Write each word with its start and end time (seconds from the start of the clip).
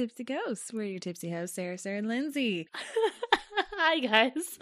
Tipsy 0.00 0.24
Ghosts. 0.24 0.72
We're 0.72 0.84
your 0.84 0.98
tipsy 0.98 1.30
hosts, 1.30 1.56
Sarah, 1.56 1.76
Sarah, 1.76 1.98
and 1.98 2.08
Lindsey. 2.08 2.68
Hi, 3.76 3.98
guys. 3.98 4.58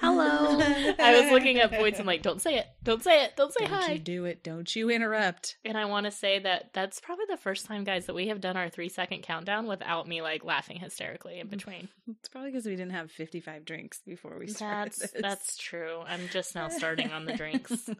Hello. 0.00 0.58
I 0.98 1.20
was 1.20 1.30
looking 1.30 1.58
at 1.58 1.70
points 1.70 1.98
and 1.98 2.06
like, 2.06 2.22
don't 2.22 2.40
say 2.40 2.56
it. 2.56 2.66
Don't 2.82 3.02
say 3.04 3.24
it. 3.24 3.36
Don't 3.36 3.52
say 3.52 3.66
Don't 3.66 3.74
hi. 3.74 3.92
you 3.92 3.98
do 3.98 4.24
it. 4.24 4.42
Don't 4.42 4.74
you 4.74 4.88
interrupt. 4.88 5.58
and 5.66 5.76
I 5.76 5.84
want 5.84 6.06
to 6.06 6.10
say 6.10 6.38
that 6.38 6.70
that's 6.72 6.98
probably 6.98 7.26
the 7.28 7.36
first 7.36 7.66
time, 7.66 7.84
guys, 7.84 8.06
that 8.06 8.14
we 8.14 8.28
have 8.28 8.40
done 8.40 8.56
our 8.56 8.70
three 8.70 8.88
second 8.88 9.20
countdown 9.22 9.66
without 9.66 10.08
me 10.08 10.22
like 10.22 10.44
laughing 10.44 10.78
hysterically 10.78 11.40
in 11.40 11.48
between. 11.48 11.90
It's 12.08 12.30
probably 12.30 12.50
because 12.50 12.64
we 12.64 12.72
didn't 12.74 12.92
have 12.92 13.10
55 13.10 13.66
drinks 13.66 14.00
before 14.06 14.38
we 14.38 14.46
started 14.46 14.92
That's 14.92 15.12
this. 15.12 15.22
that's 15.22 15.56
true. 15.58 16.00
I'm 16.06 16.28
just 16.32 16.54
now 16.54 16.68
starting 16.68 17.12
on 17.12 17.26
the 17.26 17.34
drinks. 17.34 17.90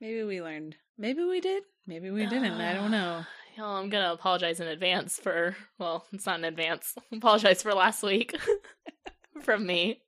Maybe 0.00 0.24
we 0.24 0.42
learned. 0.42 0.76
Maybe 0.98 1.22
we 1.24 1.40
did. 1.40 1.62
Maybe 1.86 2.10
we 2.10 2.26
didn't. 2.26 2.60
I 2.60 2.74
don't 2.74 2.90
know. 2.90 3.24
Well, 3.56 3.76
I'm 3.76 3.88
gonna 3.88 4.12
apologize 4.12 4.60
in 4.60 4.66
advance 4.66 5.18
for. 5.18 5.56
Well, 5.78 6.06
it's 6.12 6.26
not 6.26 6.38
in 6.38 6.44
advance. 6.44 6.94
apologize 7.12 7.62
for 7.62 7.74
last 7.74 8.02
week 8.02 8.34
from 9.42 9.66
me. 9.66 10.00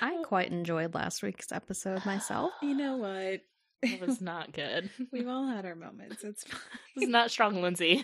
I 0.00 0.22
quite 0.24 0.50
enjoyed 0.50 0.94
last 0.94 1.22
week's 1.22 1.52
episode 1.52 2.04
myself. 2.06 2.52
You 2.62 2.74
know 2.74 2.96
what? 2.96 3.40
It 3.82 4.00
was 4.00 4.22
not 4.22 4.52
good. 4.52 4.88
We've 5.12 5.28
all 5.28 5.46
had 5.46 5.66
our 5.66 5.74
moments. 5.74 6.24
It's 6.24 6.44
fine. 6.44 6.60
It 6.96 7.00
was 7.00 7.08
not 7.08 7.30
strong, 7.30 7.60
Lindsey. 7.60 8.02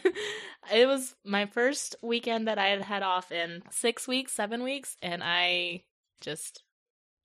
It 0.71 0.87
was 0.87 1.15
my 1.25 1.47
first 1.47 1.97
weekend 2.03 2.49
that 2.49 2.59
I 2.59 2.67
had 2.67 2.83
had 2.83 3.03
off 3.03 3.33
in 3.33 3.63
six 3.71 4.07
weeks, 4.07 4.33
seven 4.33 4.63
weeks, 4.63 4.97
and 5.01 5.23
I 5.25 5.85
just 6.21 6.63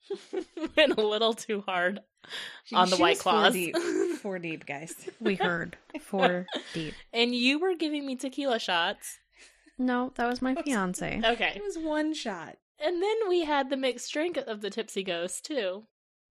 went 0.78 0.98
a 0.98 1.02
little 1.06 1.34
too 1.34 1.62
hard 1.66 2.00
on 2.74 2.90
the 2.90 2.96
She 2.96 3.02
White 3.02 3.10
was 3.18 3.22
four 3.22 3.32
Claws. 3.34 3.54
deep. 3.54 3.76
Four 4.22 4.40
deep, 4.40 4.66
guys. 4.66 4.96
We 5.20 5.36
heard 5.36 5.78
four 6.02 6.48
deep. 6.74 6.96
and 7.14 7.36
you 7.36 7.60
were 7.60 7.76
giving 7.76 8.06
me 8.08 8.16
tequila 8.16 8.58
shots. 8.60 9.20
No, 9.78 10.12
that 10.16 10.28
was 10.28 10.42
my 10.42 10.56
fiance. 10.56 11.22
Okay. 11.26 11.54
It 11.56 11.62
was 11.62 11.78
one 11.78 12.14
shot. 12.14 12.58
And 12.80 13.02
then 13.04 13.16
we 13.30 13.44
had 13.46 13.70
the 13.70 13.78
mixed 13.78 14.12
drink 14.12 14.38
of 14.38 14.62
the 14.62 14.70
Tipsy 14.72 15.04
Ghost, 15.04 15.46
too. 15.46 15.84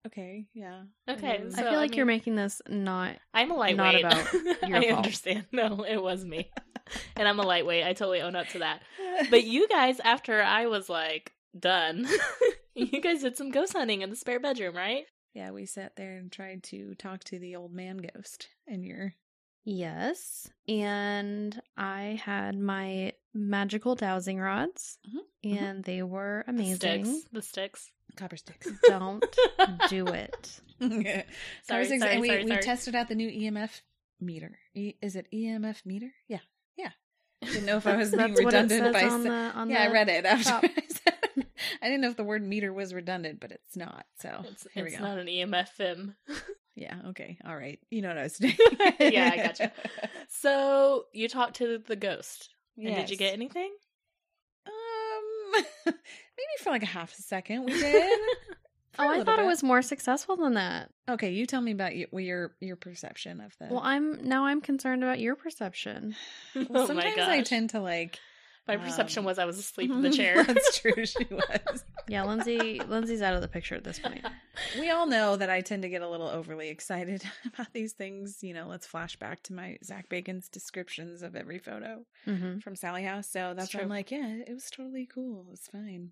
Okay, 0.06 0.46
yeah. 0.54 0.82
Okay. 1.08 1.40
I 1.46 1.48
so, 1.50 1.62
feel 1.62 1.76
like 1.76 1.92
I 1.92 1.96
you're 1.96 2.04
making 2.06 2.34
this 2.36 2.60
not. 2.68 3.16
I'm 3.32 3.50
a 3.50 3.54
lightweight. 3.54 4.04
about 4.04 4.32
your 4.68 4.76
I 4.78 4.88
fault. 4.88 4.96
understand. 5.04 5.44
No, 5.52 5.84
it 5.84 6.02
was 6.02 6.24
me. 6.24 6.50
and 7.16 7.26
I'm 7.28 7.38
a 7.38 7.46
lightweight. 7.46 7.86
I 7.86 7.92
totally 7.92 8.20
own 8.20 8.34
up 8.36 8.48
to 8.48 8.58
that. 8.58 8.82
But 9.30 9.44
you 9.44 9.68
guys, 9.68 10.00
after 10.00 10.42
I 10.42 10.66
was 10.66 10.88
like 10.88 11.32
done, 11.58 12.06
you 12.74 13.00
guys 13.00 13.22
did 13.22 13.36
some 13.36 13.50
ghost 13.50 13.72
hunting 13.74 14.02
in 14.02 14.10
the 14.10 14.16
spare 14.16 14.40
bedroom, 14.40 14.76
right? 14.76 15.04
yeah, 15.34 15.50
we 15.50 15.66
sat 15.66 15.96
there 15.96 16.16
and 16.16 16.30
tried 16.30 16.62
to 16.62 16.94
talk 16.94 17.24
to 17.24 17.38
the 17.40 17.56
old 17.56 17.72
man 17.72 17.96
ghost 18.14 18.48
in 18.68 18.84
your 18.84 19.14
Yes. 19.66 20.48
And 20.68 21.58
I 21.76 22.20
had 22.22 22.56
my 22.58 23.14
magical 23.32 23.94
dowsing 23.94 24.38
rods, 24.38 24.98
Mhm, 25.08 25.18
mhm. 25.52 25.60
and 25.62 25.84
they 25.84 26.02
were 26.02 26.44
The 26.46 26.52
amazing. 26.52 27.04
sticks. 27.06 27.28
The 27.32 27.42
sticks. 27.42 27.90
copper 28.16 28.36
sticks. 28.36 28.68
Don't 28.86 29.24
do 29.88 30.06
it. 30.06 30.60
Sorry, 30.80 31.24
Sorry, 31.62 31.98
sorry, 31.98 32.12
and 32.12 32.20
we, 32.20 32.28
sorry, 32.28 32.44
we 32.44 32.50
sorry. 32.50 32.62
tested 32.62 32.94
out 32.94 33.08
the 33.08 33.14
new 33.14 33.28
EMF 33.30 33.80
meter. 34.20 34.58
E- 34.74 34.94
is 35.02 35.16
it 35.16 35.26
EMF 35.32 35.84
meter? 35.86 36.12
Yeah, 36.28 36.40
yeah. 36.76 36.90
Didn't 37.42 37.64
know 37.64 37.78
if 37.78 37.86
I 37.86 37.96
was 37.96 38.10
being 38.10 38.34
That's 38.34 38.42
what 38.44 38.54
it 38.54 38.56
redundant 38.68 38.82
says 38.84 38.92
by 38.92 39.04
on 39.08 39.22
sa- 39.22 39.28
the 39.28 39.58
on 39.58 39.70
yeah, 39.70 39.82
I 39.84 39.90
read 39.92 40.08
it 40.10 40.24
after 40.26 40.44
top. 40.50 40.64
I 41.64 41.70
said 41.70 41.74
it. 41.74 41.78
I 41.82 41.88
didn't 41.88 42.00
know 42.02 42.10
if 42.10 42.16
the 42.16 42.24
word 42.24 42.42
meter 42.42 42.72
was 42.72 42.94
redundant, 42.94 43.40
but 43.40 43.52
it's 43.52 43.76
not. 43.76 44.06
So 44.20 44.44
It's, 44.50 44.66
here 44.72 44.86
it's 44.86 44.94
we 44.94 44.98
go. 44.98 45.04
not 45.04 45.18
an 45.18 45.26
EMFM. 45.26 46.14
Yeah, 46.76 46.96
okay, 47.10 47.38
all 47.46 47.56
right. 47.56 47.78
You 47.90 48.02
know 48.02 48.08
what 48.08 48.18
I 48.18 48.22
was 48.24 48.36
doing. 48.38 48.56
Yeah, 48.98 49.30
I 49.32 49.36
gotcha. 49.36 49.72
so 50.28 51.04
you 51.12 51.28
talked 51.28 51.54
to 51.58 51.78
the 51.78 51.94
ghost. 51.94 52.48
And 52.76 52.96
did 52.96 53.10
you 53.10 53.16
get 53.16 53.32
anything? 53.32 53.70
Um, 54.66 55.64
maybe 55.86 56.54
for 56.58 56.70
like 56.70 56.82
a 56.82 56.86
half 56.86 57.16
a 57.16 57.22
second 57.22 57.64
we 57.64 57.72
did. 57.74 58.18
Oh, 58.98 59.08
I 59.08 59.24
thought 59.24 59.38
it 59.38 59.46
was 59.46 59.62
more 59.62 59.82
successful 59.82 60.36
than 60.36 60.54
that. 60.54 60.90
Okay, 61.08 61.30
you 61.30 61.46
tell 61.46 61.60
me 61.60 61.72
about 61.72 61.96
your 61.96 62.08
your, 62.20 62.54
your 62.60 62.76
perception 62.76 63.40
of 63.40 63.52
the. 63.58 63.66
Well, 63.72 63.82
I'm 63.82 64.26
now 64.26 64.46
I'm 64.46 64.60
concerned 64.60 65.02
about 65.02 65.20
your 65.20 65.36
perception. 65.36 66.14
Well, 66.54 66.66
oh 66.70 66.80
my 66.80 66.86
sometimes 66.86 67.18
I 67.18 67.42
tend 67.42 67.70
to 67.70 67.80
like. 67.80 68.18
My 68.66 68.76
perception 68.76 69.20
um, 69.20 69.24
was 69.26 69.38
I 69.38 69.44
was 69.44 69.58
asleep 69.58 69.90
in 69.90 70.00
the 70.00 70.10
chair. 70.16 70.42
That's 70.42 70.78
true. 70.78 71.04
She 71.04 71.26
was. 71.30 71.84
Yeah, 72.06 72.24
Lindsey 72.24 72.82
Lindsey's 72.86 73.22
out 73.22 73.34
of 73.34 73.40
the 73.40 73.48
picture 73.48 73.74
at 73.74 73.82
this 73.82 73.98
point. 73.98 74.26
We 74.78 74.90
all 74.90 75.06
know 75.06 75.36
that 75.36 75.48
I 75.48 75.62
tend 75.62 75.82
to 75.82 75.88
get 75.88 76.02
a 76.02 76.08
little 76.08 76.28
overly 76.28 76.68
excited 76.68 77.24
about 77.46 77.72
these 77.72 77.92
things. 77.92 78.42
You 78.42 78.52
know, 78.52 78.66
let's 78.68 78.86
flash 78.86 79.16
back 79.16 79.42
to 79.44 79.54
my 79.54 79.78
Zak 79.82 80.10
Bagans' 80.10 80.50
descriptions 80.50 81.22
of 81.22 81.34
every 81.34 81.58
photo 81.58 82.04
hmm 82.26 82.58
from 82.58 82.76
Sallie 82.76 83.04
House. 83.04 83.26
So 83.26 83.54
that's 83.56 83.74
why 83.74 83.80
I'm 83.80 83.88
like, 83.88 84.10
yeah, 84.10 84.42
it 84.46 84.52
was 84.52 84.68
totally 84.70 85.06
cool. 85.06 85.46
It's 85.52 85.66
fine. 85.68 86.10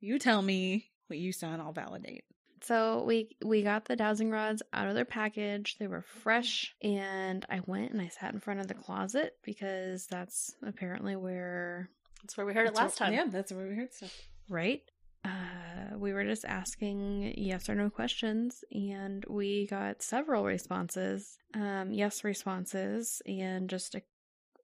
You 0.00 0.18
tell 0.18 0.42
me 0.42 0.90
what 1.06 1.18
you 1.18 1.32
saw, 1.32 1.52
and 1.52 1.62
I'll 1.62 1.72
validate. 1.72 2.24
So 2.62 3.04
we 3.06 3.28
we 3.44 3.62
got 3.62 3.86
the 3.86 3.96
dowsing 3.96 4.30
rods 4.30 4.62
out 4.72 4.86
of 4.88 4.94
their 4.94 5.04
package. 5.04 5.76
They 5.78 5.86
were 5.86 6.02
fresh, 6.02 6.74
and 6.82 7.44
I 7.48 7.60
went 7.66 7.92
and 7.92 8.00
I 8.00 8.08
sat 8.08 8.34
in 8.34 8.40
front 8.40 8.60
of 8.60 8.68
the 8.68 8.74
closet 8.74 9.34
because 9.44 10.06
that's 10.06 10.54
apparently 10.62 11.16
where 11.16 11.88
That's 12.22 12.36
where 12.36 12.44
we 12.46 12.52
heard 12.54 12.66
it 12.68 12.74
last 12.74 13.00
where- 13.00 13.08
time. 13.08 13.14
Yeah, 13.14 13.26
that's 13.30 13.50
where 13.52 13.66
we 13.66 13.74
heard 13.76 13.92
stuff. 13.94 14.14
right. 14.48 14.82
Uh, 15.22 15.98
we 15.98 16.14
were 16.14 16.24
just 16.24 16.46
asking 16.46 17.34
yes 17.36 17.68
or 17.68 17.74
no 17.74 17.90
questions, 17.90 18.64
and 18.72 19.22
we 19.28 19.66
got 19.66 20.02
several 20.02 20.44
responses. 20.44 21.36
Um, 21.54 21.92
yes 21.92 22.24
responses, 22.24 23.20
and 23.26 23.68
just 23.68 23.94
a, 23.94 24.02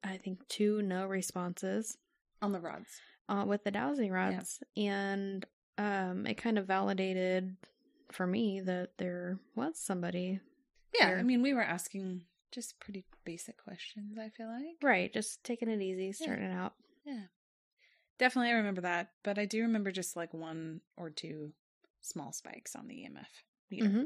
I 0.02 0.16
think 0.16 0.46
two 0.48 0.80
no 0.82 1.04
responses. 1.06 1.96
On 2.42 2.52
the 2.52 2.60
rods. 2.60 2.88
uh, 3.28 3.44
with 3.46 3.64
the 3.64 3.70
dowsing 3.70 4.10
rods, 4.12 4.62
and 4.76 5.44
um, 5.78 6.26
it 6.26 6.34
kind 6.38 6.56
of 6.58 6.66
validated 6.66 7.54
for 8.12 8.26
me 8.26 8.60
that 8.60 8.90
there 8.98 9.38
was 9.54 9.78
somebody 9.78 10.40
Yeah, 10.98 11.08
Here. 11.08 11.18
I 11.18 11.22
mean, 11.22 11.42
we 11.42 11.52
were 11.54 11.62
asking 11.62 12.22
just 12.52 12.78
pretty 12.80 13.04
basic 13.24 13.62
questions, 13.62 14.16
I 14.18 14.28
feel 14.30 14.46
like. 14.48 14.76
right, 14.82 15.12
just 15.12 15.42
taking 15.44 15.68
it 15.68 15.82
easy, 15.82 16.12
starting 16.12 16.50
out. 16.52 16.74
Yeah. 17.04 17.24
Definitely, 18.18 18.50
I 18.52 18.54
remember 18.54 18.80
that. 18.82 19.10
But 19.22 19.38
I 19.38 19.44
do 19.44 19.62
remember 19.62 19.90
just 19.90 20.16
like 20.16 20.32
one 20.32 20.80
or 20.96 21.10
two 21.10 21.52
small 22.00 22.32
spikes 22.32 22.74
on 22.74 22.86
the 22.88 22.94
EMF 22.94 23.26
meter. 23.70 23.88
hmm 23.88 24.02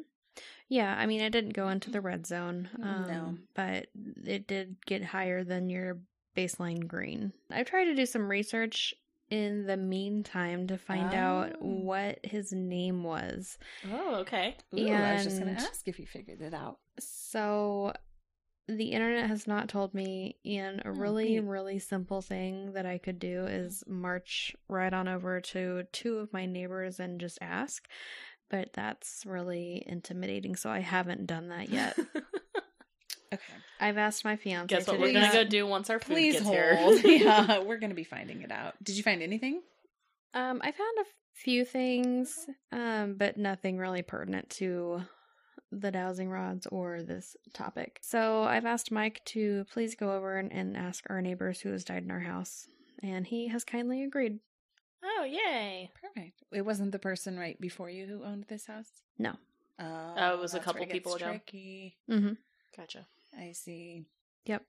Yeah, 0.68 0.94
I 0.98 1.06
mean, 1.06 1.20
it 1.20 1.30
didn't 1.30 1.52
go 1.54 1.68
into 1.68 1.90
the 1.90 2.00
red 2.00 2.26
zone, 2.26 2.68
um, 2.82 3.06
No. 3.06 3.36
but 3.54 3.86
it 4.24 4.46
did 4.48 4.76
get 4.86 5.04
higher 5.04 5.44
than 5.44 5.70
your 5.70 5.98
baseline 6.36 6.86
green. 6.88 7.32
I've 7.50 7.66
tried 7.66 7.84
to 7.86 7.94
do 7.94 8.06
some 8.06 8.28
research 8.28 8.94
in 9.30 9.66
the 9.66 9.76
meantime 9.76 10.66
to 10.66 10.76
find 10.76 11.14
out 11.14 11.52
Oh. 11.54 11.58
what 11.64 12.18
his 12.24 12.52
name 12.52 13.04
was. 13.04 13.58
Oh, 13.90 14.16
okay. 14.16 14.56
Ooh, 14.76 14.88
I 14.90 15.12
was 15.14 15.24
just 15.24 15.40
going 15.40 15.54
to 15.54 15.60
ask 15.62 15.86
if 15.86 15.98
you 15.98 16.06
figured 16.06 16.40
it 16.40 16.52
out. 16.52 16.78
So 16.98 17.92
the 18.68 18.92
internet 18.92 19.26
has 19.28 19.46
not 19.46 19.68
told 19.68 19.94
me 19.94 20.36
and 20.44 20.80
a 20.80 20.88
Oh, 20.88 20.90
really 20.92 21.30
neat. 21.36 21.44
really 21.44 21.78
simple 21.78 22.22
thing 22.22 22.72
that 22.74 22.86
I 22.86 22.98
could 22.98 23.18
do 23.18 23.46
is 23.46 23.82
march 23.86 24.54
right 24.68 24.92
on 24.92 25.08
over 25.08 25.40
to 25.40 25.84
two 25.92 26.18
of 26.18 26.32
my 26.32 26.46
neighbors 26.46 27.00
and 27.00 27.20
just 27.20 27.38
ask. 27.40 27.88
But 28.48 28.72
that's 28.72 29.22
really 29.26 29.82
intimidating, 29.86 30.56
so 30.56 30.70
I 30.70 30.80
haven't 30.80 31.26
done 31.26 31.48
that 31.50 31.68
yet. 31.68 31.96
Okay. 33.32 33.52
I've 33.80 33.96
asked 33.98 34.24
my 34.24 34.36
fiance. 34.36 34.74
Guess 34.74 34.86
what 34.86 34.94
to 34.94 35.00
we're 35.00 35.12
gonna 35.12 35.32
go 35.32 35.44
do 35.44 35.66
once 35.66 35.88
our 35.88 35.98
food 36.00 36.14
Please 36.14 36.32
gets 36.34 36.46
hold. 36.46 37.00
here. 37.00 37.18
yeah, 37.24 37.60
we're 37.60 37.78
going 37.78 37.90
to 37.90 37.96
be 37.96 38.04
finding 38.04 38.42
it 38.42 38.50
out. 38.50 38.74
Did 38.82 38.96
you 38.96 39.02
find 39.02 39.22
anything? 39.22 39.62
Um, 40.34 40.60
I 40.62 40.72
found 40.72 40.98
a 41.00 41.04
few 41.34 41.64
things, 41.64 42.46
um, 42.72 43.14
but 43.16 43.36
nothing 43.36 43.78
really 43.78 44.02
pertinent 44.02 44.50
to 44.50 45.02
the 45.72 45.90
dowsing 45.92 46.28
rods 46.28 46.66
or 46.66 47.02
this 47.02 47.36
topic. 47.54 48.00
So 48.02 48.42
I've 48.42 48.66
asked 48.66 48.90
Mike 48.90 49.20
to 49.26 49.64
please 49.72 49.94
go 49.94 50.12
over 50.12 50.36
and, 50.36 50.52
and 50.52 50.76
ask 50.76 51.04
our 51.08 51.22
neighbors 51.22 51.60
who 51.60 51.70
has 51.70 51.84
died 51.84 52.02
in 52.02 52.10
our 52.10 52.20
house, 52.20 52.66
and 53.02 53.26
he 53.26 53.48
has 53.48 53.64
kindly 53.64 54.02
agreed. 54.02 54.40
Oh, 55.02 55.24
yay. 55.24 55.90
Perfect. 56.00 56.42
It 56.52 56.62
wasn't 56.62 56.92
the 56.92 56.98
person 56.98 57.38
right 57.38 57.58
before 57.60 57.88
you 57.88 58.06
who 58.06 58.24
owned 58.24 58.46
this 58.48 58.66
house? 58.66 58.90
No. 59.18 59.34
Oh, 59.78 60.14
Oh, 60.18 60.34
it 60.34 60.40
was 60.40 60.54
a 60.54 60.60
couple 60.60 60.82
it 60.82 60.86
gets 60.86 60.92
people 60.92 61.14
ago. 61.14 61.26
Tricky. 61.28 61.96
Mm-hmm. 62.10 62.32
Gotcha. 62.76 63.06
I 63.38 63.52
see. 63.52 64.04
Yep. 64.46 64.62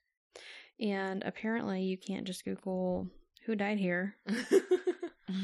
And 0.79 1.23
apparently, 1.23 1.83
you 1.83 1.97
can't 1.97 2.25
just 2.25 2.45
Google 2.45 3.07
who 3.45 3.55
died 3.55 3.79
here. 3.79 4.15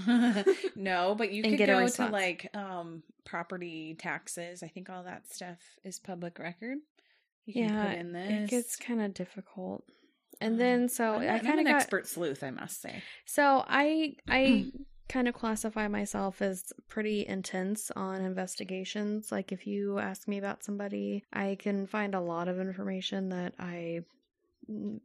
no, 0.75 1.15
but 1.15 1.31
you 1.31 1.43
get 1.43 1.67
go 1.67 1.87
to 1.87 2.07
like 2.07 2.49
um 2.53 3.03
property 3.25 3.95
taxes. 3.97 4.63
I 4.63 4.67
think 4.67 4.89
all 4.89 5.03
that 5.03 5.31
stuff 5.31 5.57
is 5.83 5.99
public 5.99 6.39
record. 6.39 6.77
You 7.45 7.53
can 7.53 7.63
yeah, 7.63 7.85
put 7.87 7.97
in 7.97 8.11
this. 8.11 8.43
it 8.43 8.49
gets 8.49 8.75
kind 8.75 9.01
of 9.01 9.13
difficult. 9.13 9.83
And 10.41 10.53
Um, 10.53 10.59
then, 10.59 10.89
so 10.89 11.13
I'm, 11.13 11.29
I 11.35 11.39
kind 11.39 11.59
an 11.59 11.67
of 11.67 11.71
got 11.71 11.75
expert 11.81 12.07
sleuth, 12.07 12.43
I 12.43 12.51
must 12.51 12.81
say. 12.81 13.01
So 13.25 13.63
I 13.67 14.15
I 14.27 14.71
kind 15.09 15.27
of 15.27 15.33
classify 15.33 15.87
myself 15.87 16.41
as 16.41 16.73
pretty 16.89 17.25
intense 17.25 17.91
on 17.95 18.21
investigations. 18.21 19.31
Like 19.31 19.51
if 19.51 19.65
you 19.65 19.99
ask 19.99 20.27
me 20.27 20.37
about 20.37 20.63
somebody, 20.63 21.23
I 21.31 21.57
can 21.59 21.87
find 21.87 22.13
a 22.13 22.21
lot 22.21 22.47
of 22.47 22.59
information 22.59 23.29
that 23.29 23.53
I 23.59 24.01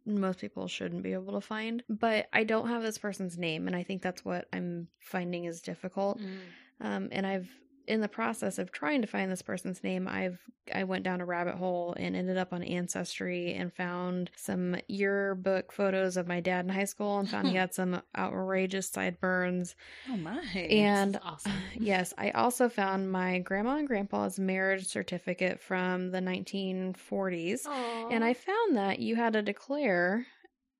most 0.04 0.40
people 0.40 0.66
shouldn't 0.66 1.02
be 1.02 1.12
able 1.12 1.34
to 1.34 1.40
find. 1.40 1.82
But 1.88 2.28
I 2.32 2.44
don't 2.44 2.68
have 2.68 2.82
this 2.82 2.98
person's 2.98 3.38
name, 3.38 3.66
and 3.66 3.76
I 3.76 3.82
think 3.82 4.02
that's 4.02 4.24
what 4.24 4.48
I'm 4.52 4.88
finding 4.98 5.44
is 5.44 5.60
difficult. 5.60 6.18
Mm. 6.18 6.38
Um, 6.80 7.08
and 7.12 7.26
I've 7.26 7.48
in 7.86 8.00
the 8.00 8.08
process 8.08 8.58
of 8.58 8.72
trying 8.72 9.00
to 9.02 9.06
find 9.06 9.30
this 9.30 9.42
person's 9.42 9.82
name, 9.82 10.06
I've 10.08 10.38
I 10.72 10.84
went 10.84 11.02
down 11.02 11.20
a 11.20 11.24
rabbit 11.24 11.56
hole 11.56 11.94
and 11.98 12.14
ended 12.14 12.36
up 12.36 12.52
on 12.52 12.62
Ancestry 12.62 13.54
and 13.54 13.72
found 13.72 14.30
some 14.36 14.76
yearbook 14.88 15.72
photos 15.72 16.16
of 16.16 16.28
my 16.28 16.40
dad 16.40 16.64
in 16.64 16.68
high 16.68 16.84
school 16.84 17.18
and 17.18 17.28
found 17.28 17.48
he 17.48 17.54
had 17.56 17.74
some 17.74 18.00
outrageous 18.16 18.88
sideburns. 18.88 19.74
Oh 20.10 20.16
my. 20.16 20.40
And 20.54 21.18
awesome. 21.24 21.52
yes, 21.74 22.14
I 22.16 22.30
also 22.30 22.68
found 22.68 23.10
my 23.10 23.40
grandma 23.40 23.76
and 23.76 23.88
grandpa's 23.88 24.38
marriage 24.38 24.86
certificate 24.86 25.60
from 25.60 26.10
the 26.12 26.20
1940s. 26.20 27.66
And 28.10 28.22
I 28.22 28.34
found 28.34 28.76
that 28.76 29.00
you 29.00 29.16
had 29.16 29.32
to 29.32 29.42
declare 29.42 30.26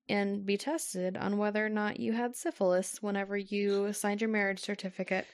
and 0.09 0.45
be 0.45 0.57
tested 0.57 1.17
on 1.17 1.37
whether 1.37 1.65
or 1.65 1.69
not 1.69 1.99
you 1.99 2.13
had 2.13 2.35
syphilis 2.35 3.01
whenever 3.01 3.37
you 3.37 3.91
signed 3.93 4.21
your 4.21 4.29
marriage 4.29 4.59
certificate. 4.59 5.25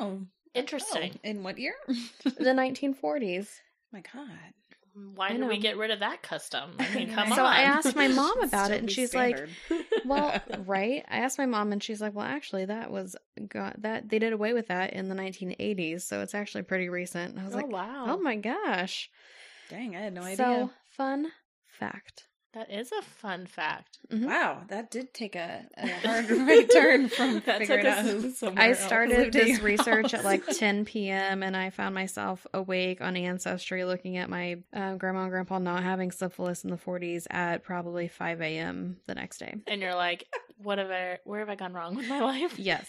oh, 0.00 0.20
Oh, 0.58 0.60
interesting. 0.60 1.12
oh, 1.14 1.28
in 1.28 1.42
what 1.42 1.58
year? 1.58 1.74
The 1.88 2.30
1940s. 2.54 3.48
my 3.92 4.02
God. 4.12 4.28
Why 5.14 5.28
did 5.32 5.46
we 5.46 5.58
get 5.58 5.76
rid 5.76 5.92
of 5.92 6.00
that 6.00 6.22
custom? 6.22 6.72
I 6.78 6.92
mean, 6.94 7.10
come 7.14 7.28
So 7.28 7.44
on. 7.44 7.52
I 7.52 7.60
asked 7.62 7.94
my 7.94 8.08
mom 8.08 8.40
about 8.42 8.72
it, 8.72 8.78
and 8.78 8.88
be 8.88 8.92
she's 8.92 9.14
like. 9.14 9.38
Well, 10.04 10.42
right. 10.66 11.04
I 11.08 11.18
asked 11.18 11.38
my 11.38 11.46
mom, 11.46 11.70
and 11.72 11.80
she's 11.82 12.00
like, 12.00 12.14
"Well, 12.14 12.24
actually, 12.26 12.64
that 12.64 12.90
was 12.90 13.14
got 13.48 13.80
that 13.82 14.08
they 14.08 14.18
did 14.18 14.32
away 14.32 14.54
with 14.54 14.68
that 14.68 14.94
in 14.94 15.08
the 15.08 15.14
1980s, 15.14 16.00
so 16.02 16.20
it's 16.20 16.34
actually 16.34 16.62
pretty 16.62 16.88
recent." 16.88 17.30
And 17.30 17.38
I 17.40 17.44
was 17.44 17.54
oh 17.54 17.58
like, 17.58 17.66
oh 17.66 17.70
wow, 17.70 18.04
"Oh 18.08 18.18
my 18.20 18.34
gosh!" 18.36 19.08
dang, 19.70 19.94
I 19.94 20.00
had 20.00 20.14
no 20.14 20.22
idea. 20.22 20.36
So 20.36 20.70
fun 20.96 21.30
fact. 21.68 22.27
That 22.54 22.70
is 22.70 22.90
a 22.92 23.02
fun 23.02 23.46
fact. 23.46 23.98
Mhm. 24.10 24.26
Wow, 24.26 24.62
that 24.68 24.90
did 24.90 25.12
take 25.12 25.36
a, 25.36 25.66
a 25.76 25.88
hard 26.06 26.30
right 26.30 26.68
turn 26.70 27.08
from 27.08 27.40
That 27.46 27.58
figuring 27.58 27.84
took 27.84 27.92
out 27.92 27.98
us 28.04 28.10
who. 28.22 28.30
somewhere 28.32 28.64
I 28.64 28.72
started 28.72 29.18
Lived 29.18 29.32
this 29.34 29.60
research 29.60 30.14
at 30.14 30.24
like 30.24 30.46
10 30.46 30.84
p.m. 30.86 31.42
and 31.42 31.56
I 31.56 31.70
found 31.70 31.94
myself 31.94 32.46
awake 32.54 33.00
on 33.00 33.16
Ancestry 33.16 33.84
looking 33.84 34.16
at 34.16 34.30
my 34.30 34.58
um, 34.72 34.98
grandma 34.98 35.22
and 35.22 35.30
grandpa 35.30 35.58
not 35.58 35.82
having 35.82 36.10
syphilis 36.10 36.64
in 36.64 36.70
the 36.70 36.76
40s 36.78 37.26
at 37.30 37.62
probably 37.64 38.08
5 38.08 38.40
a.m. 38.40 38.96
the 39.06 39.14
next 39.14 39.38
day. 39.38 39.54
and 39.66 39.80
you're 39.82 39.94
like, 39.94 40.24
what 40.56 40.78
have 40.78 40.90
I? 40.90 41.18
Where 41.24 41.40
have 41.40 41.48
I 41.50 41.54
gone 41.54 41.72
wrong 41.74 41.94
with 41.94 42.08
my 42.08 42.20
life? 42.20 42.58
Yes, 42.58 42.88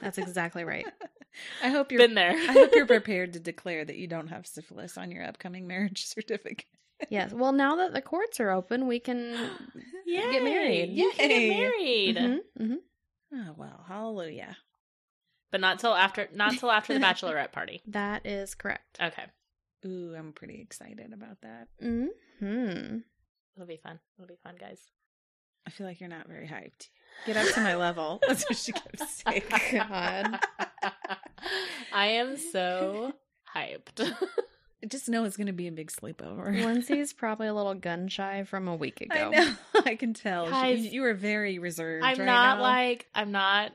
that's 0.00 0.16
exactly 0.18 0.64
right. 0.64 0.86
I 1.62 1.68
hope 1.68 1.90
you're. 1.92 1.98
Been 1.98 2.14
there. 2.14 2.30
I 2.30 2.52
hope 2.52 2.70
you're 2.74 2.86
prepared 2.86 3.32
to 3.34 3.40
declare 3.40 3.84
that 3.84 3.96
you 3.96 4.06
don't 4.06 4.28
have 4.28 4.46
syphilis 4.46 4.96
on 4.96 5.10
your 5.10 5.24
upcoming 5.24 5.66
marriage 5.66 6.06
certificate. 6.06 6.64
Yes. 7.10 7.32
Well, 7.32 7.52
now 7.52 7.76
that 7.76 7.92
the 7.92 8.00
courts 8.00 8.40
are 8.40 8.50
open, 8.50 8.86
we 8.86 8.98
can. 9.00 9.50
Yay, 10.06 10.20
Get 10.32 10.42
married. 10.42 10.90
You 10.90 11.12
can 11.16 11.28
get 11.28 11.48
married, 11.48 12.16
Mhm, 12.16 12.38
mhm. 12.60 12.76
Oh 13.34 13.54
well, 13.56 13.84
hallelujah. 13.88 14.56
but 15.50 15.60
not 15.60 15.78
till 15.80 15.94
after. 15.94 16.28
Not 16.32 16.54
till 16.58 16.70
after 16.70 16.94
the 16.94 17.00
bachelorette 17.00 17.52
party. 17.52 17.82
That 17.88 18.24
is 18.26 18.54
correct. 18.54 18.98
Okay, 19.02 19.24
Ooh, 19.86 20.14
I'm 20.16 20.32
pretty 20.32 20.60
excited 20.60 21.12
about 21.12 21.40
that. 21.42 21.68
Hmm. 21.80 22.06
it'll 23.56 23.66
be 23.66 23.76
fun. 23.76 23.98
It'll 24.18 24.28
be 24.28 24.38
fun, 24.42 24.54
guys. 24.58 24.80
I 25.66 25.70
feel 25.70 25.86
like 25.86 25.98
you're 26.00 26.08
not 26.10 26.28
very 26.28 26.46
hyped. 26.46 26.88
Get 27.26 27.36
up 27.38 27.52
to 27.54 27.60
my 27.62 27.74
level. 27.74 28.20
That's 28.28 28.44
what 28.44 28.56
she 28.58 28.72
kept 28.72 28.98
saying. 29.00 29.42
God. 29.72 30.38
I 31.92 32.06
am 32.08 32.36
so 32.36 33.12
hyped. 33.54 34.12
Just 34.88 35.08
know 35.08 35.24
it's 35.24 35.36
going 35.36 35.46
to 35.48 35.52
be 35.52 35.66
a 35.68 35.72
big 35.72 35.90
sleepover. 35.90 36.52
Lindsey's 36.64 37.12
probably 37.12 37.46
a 37.46 37.54
little 37.54 37.74
gun 37.74 38.08
shy 38.08 38.44
from 38.44 38.68
a 38.68 38.74
week 38.76 39.00
ago. 39.00 39.14
I 39.14 39.30
know. 39.30 39.54
I 39.86 39.94
can 39.96 40.14
tell. 40.14 40.46
She- 40.46 40.50
Guys, 40.50 40.92
you 40.92 41.02
were 41.02 41.14
very 41.14 41.58
reserved. 41.58 42.04
I'm 42.04 42.18
right 42.18 42.24
not 42.26 42.56
now. 42.58 42.62
like 42.62 43.06
I'm 43.14 43.32
not 43.32 43.72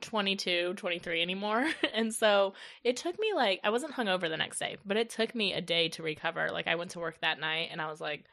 22, 0.00 0.74
23 0.74 1.22
anymore. 1.22 1.66
And 1.94 2.14
so 2.14 2.54
it 2.84 2.96
took 2.96 3.18
me 3.18 3.32
like 3.34 3.60
I 3.64 3.70
wasn't 3.70 3.94
hungover 3.94 4.28
the 4.28 4.36
next 4.36 4.58
day, 4.60 4.76
but 4.86 4.96
it 4.96 5.10
took 5.10 5.34
me 5.34 5.52
a 5.52 5.60
day 5.60 5.88
to 5.90 6.02
recover. 6.02 6.50
Like 6.52 6.68
I 6.68 6.76
went 6.76 6.92
to 6.92 7.00
work 7.00 7.20
that 7.22 7.40
night 7.40 7.68
and 7.72 7.80
I 7.80 7.90
was 7.90 8.00
like 8.00 8.24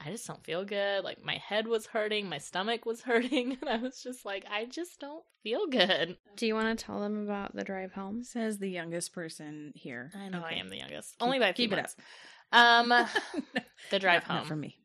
I 0.00 0.10
just 0.10 0.26
don't 0.26 0.44
feel 0.44 0.64
good. 0.64 1.02
Like 1.04 1.24
my 1.24 1.36
head 1.36 1.66
was 1.66 1.86
hurting, 1.86 2.28
my 2.28 2.38
stomach 2.38 2.86
was 2.86 3.02
hurting, 3.02 3.58
and 3.60 3.68
I 3.68 3.78
was 3.78 4.02
just 4.02 4.24
like 4.24 4.44
I 4.50 4.64
just 4.64 5.00
don't 5.00 5.24
feel 5.42 5.66
good. 5.66 6.16
Do 6.36 6.46
you 6.46 6.54
want 6.54 6.78
to 6.78 6.84
tell 6.84 7.00
them 7.00 7.24
about 7.24 7.54
the 7.54 7.64
drive 7.64 7.92
home? 7.92 8.22
says 8.22 8.58
the 8.58 8.70
youngest 8.70 9.12
person 9.12 9.72
here. 9.74 10.12
I 10.16 10.28
know 10.28 10.42
I 10.44 10.54
am 10.54 10.68
the 10.68 10.76
youngest. 10.76 11.16
Only 11.20 11.38
by 11.38 11.48
a 11.48 11.54
few 11.54 11.64
keep 11.68 11.72
it 11.72 11.76
months. 11.76 11.96
Um 12.52 12.88
the 13.90 13.98
drive 13.98 14.26
not 14.28 14.38
home. 14.38 14.46
for 14.46 14.56
me. 14.56 14.76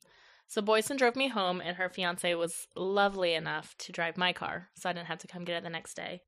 So 0.48 0.62
Boydston 0.62 0.98
drove 0.98 1.16
me 1.16 1.30
home, 1.30 1.62
and 1.62 1.77
her 1.77 1.89
fiance 1.89 2.33
was 2.36 2.68
lovely 2.75 3.33
enough 3.33 3.75
to 3.80 3.92
drive 3.92 4.18
my 4.18 4.33
car, 4.33 4.69
so 4.75 4.89
I 4.89 4.94
didn't 4.94 5.07
have 5.07 5.19
to 5.19 5.27
come 5.27 5.45
get 5.45 5.57
it 5.57 5.63
the 5.63 5.69
next 5.69 5.95
day. 5.95 6.21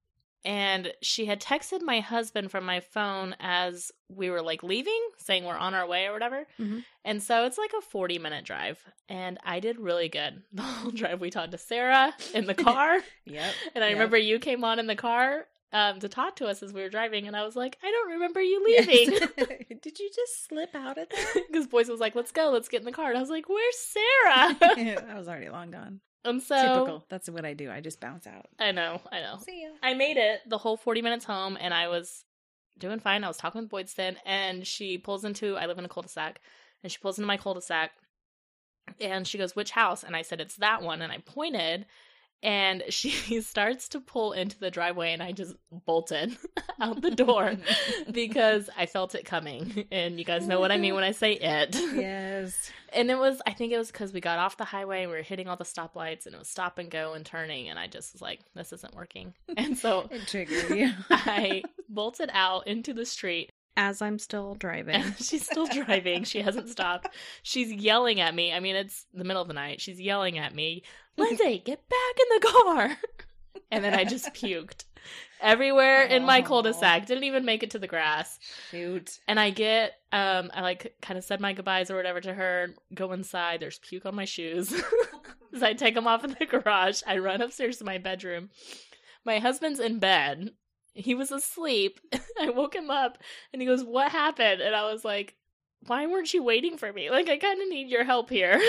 And 0.45 0.93
she 1.01 1.25
had 1.25 1.41
texted 1.41 1.81
my 1.81 1.99
husband 2.01 2.51
from 2.51 2.65
my 2.65 2.79
phone 2.79 3.35
as 3.39 3.91
we 4.09 4.29
were 4.29 4.43
like 4.43 4.61
leaving, 4.61 5.01
saying 5.17 5.43
we're 5.43 5.57
on 5.57 5.73
our 5.73 5.87
way 5.87 6.05
or 6.05 6.13
whatever. 6.13 6.45
Mhm. 6.59 6.83
And 7.03 7.21
so 7.23 7.45
it's 7.45 7.57
like 7.57 7.73
a 7.77 7.81
40 7.81 8.19
minute 8.19 8.45
drive. 8.45 8.79
And 9.09 9.39
I 9.43 9.59
did 9.59 9.79
really 9.79 10.07
good 10.07 10.43
the 10.53 10.61
whole 10.61 10.91
drive. 10.91 11.19
We 11.19 11.31
talked 11.31 11.51
to 11.53 11.57
Sarah 11.57 12.13
in 12.35 12.45
the 12.45 12.53
car. 12.69 12.99
Yep. 13.25 13.53
and 13.73 13.83
I 13.83 13.87
Yep. 13.87 13.93
remember 13.95 14.17
you 14.17 14.37
came 14.39 14.63
on 14.63 14.77
in 14.77 14.85
the 14.87 14.95
car 14.95 15.47
um, 15.73 15.99
to 15.99 16.07
talk 16.07 16.35
to 16.37 16.45
us 16.45 16.61
as 16.63 16.71
we 16.71 16.81
were 16.83 16.89
driving. 16.89 17.25
And 17.27 17.35
I 17.35 17.43
was 17.43 17.55
like, 17.55 17.77
I 17.83 17.89
don't 17.91 18.11
remember 18.11 18.39
you 18.41 18.63
leaving. 18.63 19.11
Yes. 19.37 19.47
Did 19.81 19.99
you 19.99 20.09
just 20.15 20.47
slip 20.47 20.73
out 20.75 20.97
of 20.99 21.09
there? 21.09 21.43
Because 21.47 21.65
Boyce 21.67 21.89
was 21.89 21.99
like, 21.99 22.15
let's 22.15 22.31
go, 22.31 22.51
let's 22.51 22.69
get 22.69 22.79
in 22.81 22.85
the 22.85 22.91
car. 22.91 23.09
And 23.09 23.17
I 23.17 23.21
was 23.21 23.29
like, 23.31 23.49
where's 23.49 23.77
Sarah? 23.79 24.57
I 24.61 25.15
was 25.17 25.27
already 25.27 25.49
long 25.49 25.71
gone. 25.71 25.99
And 26.25 26.41
so 26.41 26.55
Typical. 26.55 27.05
That's 27.09 27.29
what 27.29 27.45
I 27.45 27.53
do. 27.53 27.71
I 27.71 27.81
just 27.81 27.99
bounce 27.99 28.27
out. 28.27 28.47
I 28.59 28.71
know, 28.71 29.01
I 29.11 29.21
know. 29.21 29.37
See 29.37 29.63
ya. 29.63 29.69
I 29.81 29.93
made 29.93 30.17
it 30.17 30.41
the 30.47 30.57
whole 30.57 30.77
40 30.77 31.01
minutes 31.01 31.25
home 31.25 31.57
and 31.59 31.73
I 31.73 31.87
was 31.87 32.25
doing 32.77 32.99
fine. 32.99 33.23
I 33.23 33.27
was 33.27 33.37
talking 33.37 33.61
with 33.61 33.71
Boydston 33.71 34.17
and 34.25 34.65
she 34.65 34.97
pulls 34.97 35.23
into, 35.23 35.55
I 35.55 35.65
live 35.65 35.77
in 35.77 35.85
a 35.85 35.89
cul 35.89 36.03
de 36.03 36.09
sac, 36.09 36.41
and 36.83 36.91
she 36.91 36.97
pulls 36.97 37.17
into 37.17 37.27
my 37.27 37.37
cul 37.37 37.53
de 37.53 37.61
sac 37.61 37.91
and 38.99 39.27
she 39.27 39.37
goes, 39.37 39.55
Which 39.55 39.71
house? 39.71 40.03
And 40.03 40.15
I 40.15 40.21
said, 40.21 40.41
It's 40.41 40.57
that 40.57 40.81
one. 40.81 41.01
And 41.01 41.11
I 41.11 41.19
pointed 41.19 41.85
and 42.43 42.83
she 42.89 43.41
starts 43.41 43.89
to 43.89 43.99
pull 43.99 44.33
into 44.33 44.57
the 44.59 44.71
driveway 44.71 45.13
and 45.13 45.23
I 45.23 45.31
just 45.31 45.55
bolted 45.85 46.37
out 46.81 47.01
the 47.01 47.11
door 47.11 47.55
because 48.11 48.69
I 48.77 48.85
felt 48.85 49.15
it 49.15 49.25
coming. 49.25 49.85
And 49.91 50.19
you 50.19 50.25
guys 50.25 50.47
know 50.47 50.59
what 50.59 50.71
I 50.71 50.77
mean 50.77 50.95
when 50.95 51.03
I 51.03 51.11
say 51.11 51.33
it. 51.33 51.75
yes. 51.75 52.71
And 52.93 53.11
it 53.11 53.17
was, 53.17 53.41
I 53.45 53.51
think 53.53 53.73
it 53.73 53.77
was 53.77 53.91
because 53.91 54.13
we 54.13 54.21
got 54.21 54.39
off 54.39 54.57
the 54.57 54.63
highway 54.65 55.01
and 55.01 55.11
we 55.11 55.17
were 55.17 55.23
hitting 55.23 55.47
all 55.47 55.57
the 55.57 55.65
stoplights 55.65 56.25
and 56.25 56.35
it 56.35 56.39
was 56.39 56.47
stop 56.47 56.77
and 56.77 56.89
go 56.89 57.13
and 57.13 57.25
turning. 57.25 57.67
And 57.69 57.77
I 57.77 57.87
just 57.87 58.13
was 58.13 58.21
like, 58.21 58.39
this 58.53 58.71
isn't 58.71 58.95
working. 58.95 59.33
And 59.57 59.77
so 59.77 60.07
It 60.11 60.27
triggered 60.27 60.69
you. 60.69 60.91
I 61.09 61.63
bolted 61.89 62.29
out 62.33 62.67
into 62.67 62.93
the 62.93 63.05
street. 63.05 63.49
As 63.77 64.01
I'm 64.01 64.19
still 64.19 64.55
driving. 64.55 65.03
She's 65.17 65.45
still 65.45 65.65
driving. 65.67 66.23
She 66.23 66.39
hasn't 66.41 66.69
stopped. 66.69 67.09
She's 67.43 67.69
yelling 67.69 68.21
at 68.21 68.33
me. 68.33 68.53
I 68.53 68.61
mean, 68.61 68.77
it's 68.77 69.05
the 69.13 69.25
middle 69.25 69.41
of 69.41 69.49
the 69.49 69.53
night. 69.53 69.81
She's 69.81 69.99
yelling 69.99 70.37
at 70.37 70.55
me, 70.55 70.83
Lindsey, 71.17 71.61
get 71.63 71.87
back 71.89 72.19
in 72.19 72.39
the 72.39 72.47
car. 72.47 72.97
And 73.71 73.83
then 73.83 73.93
I 73.93 74.03
just 74.03 74.25
puked 74.33 74.85
everywhere 75.41 76.03
in 76.03 76.23
my 76.25 76.39
Aw. 76.39 76.45
cul 76.45 76.61
de 76.63 76.73
sac. 76.73 77.05
Didn't 77.05 77.23
even 77.25 77.45
make 77.45 77.63
it 77.63 77.71
to 77.71 77.79
the 77.79 77.87
grass. 77.87 78.39
Shoot. 78.71 79.19
And 79.27 79.39
I 79.39 79.49
get, 79.49 79.93
um, 80.11 80.51
I 80.53 80.61
like 80.61 80.95
kind 81.01 81.17
of 81.17 81.23
said 81.23 81.39
my 81.41 81.53
goodbyes 81.53 81.91
or 81.91 81.95
whatever 81.95 82.21
to 82.21 82.33
her, 82.33 82.73
go 82.93 83.11
inside. 83.11 83.59
There's 83.59 83.79
puke 83.79 84.05
on 84.05 84.15
my 84.15 84.25
shoes. 84.25 84.73
As 85.53 85.63
I 85.63 85.73
take 85.73 85.95
them 85.95 86.07
off 86.07 86.23
in 86.23 86.35
the 86.37 86.45
garage, 86.45 87.01
I 87.05 87.17
run 87.17 87.41
upstairs 87.41 87.77
to 87.77 87.85
my 87.85 87.97
bedroom. 87.97 88.49
My 89.23 89.39
husband's 89.39 89.79
in 89.79 89.99
bed. 89.99 90.51
He 90.93 91.13
was 91.15 91.31
asleep. 91.31 91.99
I 92.39 92.49
woke 92.49 92.75
him 92.75 92.89
up 92.89 93.17
and 93.51 93.61
he 93.61 93.67
goes, 93.67 93.83
What 93.83 94.11
happened? 94.11 94.61
And 94.61 94.75
I 94.75 94.91
was 94.91 95.03
like, 95.03 95.35
Why 95.87 96.05
weren't 96.07 96.33
you 96.33 96.43
waiting 96.43 96.77
for 96.77 96.91
me? 96.91 97.09
Like, 97.09 97.29
I 97.29 97.37
kind 97.37 97.61
of 97.61 97.67
need 97.69 97.89
your 97.89 98.03
help 98.03 98.29
here. 98.29 98.61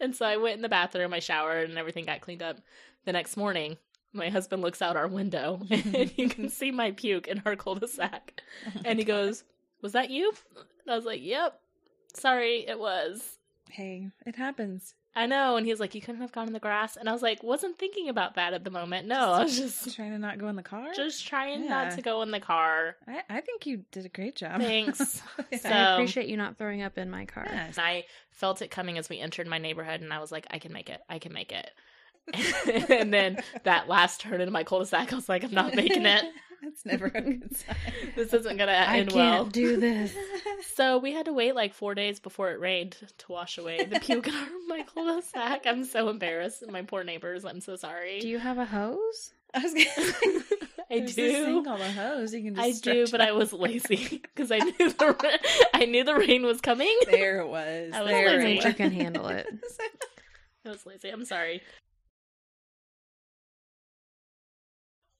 And 0.00 0.14
so 0.14 0.26
I 0.26 0.36
went 0.36 0.56
in 0.56 0.62
the 0.62 0.68
bathroom, 0.68 1.14
I 1.14 1.20
showered, 1.20 1.68
and 1.68 1.78
everything 1.78 2.04
got 2.04 2.20
cleaned 2.20 2.42
up. 2.42 2.58
The 3.04 3.12
next 3.12 3.36
morning, 3.36 3.76
my 4.12 4.28
husband 4.28 4.62
looks 4.62 4.80
out 4.80 4.96
our 4.96 5.08
window 5.08 5.60
and 5.70 6.12
you 6.16 6.28
can 6.28 6.48
see 6.48 6.70
my 6.70 6.92
puke 6.92 7.26
in 7.28 7.42
our 7.44 7.56
cul 7.56 7.74
de 7.74 7.88
sac. 7.88 8.40
And 8.84 8.98
he 8.98 9.04
goes, 9.04 9.44
Was 9.82 9.92
that 9.92 10.10
you? 10.10 10.32
And 10.56 10.92
I 10.92 10.96
was 10.96 11.04
like, 11.04 11.20
Yep. 11.22 11.60
Sorry, 12.14 12.66
it 12.66 12.78
was. 12.78 13.38
Hey, 13.70 14.10
it 14.24 14.36
happens. 14.36 14.94
I 15.16 15.26
know. 15.26 15.56
And 15.56 15.64
he 15.64 15.72
was 15.72 15.80
like, 15.80 15.94
You 15.94 16.00
couldn't 16.00 16.20
have 16.20 16.32
gone 16.32 16.46
in 16.48 16.52
the 16.52 16.58
grass. 16.60 16.96
And 16.96 17.08
I 17.08 17.12
was 17.12 17.22
like, 17.22 17.42
Wasn't 17.42 17.78
thinking 17.78 18.08
about 18.08 18.34
that 18.34 18.52
at 18.52 18.64
the 18.64 18.70
moment. 18.70 19.06
No, 19.06 19.32
I 19.32 19.44
was 19.44 19.56
just 19.56 19.94
Trying 19.94 20.10
to 20.12 20.18
not 20.18 20.38
go 20.38 20.48
in 20.48 20.56
the 20.56 20.62
car? 20.62 20.86
just 20.94 21.26
trying 21.26 21.64
Yeah. 21.64 21.68
not 21.70 21.92
to 21.92 22.02
go 22.02 22.22
in 22.22 22.30
the 22.30 22.40
car. 22.40 22.96
I, 23.06 23.22
I 23.28 23.40
think 23.40 23.66
you 23.66 23.84
did 23.92 24.04
a 24.06 24.08
great 24.08 24.36
job. 24.36 24.60
Thanks. 24.60 25.22
Yeah. 25.52 25.58
So- 25.58 25.68
I 25.68 25.94
appreciate 25.94 26.28
you 26.28 26.36
not 26.36 26.58
throwing 26.58 26.82
up 26.82 26.98
in 26.98 27.10
my 27.10 27.26
car. 27.26 27.46
Yes. 27.48 27.78
I 27.78 28.04
felt 28.30 28.60
it 28.62 28.70
coming 28.70 28.98
as 28.98 29.08
we 29.08 29.20
entered 29.20 29.46
my 29.46 29.58
neighborhood, 29.58 30.00
and 30.00 30.12
I 30.12 30.18
was 30.18 30.32
like, 30.32 30.46
I 30.50 30.58
can 30.58 30.72
make 30.72 30.90
it. 30.90 31.00
I 31.08 31.18
can 31.18 31.32
make 31.32 31.52
it. 31.52 31.70
and 32.90 33.12
then 33.12 33.38
that 33.64 33.88
last 33.88 34.20
turn 34.20 34.40
into 34.40 34.50
my 34.52 34.64
cul 34.64 34.80
de 34.80 34.86
sac, 34.86 35.12
I 35.12 35.16
was 35.16 35.28
like, 35.28 35.44
I'm 35.44 35.52
not 35.52 35.74
making 35.74 36.06
it. 36.06 36.24
It's 36.66 36.84
It's 36.84 36.84
never 36.86 37.06
a 37.06 37.20
good 37.20 37.56
sign. 37.56 37.76
this 38.16 38.32
isn't 38.34 38.56
gonna 38.56 38.72
end 38.72 38.82
well. 38.82 38.88
I 38.88 38.98
end 38.98 39.10
can't 39.10 39.16
well. 39.16 39.44
do 39.46 39.76
this. 39.76 40.14
So 40.76 40.98
we 40.98 41.12
had 41.12 41.26
to 41.26 41.32
wait 41.32 41.54
like 41.54 41.72
four 41.72 41.94
days 41.94 42.18
before 42.18 42.50
it 42.50 42.58
rained 42.58 42.96
to 43.18 43.32
wash 43.32 43.58
away 43.58 43.84
the 43.84 44.00
puke 44.00 44.26
in 44.26 44.34
our 44.34 44.46
my 44.68 44.82
cul-de-sac. 44.82 45.66
I'm 45.66 45.84
so 45.84 46.08
embarrassed. 46.08 46.64
My 46.68 46.82
poor 46.82 47.04
neighbors. 47.04 47.44
I'm 47.44 47.60
so 47.60 47.76
sorry. 47.76 48.18
Do 48.18 48.28
you 48.28 48.38
have 48.38 48.58
a 48.58 48.64
hose? 48.64 49.32
I 49.54 49.60
was 49.60 49.72
gonna 49.72 49.86
I 50.90 50.98
there's 50.98 51.14
this 51.14 51.32
do. 51.36 51.44
thing 51.44 51.64
called 51.64 51.80
a 51.80 51.92
hose. 51.92 52.34
You 52.34 52.42
can 52.42 52.54
just 52.56 52.66
I 52.88 52.92
do, 52.92 53.06
but 53.10 53.20
it 53.20 53.28
I 53.28 53.32
was 53.32 53.52
lazy 53.52 54.20
because 54.34 54.50
I 54.50 54.58
knew 54.58 54.90
the 54.90 55.16
ra- 55.22 55.70
I 55.74 55.84
knew 55.84 56.02
the 56.02 56.14
rain 56.16 56.44
was 56.44 56.60
coming. 56.60 56.96
There 57.08 57.40
it 57.40 57.48
was. 57.48 57.92
I 57.94 58.00
was 58.02 58.10
there 58.10 58.38
lazy. 58.38 58.58
it 58.58 58.64
You 58.64 58.74
can 58.74 58.90
handle 58.90 59.28
it. 59.28 59.46
I 60.66 60.70
was 60.70 60.84
lazy. 60.86 61.10
I'm 61.10 61.24
sorry. 61.24 61.62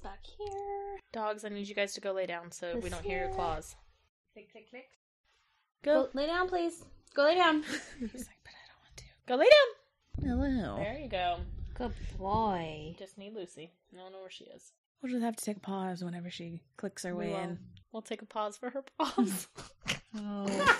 Back 0.04 0.20
here. 0.38 0.98
Dogs, 1.14 1.44
I 1.46 1.48
need 1.48 1.66
you 1.66 1.74
guys 1.74 1.94
to 1.94 2.00
go 2.02 2.12
lay 2.12 2.26
down 2.26 2.52
so 2.52 2.78
we 2.78 2.90
don't 2.90 3.02
hear 3.02 3.20
your 3.24 3.30
claws. 3.34 3.74
Click, 4.34 4.52
click, 4.52 4.68
click. 4.68 4.90
Go, 5.82 6.08
lay 6.12 6.26
down, 6.26 6.46
please. 6.46 6.84
Go 7.14 7.24
lay 7.24 7.34
down. 7.36 7.62
He's 7.98 8.26
like, 8.26 8.38
but 8.44 8.52
I 8.52 8.64
don't 8.68 8.82
want 8.82 8.96
to. 8.98 9.04
go 9.26 9.36
lay 9.36 9.46
down. 9.46 10.60
Hello. 10.60 10.76
There 10.76 10.98
you 11.02 11.08
go. 11.08 11.38
Good 11.72 11.92
boy. 12.18 12.94
Just 12.98 13.16
need 13.16 13.34
Lucy. 13.34 13.72
I 13.94 13.96
don't 13.98 14.12
know 14.12 14.20
where 14.20 14.30
she 14.30 14.44
is. 14.44 14.72
We'll 15.02 15.10
just 15.10 15.24
have 15.24 15.36
to 15.36 15.44
take 15.44 15.56
a 15.56 15.60
pause 15.60 16.04
whenever 16.04 16.28
she 16.30 16.60
clicks 16.76 17.02
her 17.04 17.14
We 17.14 17.24
way 17.24 17.30
will. 17.32 17.38
in. 17.38 17.58
We'll 17.90 18.02
take 18.02 18.20
a 18.20 18.26
pause 18.26 18.58
for 18.58 18.68
her 18.70 18.84
pause. 18.98 19.48
Oh. 20.16 20.46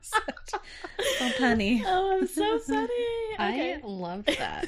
Such 0.00 0.50
so 0.50 1.28
punny. 1.38 1.82
oh, 1.84 2.16
I'm 2.18 2.26
so 2.26 2.58
funny. 2.60 2.88
Okay. 3.34 3.74
I 3.74 3.80
loved 3.84 4.28
that. 4.38 4.64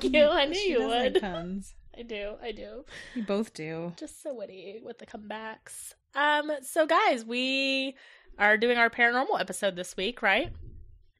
Thank 0.00 0.14
you. 0.14 0.26
I 0.28 0.46
knew 0.46 0.54
She 0.54 0.70
you 0.70 0.78
does 0.78 0.90
like 0.90 1.12
would. 1.14 1.20
puns. 1.22 1.74
I 1.98 2.02
do. 2.02 2.34
I 2.42 2.52
do. 2.52 2.84
You 3.14 3.22
both 3.24 3.54
do. 3.54 3.92
Just 3.96 4.22
so 4.22 4.34
witty 4.34 4.80
with 4.84 4.98
the 4.98 5.06
comebacks. 5.06 5.94
Um. 6.14 6.50
So, 6.62 6.86
guys, 6.86 7.24
we 7.24 7.94
are 8.38 8.56
doing 8.56 8.76
our 8.78 8.90
paranormal 8.90 9.40
episode 9.40 9.76
this 9.76 9.96
week, 9.96 10.22
right? 10.22 10.52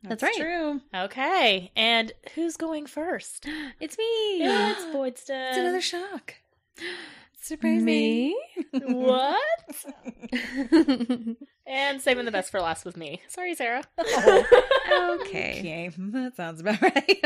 That's 0.02 0.22
right. 0.22 0.36
True. 0.36 0.80
Okay. 0.94 1.72
And 1.74 2.12
who's 2.34 2.56
going 2.56 2.86
first? 2.86 3.46
it's 3.80 3.98
me. 3.98 4.38
Yeah, 4.38 4.72
it's 4.72 4.84
Boydston. 4.84 5.48
It's 5.48 5.58
another 5.58 5.80
shock. 5.80 6.34
Surprising. 7.40 7.84
Me? 7.84 8.36
what? 8.72 9.40
And 11.68 12.00
saving 12.00 12.24
the 12.26 12.30
best 12.30 12.52
for 12.52 12.60
last 12.60 12.84
with 12.84 12.96
me. 12.96 13.20
Sorry, 13.26 13.54
Sarah. 13.56 13.82
okay. 13.98 15.58
Okay, 15.58 15.90
that 15.96 16.36
sounds 16.36 16.60
about 16.60 16.80
right. 16.80 17.24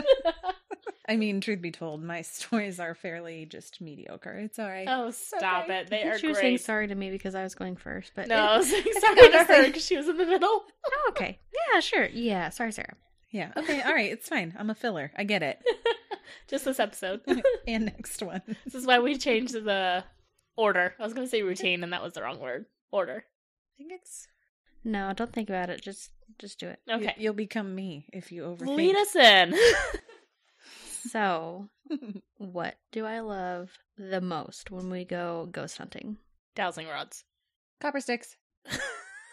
I 1.10 1.16
mean, 1.16 1.40
truth 1.40 1.60
be 1.60 1.72
told, 1.72 2.04
my 2.04 2.22
stories 2.22 2.78
are 2.78 2.94
fairly 2.94 3.44
just 3.44 3.80
mediocre. 3.80 4.38
It's 4.38 4.60
all 4.60 4.68
right. 4.68 4.86
oh, 4.88 5.10
stop 5.10 5.64
okay. 5.64 5.80
it. 5.80 5.90
They 5.90 6.04
I 6.04 6.06
are 6.06 6.10
think 6.12 6.20
she 6.20 6.28
was 6.28 6.38
saying 6.38 6.58
sorry 6.58 6.86
to 6.86 6.94
me 6.94 7.10
because 7.10 7.34
I 7.34 7.42
was 7.42 7.56
going 7.56 7.74
first, 7.74 8.12
but 8.14 8.28
No, 8.28 8.36
I 8.36 8.58
was 8.58 8.70
saying 8.70 8.84
sorry 9.00 9.30
to 9.30 9.44
her 9.44 9.66
because 9.66 9.84
she 9.84 9.96
was 9.96 10.08
in 10.08 10.16
the 10.16 10.26
middle. 10.26 10.64
Oh, 10.92 11.10
okay. 11.10 11.38
Yeah, 11.72 11.80
sure. 11.80 12.06
Yeah, 12.06 12.48
sorry, 12.50 12.72
Sarah. 12.72 12.94
Yeah. 13.30 13.52
Okay. 13.56 13.80
All 13.82 13.92
right. 13.92 14.10
It's 14.10 14.28
fine. 14.28 14.54
I'm 14.58 14.70
a 14.70 14.74
filler. 14.74 15.12
I 15.16 15.24
get 15.24 15.42
it. 15.42 15.60
Just 16.48 16.64
this 16.64 16.80
episode. 16.80 17.20
and 17.68 17.84
next 17.86 18.22
one. 18.22 18.42
This 18.64 18.74
is 18.74 18.86
why 18.86 18.98
we 18.98 19.16
changed 19.16 19.54
the 19.54 20.04
order. 20.56 20.94
I 20.98 21.02
was 21.02 21.12
going 21.12 21.26
to 21.26 21.30
say 21.30 21.42
routine, 21.42 21.84
and 21.84 21.92
that 21.92 22.02
was 22.02 22.14
the 22.14 22.22
wrong 22.22 22.40
word. 22.40 22.66
Order. 22.90 23.24
I 23.24 23.72
think 23.78 23.92
it's 23.92 24.26
No, 24.84 25.12
don't 25.12 25.32
think 25.32 25.48
about 25.48 25.70
it. 25.70 25.80
Just 25.80 26.10
just 26.38 26.58
do 26.58 26.68
it. 26.68 26.80
Okay. 26.90 27.14
You, 27.18 27.30
will 27.30 27.36
become 27.36 27.74
me 27.74 28.06
if 28.12 28.32
you 28.32 28.42
overthink. 28.42 28.76
Lead 28.76 28.96
us 28.96 29.14
in. 29.14 29.54
So, 31.08 31.68
what 32.38 32.76
do 32.92 33.06
I 33.06 33.20
love 33.20 33.70
the 33.96 34.20
most 34.20 34.70
when 34.70 34.90
we 34.90 35.04
go 35.04 35.48
ghost 35.50 35.78
hunting? 35.78 36.18
Dowsing 36.54 36.86
rods. 36.88 37.24
Copper 37.80 38.00
sticks. 38.00 38.36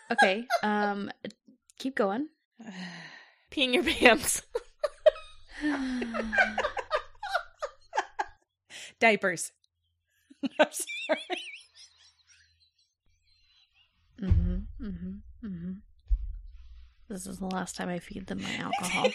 Okay, 0.09 0.45
um 0.63 1.11
keep 1.79 1.95
going. 1.95 2.29
Peeing 3.51 3.73
your 3.73 3.83
pants. 3.83 4.41
Diapers. 9.01 9.51
I'm 10.59 10.67
sorry. 10.71 11.41
mhm. 14.21 14.63
Mhm. 14.81 15.19
Mhm. 15.43 15.81
This 17.09 17.27
is 17.27 17.39
the 17.39 17.47
last 17.47 17.75
time 17.75 17.89
I 17.89 17.99
feed 17.99 18.27
them 18.27 18.41
my 18.41 18.55
alcohol. 18.55 19.07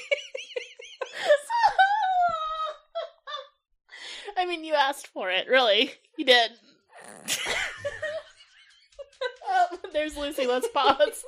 I 4.42 4.44
mean, 4.44 4.64
you 4.64 4.74
asked 4.74 5.06
for 5.06 5.30
it, 5.30 5.46
really. 5.48 5.92
You 6.18 6.26
did. 6.26 6.50
oh, 9.48 9.68
there's 9.94 10.14
Lucy. 10.14 10.46
Let's 10.46 10.68
pause. 10.68 11.24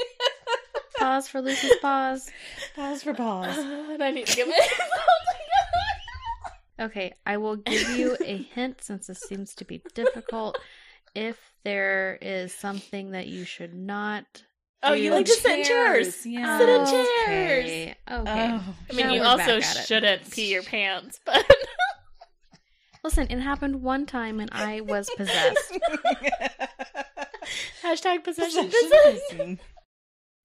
pause 0.99 1.27
for 1.27 1.41
Lucy's 1.41 1.77
pause. 1.81 2.31
Pause 2.77 3.03
for 3.03 3.15
pause. 3.15 3.57
and 3.57 4.03
I 4.03 4.11
need 4.11 4.27
to 4.27 4.37
get 4.37 4.47
my 4.47 4.59
Okay, 6.85 7.15
I 7.25 7.39
will 7.39 7.57
give 7.57 7.97
you 7.97 8.15
a 8.23 8.37
hint 8.37 8.85
since 8.85 9.07
this 9.07 9.21
seems 9.21 9.55
to 9.55 9.65
be 9.65 9.81
difficult. 9.95 10.59
If 11.15 11.39
there 11.65 12.19
is 12.21 12.53
something 12.53 13.13
that 13.13 13.27
you 13.27 13.47
should 13.47 13.73
not 13.73 14.43
Oh, 14.87 14.93
you 14.93 15.13
like 15.13 15.25
to 15.25 15.33
sit 15.33 15.61
in 15.61 15.65
chairs. 15.65 16.27
Yeah. 16.27 16.59
Sit 16.59 16.69
in 16.69 16.85
chairs. 16.87 17.65
Okay. 17.65 17.95
Oh. 18.09 18.23
I 18.27 18.93
mean, 18.93 19.07
Now 19.07 19.15
you 19.15 19.23
also 19.23 19.61
back 19.61 19.65
at 19.65 19.77
it. 19.77 19.87
shouldn't 19.87 20.31
pee 20.31 20.53
your 20.53 20.63
pants, 20.63 21.21
but 21.25 21.51
Listen, 23.05 23.27
it 23.29 23.39
happened 23.39 23.83
one 23.83 24.07
time 24.07 24.41
and 24.41 24.51
I 24.53 24.81
was 24.81 25.11
possessed. 25.15 25.79
hashtag 27.83 28.25
possession. 28.25 28.71
Possession. 28.71 29.61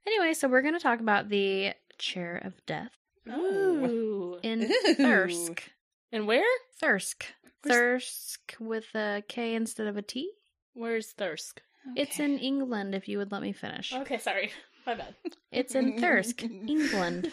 anyway, 0.05 0.33
so 0.33 0.49
we're 0.49 0.61
going 0.61 0.73
to 0.73 0.79
talk 0.79 0.99
about 0.99 1.29
the 1.29 1.73
chair 1.97 2.35
of 2.43 2.53
death 2.65 2.91
Ooh. 3.29 4.39
in 4.43 4.63
Ooh. 4.63 4.95
Thirsk. 4.95 5.71
And 6.11 6.27
where? 6.27 6.43
Thirsk. 6.81 7.25
Thirsk 7.63 8.55
with 8.59 8.93
a 8.93 9.23
K 9.29 9.55
instead 9.55 9.87
of 9.87 9.95
a 9.95 10.01
T. 10.01 10.29
Where's 10.73 11.13
Thirsk? 11.13 11.61
It's 11.95 12.19
in 12.19 12.37
England, 12.39 12.93
if 12.93 13.07
you 13.07 13.17
would 13.19 13.31
let 13.31 13.41
me 13.41 13.53
finish. 13.53 13.93
Okay, 13.93 14.17
sorry. 14.17 14.51
My 14.89 14.96
bad. 14.96 15.13
It's 15.51 15.75
in 15.75 16.01
Thirsk, 16.01 16.41
England. 16.41 17.31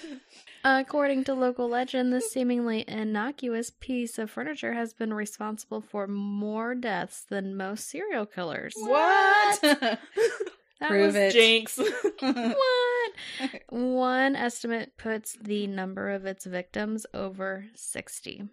According 0.62 1.24
to 1.24 1.32
local 1.32 1.66
legend, 1.70 2.12
this 2.12 2.30
seemingly 2.30 2.84
innocuous 2.86 3.70
piece 3.70 4.18
of 4.18 4.30
furniture 4.30 4.74
has 4.74 4.92
been 4.92 5.14
responsible 5.14 5.80
for 5.80 6.06
more 6.06 6.74
deaths 6.74 7.24
than 7.26 7.56
most 7.56 7.88
serial 7.88 8.26
killers. 8.26 8.74
What? 8.76 9.62
That 10.78 10.90
Prove 10.90 11.06
was 11.06 11.14
it. 11.14 11.32
Jinx. 11.32 11.78
what? 12.20 13.12
One 13.70 14.36
estimate 14.36 14.98
puts 14.98 15.32
the 15.40 15.66
number 15.66 16.10
of 16.10 16.26
its 16.26 16.44
victims 16.44 17.06
over 17.14 17.64
60. 17.74 18.46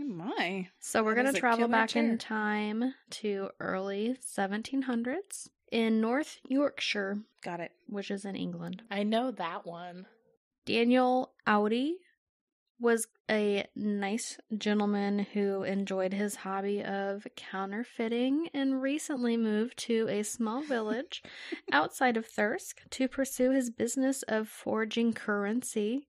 Oh 0.00 0.04
my. 0.04 0.66
So 0.80 1.04
we're 1.04 1.14
going 1.14 1.32
to 1.32 1.38
travel 1.38 1.68
back 1.68 1.90
chair. 1.90 2.02
in 2.02 2.18
time 2.18 2.94
to 3.10 3.50
early 3.60 4.16
1700s 4.36 5.50
in 5.72 6.00
North 6.00 6.38
Yorkshire, 6.48 7.18
Got 7.42 7.58
it. 7.60 7.72
which 7.88 8.10
is 8.10 8.24
in 8.24 8.36
England. 8.36 8.82
I 8.90 9.02
know 9.02 9.30
that 9.32 9.66
one. 9.66 10.06
Daniel 10.64 11.32
Auty 11.46 11.94
was 12.78 13.06
a 13.30 13.64
nice 13.76 14.38
gentleman 14.58 15.20
who 15.32 15.62
enjoyed 15.62 16.12
his 16.12 16.36
hobby 16.36 16.82
of 16.82 17.26
counterfeiting 17.36 18.48
and 18.52 18.82
recently 18.82 19.36
moved 19.36 19.76
to 19.78 20.08
a 20.08 20.22
small 20.22 20.62
village 20.74 21.22
outside 21.72 22.16
of 22.16 22.26
Thirsk 22.26 22.82
to 22.90 23.08
pursue 23.08 23.50
his 23.52 23.70
business 23.70 24.22
of 24.24 24.48
forging 24.48 25.12
currency. 25.12 26.08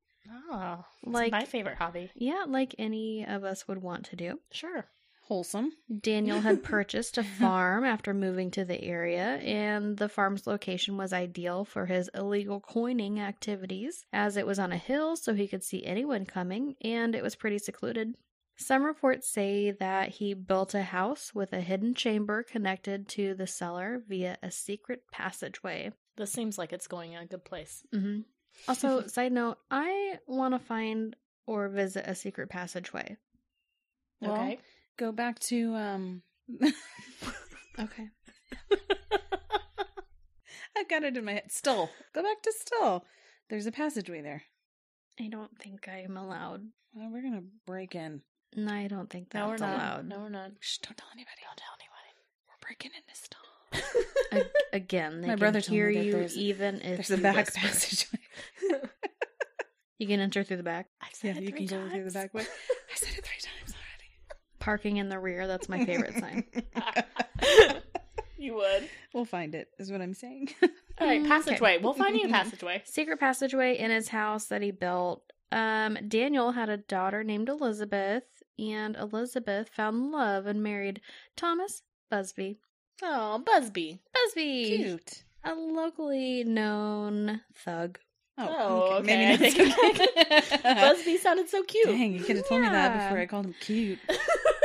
Oh, 0.52 0.84
Like- 1.06 1.32
my 1.32 1.46
favorite 1.46 1.78
hobby. 1.78 2.12
Yeah, 2.16 2.46
like 2.48 2.76
any 2.78 3.26
of 3.26 3.44
us 3.44 3.68
would 3.68 3.82
want 3.82 4.06
to 4.08 4.16
do. 4.16 4.40
Sure. 4.52 4.86
Wholesome. 5.34 5.72
Daniel 6.02 6.42
had 6.42 6.62
purchased 6.76 7.18
a 7.18 7.24
farm 7.42 7.84
after 7.84 8.14
moving 8.14 8.52
to 8.52 8.64
the 8.64 8.80
area, 8.84 9.38
and 9.38 9.98
the 9.98 10.08
farm's 10.08 10.46
location 10.46 10.96
was 10.96 11.12
ideal 11.12 11.66
for 11.66 11.88
his 11.88 12.08
illegal 12.14 12.60
coining 12.60 13.20
activities, 13.20 14.06
as 14.14 14.38
it 14.38 14.46
was 14.46 14.60
on 14.60 14.72
a 14.72 14.78
hill 14.78 15.16
so 15.16 15.34
he 15.34 15.48
could 15.48 15.64
see 15.64 15.84
anyone 15.84 16.28
coming, 16.28 16.76
and 16.84 17.16
it 17.16 17.24
was 17.24 17.34
pretty 17.36 17.58
secluded. 17.58 18.14
Some 18.58 18.84
reports 18.84 19.28
say 19.28 19.72
that 19.72 20.10
he 20.10 20.36
built 20.36 20.76
a 20.76 20.84
house 20.84 21.34
with 21.34 21.52
a 21.52 21.62
hidden 21.62 21.96
chamber 21.96 22.44
connected 22.44 23.08
to 23.08 23.34
the 23.34 23.48
cellar 23.48 24.04
via 24.08 24.38
a 24.44 24.52
secret 24.52 25.02
passageway. 25.12 25.94
This 26.16 26.32
seems 26.32 26.60
like 26.60 26.72
it's 26.72 26.86
going 26.86 27.14
in 27.14 27.24
a 27.24 27.26
good 27.26 27.44
place. 27.44 27.82
hmm 27.92 28.20
Also, 28.68 29.08
side 29.08 29.32
note, 29.32 29.58
I 29.72 30.20
want 30.28 30.54
to 30.54 30.60
find 30.60 31.16
or 31.48 31.70
visit 31.70 32.06
a 32.08 32.14
secret 32.14 32.50
passageway. 32.52 33.18
Well, 34.22 34.34
Okay. 34.34 34.60
Go 34.98 35.12
back 35.12 35.40
to 35.40 35.74
um 35.76 36.22
Okay. 37.80 38.10
I've 40.76 40.90
got 40.90 41.04
it 41.04 41.16
in 41.18 41.26
my 41.26 41.34
head. 41.34 41.52
Still. 41.52 41.90
Go 42.14 42.24
back 42.24 42.42
to 42.44 42.54
Still. 42.60 43.06
There's 43.50 43.66
a 43.68 43.72
passageway 43.72 44.22
there. 44.22 44.44
I 45.20 45.28
don't 45.28 45.52
think 45.60 45.88
I'm 45.88 46.18
allowed. 46.18 46.62
Well, 46.94 47.10
we're 47.12 47.22
gonna 47.22 47.44
break 47.68 47.96
in. 47.96 48.22
No, 48.56 48.72
I 48.72 48.88
don't 48.88 49.10
think 49.10 49.30
that's 49.32 49.42
no, 49.44 49.48
we're 49.50 49.58
not. 49.58 49.76
allowed. 49.76 50.08
No, 50.08 50.20
we're 50.20 50.30
not. 50.30 50.52
Shh, 50.60 50.78
don't 50.80 50.98
tell 50.98 51.08
anybody. 51.14 51.42
Don't 51.44 51.58
tell 51.58 51.76
anybody. 51.80 52.14
We're 52.48 52.62
breaking 52.68 52.92
into 52.96 53.16
still. 53.16 53.40
A- 54.72 54.76
again, 54.76 55.22
they 55.22 55.28
My 55.28 55.34
can 55.34 55.40
brother 55.40 55.62
told 55.62 55.72
me 55.72 55.78
hear 55.78 55.94
that 55.94 56.06
you 56.06 56.12
there's- 56.12 56.36
even 56.36 56.76
if 56.82 57.08
There's 57.08 57.12
a 57.12 57.18
you 57.18 57.24
back 57.24 57.36
whisper. 57.38 57.60
passageway. 57.60 58.20
You 60.00 60.08
can 60.08 60.20
enter 60.20 60.44
through 60.44 60.58
the 60.58 60.64
back. 60.64 60.88
I 61.02 61.08
said 61.14 61.36
Yeah, 61.36 61.42
it 61.42 61.44
you 61.46 61.50
three 61.52 61.68
can 61.68 61.84
go 61.84 61.90
through 61.90 62.04
the 62.06 62.12
back 62.12 62.34
way. 62.34 62.42
I 62.44 62.96
said 62.96 63.10
it 63.10 63.14
three 63.14 63.22
times 63.22 63.23
Parking 64.64 64.96
in 64.98 65.10
the 65.10 65.20
rear, 65.20 65.46
that's 65.46 65.68
my 65.68 65.84
favorite 65.84 66.14
sign. 66.18 66.46
you 68.38 68.56
would. 68.56 68.88
we'll 69.14 69.26
find 69.26 69.56
it, 69.56 69.68
is 69.78 69.92
what 69.92 70.02
I'm 70.02 70.14
saying. 70.14 70.50
All 71.02 71.08
right, 71.08 71.22
Mm, 71.22 71.28
passageway. 71.28 71.76
okay. 71.76 71.84
We'll 71.84 71.94
find 71.94 72.16
you 72.16 72.28
a 72.28 72.30
passageway. 72.32 72.82
Secret 72.86 73.20
passageway 73.20 73.78
in 73.78 73.92
his 73.92 74.08
house 74.10 74.46
that 74.46 74.62
he 74.62 74.72
built. 74.72 75.22
Um, 75.52 75.98
Daniel 76.08 76.52
had 76.54 76.70
a 76.70 76.78
daughter 76.78 77.24
named 77.26 77.50
Elizabeth, 77.50 78.24
and 78.58 78.96
Elizabeth 78.96 79.70
found 79.70 80.12
love 80.12 80.46
and 80.46 80.64
married 80.64 81.02
Thomas 81.36 81.82
Busby. 82.10 82.60
Oh, 83.02 83.40
Busby. 83.46 84.00
Busby, 84.14 84.78
Cute. 84.78 85.24
a 85.44 85.54
locally 85.56 86.44
known 86.46 87.42
thug. 87.56 88.00
Oh, 88.38 88.94
okay. 89.00 89.38
Maybe 89.38 89.46
I 89.62 90.40
think- 90.42 90.64
Busby 90.64 91.18
sounded 91.18 91.50
so 91.50 91.62
cute. 91.64 91.86
Dang, 91.86 92.14
you 92.14 92.24
could 92.24 92.38
have 92.38 92.48
told 92.48 92.62
me 92.62 92.70
that 92.70 93.04
before 93.10 93.20
I 93.22 93.26
called 93.28 93.46
him 93.46 93.56
cute. 93.60 94.00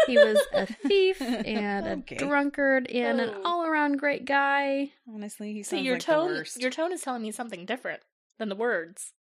He 0.09 0.19
was 0.19 0.38
a 0.53 0.67
thief 0.67 1.21
and 1.23 1.87
a 1.87 1.91
Okay. 2.00 2.17
drunkard 2.17 2.88
and 2.91 3.21
an 3.21 3.31
Oh. 3.37 3.43
all-around 3.45 3.99
great 3.99 4.25
guy. 4.25 4.91
Honestly, 5.12 5.53
he 5.53 5.62
See, 5.62 5.77
sounds 5.77 5.85
your 5.87 5.95
like 5.97 6.03
tone, 6.03 6.29
the 6.33 6.35
worst. 6.41 6.61
your 6.61 6.71
tone 6.71 6.93
is 6.93 7.03
telling 7.03 7.23
me 7.23 7.31
something 7.31 7.65
different 7.65 8.00
than 8.38 8.49
the 8.49 8.57
words. 8.57 9.12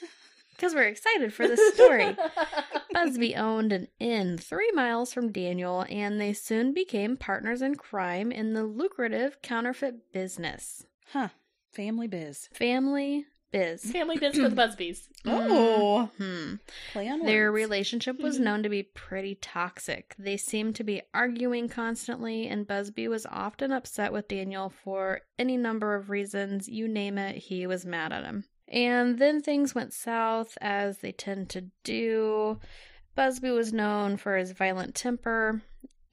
Because 0.54 0.74
we're 0.76 0.82
excited 0.82 1.34
for 1.34 1.48
this 1.48 1.74
story. 1.74 2.16
Busby 2.92 3.34
owned 3.34 3.72
an 3.72 3.88
inn 3.98 4.38
three 4.38 4.70
miles 4.72 5.12
from 5.12 5.32
Daniel, 5.32 5.84
and 5.88 6.20
they 6.20 6.32
soon 6.32 6.72
became 6.72 7.16
partners 7.16 7.62
in 7.62 7.74
crime 7.74 8.30
in 8.30 8.52
the 8.52 8.62
lucrative 8.62 9.42
counterfeit 9.42 10.12
business. 10.12 10.86
Huh. 11.12 11.28
Family 11.72 12.06
biz. 12.06 12.48
Family 12.52 13.24
biz. 13.52 13.82
Family 13.92 14.18
biz 14.18 14.34
for 14.36 14.48
the 14.48 14.56
Busbys. 14.62 15.08
Oh. 15.26 16.10
Hmm. 16.18 16.54
Play 16.92 17.08
on 17.08 17.20
Their 17.24 17.52
words. 17.52 17.62
relationship 17.62 18.18
was 18.20 18.38
known 18.40 18.62
to 18.62 18.68
be 18.68 18.82
pretty 18.82 19.36
toxic. 19.36 20.14
They 20.18 20.36
seemed 20.36 20.74
to 20.76 20.84
be 20.84 21.02
arguing 21.14 21.68
constantly, 21.68 22.48
and 22.48 22.66
Busby 22.66 23.06
was 23.08 23.26
often 23.26 23.70
upset 23.72 24.12
with 24.12 24.28
Daniel 24.28 24.70
for 24.70 25.20
any 25.38 25.56
number 25.56 25.94
of 25.94 26.10
reasons. 26.10 26.68
You 26.68 26.88
name 26.88 27.18
it, 27.18 27.36
he 27.36 27.66
was 27.66 27.86
mad 27.86 28.12
at 28.12 28.24
him. 28.24 28.44
And 28.68 29.18
then 29.18 29.42
things 29.42 29.74
went 29.74 29.92
south, 29.92 30.56
as 30.60 30.98
they 30.98 31.12
tend 31.12 31.50
to 31.50 31.66
do. 31.84 32.58
Busby 33.14 33.50
was 33.50 33.72
known 33.72 34.16
for 34.16 34.36
his 34.38 34.52
violent 34.52 34.94
temper, 34.94 35.60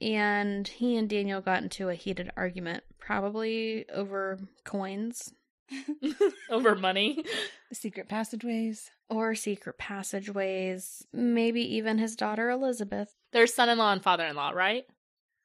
and 0.02 0.68
he 0.68 0.96
and 0.96 1.08
Daniel 1.08 1.40
got 1.40 1.62
into 1.62 1.88
a 1.88 1.94
heated 1.94 2.30
argument, 2.36 2.84
probably 2.98 3.88
over 3.88 4.38
coins 4.64 5.32
Over 6.50 6.74
money. 6.74 7.24
secret 7.72 8.08
passageways. 8.08 8.90
or 9.08 9.34
secret 9.34 9.78
passageways, 9.78 11.06
maybe 11.12 11.76
even 11.76 11.98
his 11.98 12.16
daughter 12.16 12.50
Elizabeth. 12.50 13.14
Their 13.32 13.46
son-in-law 13.46 13.92
and 13.92 14.02
father-in-law, 14.02 14.50
right? 14.50 14.84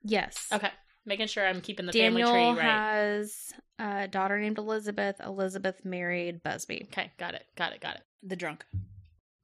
Yes. 0.03 0.47
Okay, 0.51 0.71
making 1.05 1.27
sure 1.27 1.45
I'm 1.45 1.61
keeping 1.61 1.85
the 1.85 1.91
Daniel 1.91 2.31
family 2.31 2.53
tree 2.53 2.63
right. 2.63 2.71
has 2.71 3.53
a 3.79 4.07
daughter 4.07 4.39
named 4.39 4.57
Elizabeth. 4.57 5.19
Elizabeth 5.23 5.83
married 5.85 6.43
Busby. 6.43 6.87
Okay, 6.91 7.11
got 7.17 7.33
it, 7.33 7.45
got 7.55 7.73
it, 7.73 7.81
got 7.81 7.95
it. 7.95 8.01
The 8.23 8.35
drunk. 8.35 8.65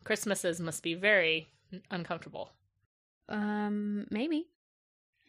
Christmases 0.04 0.60
must 0.60 0.84
be 0.84 0.94
very 0.94 1.50
uncomfortable. 1.90 2.52
Um, 3.30 4.08
maybe. 4.10 4.48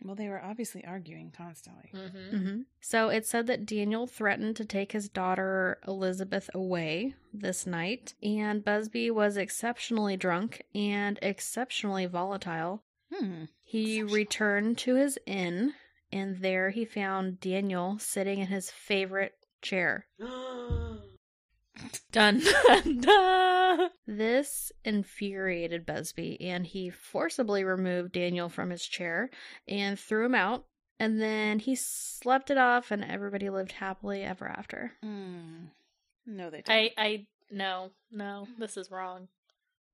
Well, 0.04 0.14
they 0.16 0.28
were 0.28 0.42
obviously 0.42 0.84
arguing 0.84 1.32
constantly. 1.36 1.90
Mm-hmm. 1.94 2.36
hmm 2.36 2.60
So 2.80 3.08
it 3.08 3.26
said 3.26 3.46
that 3.46 3.66
Daniel 3.66 4.06
threatened 4.06 4.56
to 4.56 4.64
take 4.64 4.92
his 4.92 5.08
daughter 5.08 5.78
Elizabeth 5.86 6.50
away 6.54 7.14
this 7.32 7.66
night, 7.66 8.14
and 8.22 8.64
Busby 8.64 9.10
was 9.10 9.36
exceptionally 9.36 10.16
drunk 10.16 10.62
and 10.74 11.18
exceptionally 11.22 12.06
volatile. 12.06 12.82
Hmm. 13.12 13.44
He 13.62 13.98
Exceptional. 13.98 14.14
returned 14.14 14.78
to 14.78 14.94
his 14.96 15.18
inn, 15.26 15.74
and 16.10 16.38
there 16.38 16.70
he 16.70 16.84
found 16.84 17.40
Daniel 17.40 17.98
sitting 17.98 18.38
in 18.40 18.48
his 18.48 18.70
favorite 18.70 19.34
chair. 19.62 20.06
Done. 22.10 22.42
Done. 23.00 23.88
This 24.06 24.70
infuriated 24.84 25.86
Busby, 25.86 26.38
and 26.42 26.66
he 26.66 26.90
forcibly 26.90 27.64
removed 27.64 28.12
Daniel 28.12 28.50
from 28.50 28.68
his 28.68 28.82
chair 28.84 29.30
and 29.66 29.98
threw 29.98 30.26
him 30.26 30.34
out. 30.34 30.66
And 30.98 31.20
then 31.20 31.58
he 31.58 31.74
slept 31.74 32.50
it 32.50 32.58
off, 32.58 32.90
and 32.90 33.02
everybody 33.02 33.48
lived 33.48 33.72
happily 33.72 34.22
ever 34.22 34.46
after. 34.46 34.92
Hmm. 35.02 35.66
No, 36.26 36.50
they 36.50 36.62
I, 36.68 36.80
didn't. 36.82 36.92
I, 36.98 37.26
no, 37.50 37.90
no, 38.10 38.46
this 38.58 38.76
is 38.76 38.90
wrong. 38.90 39.28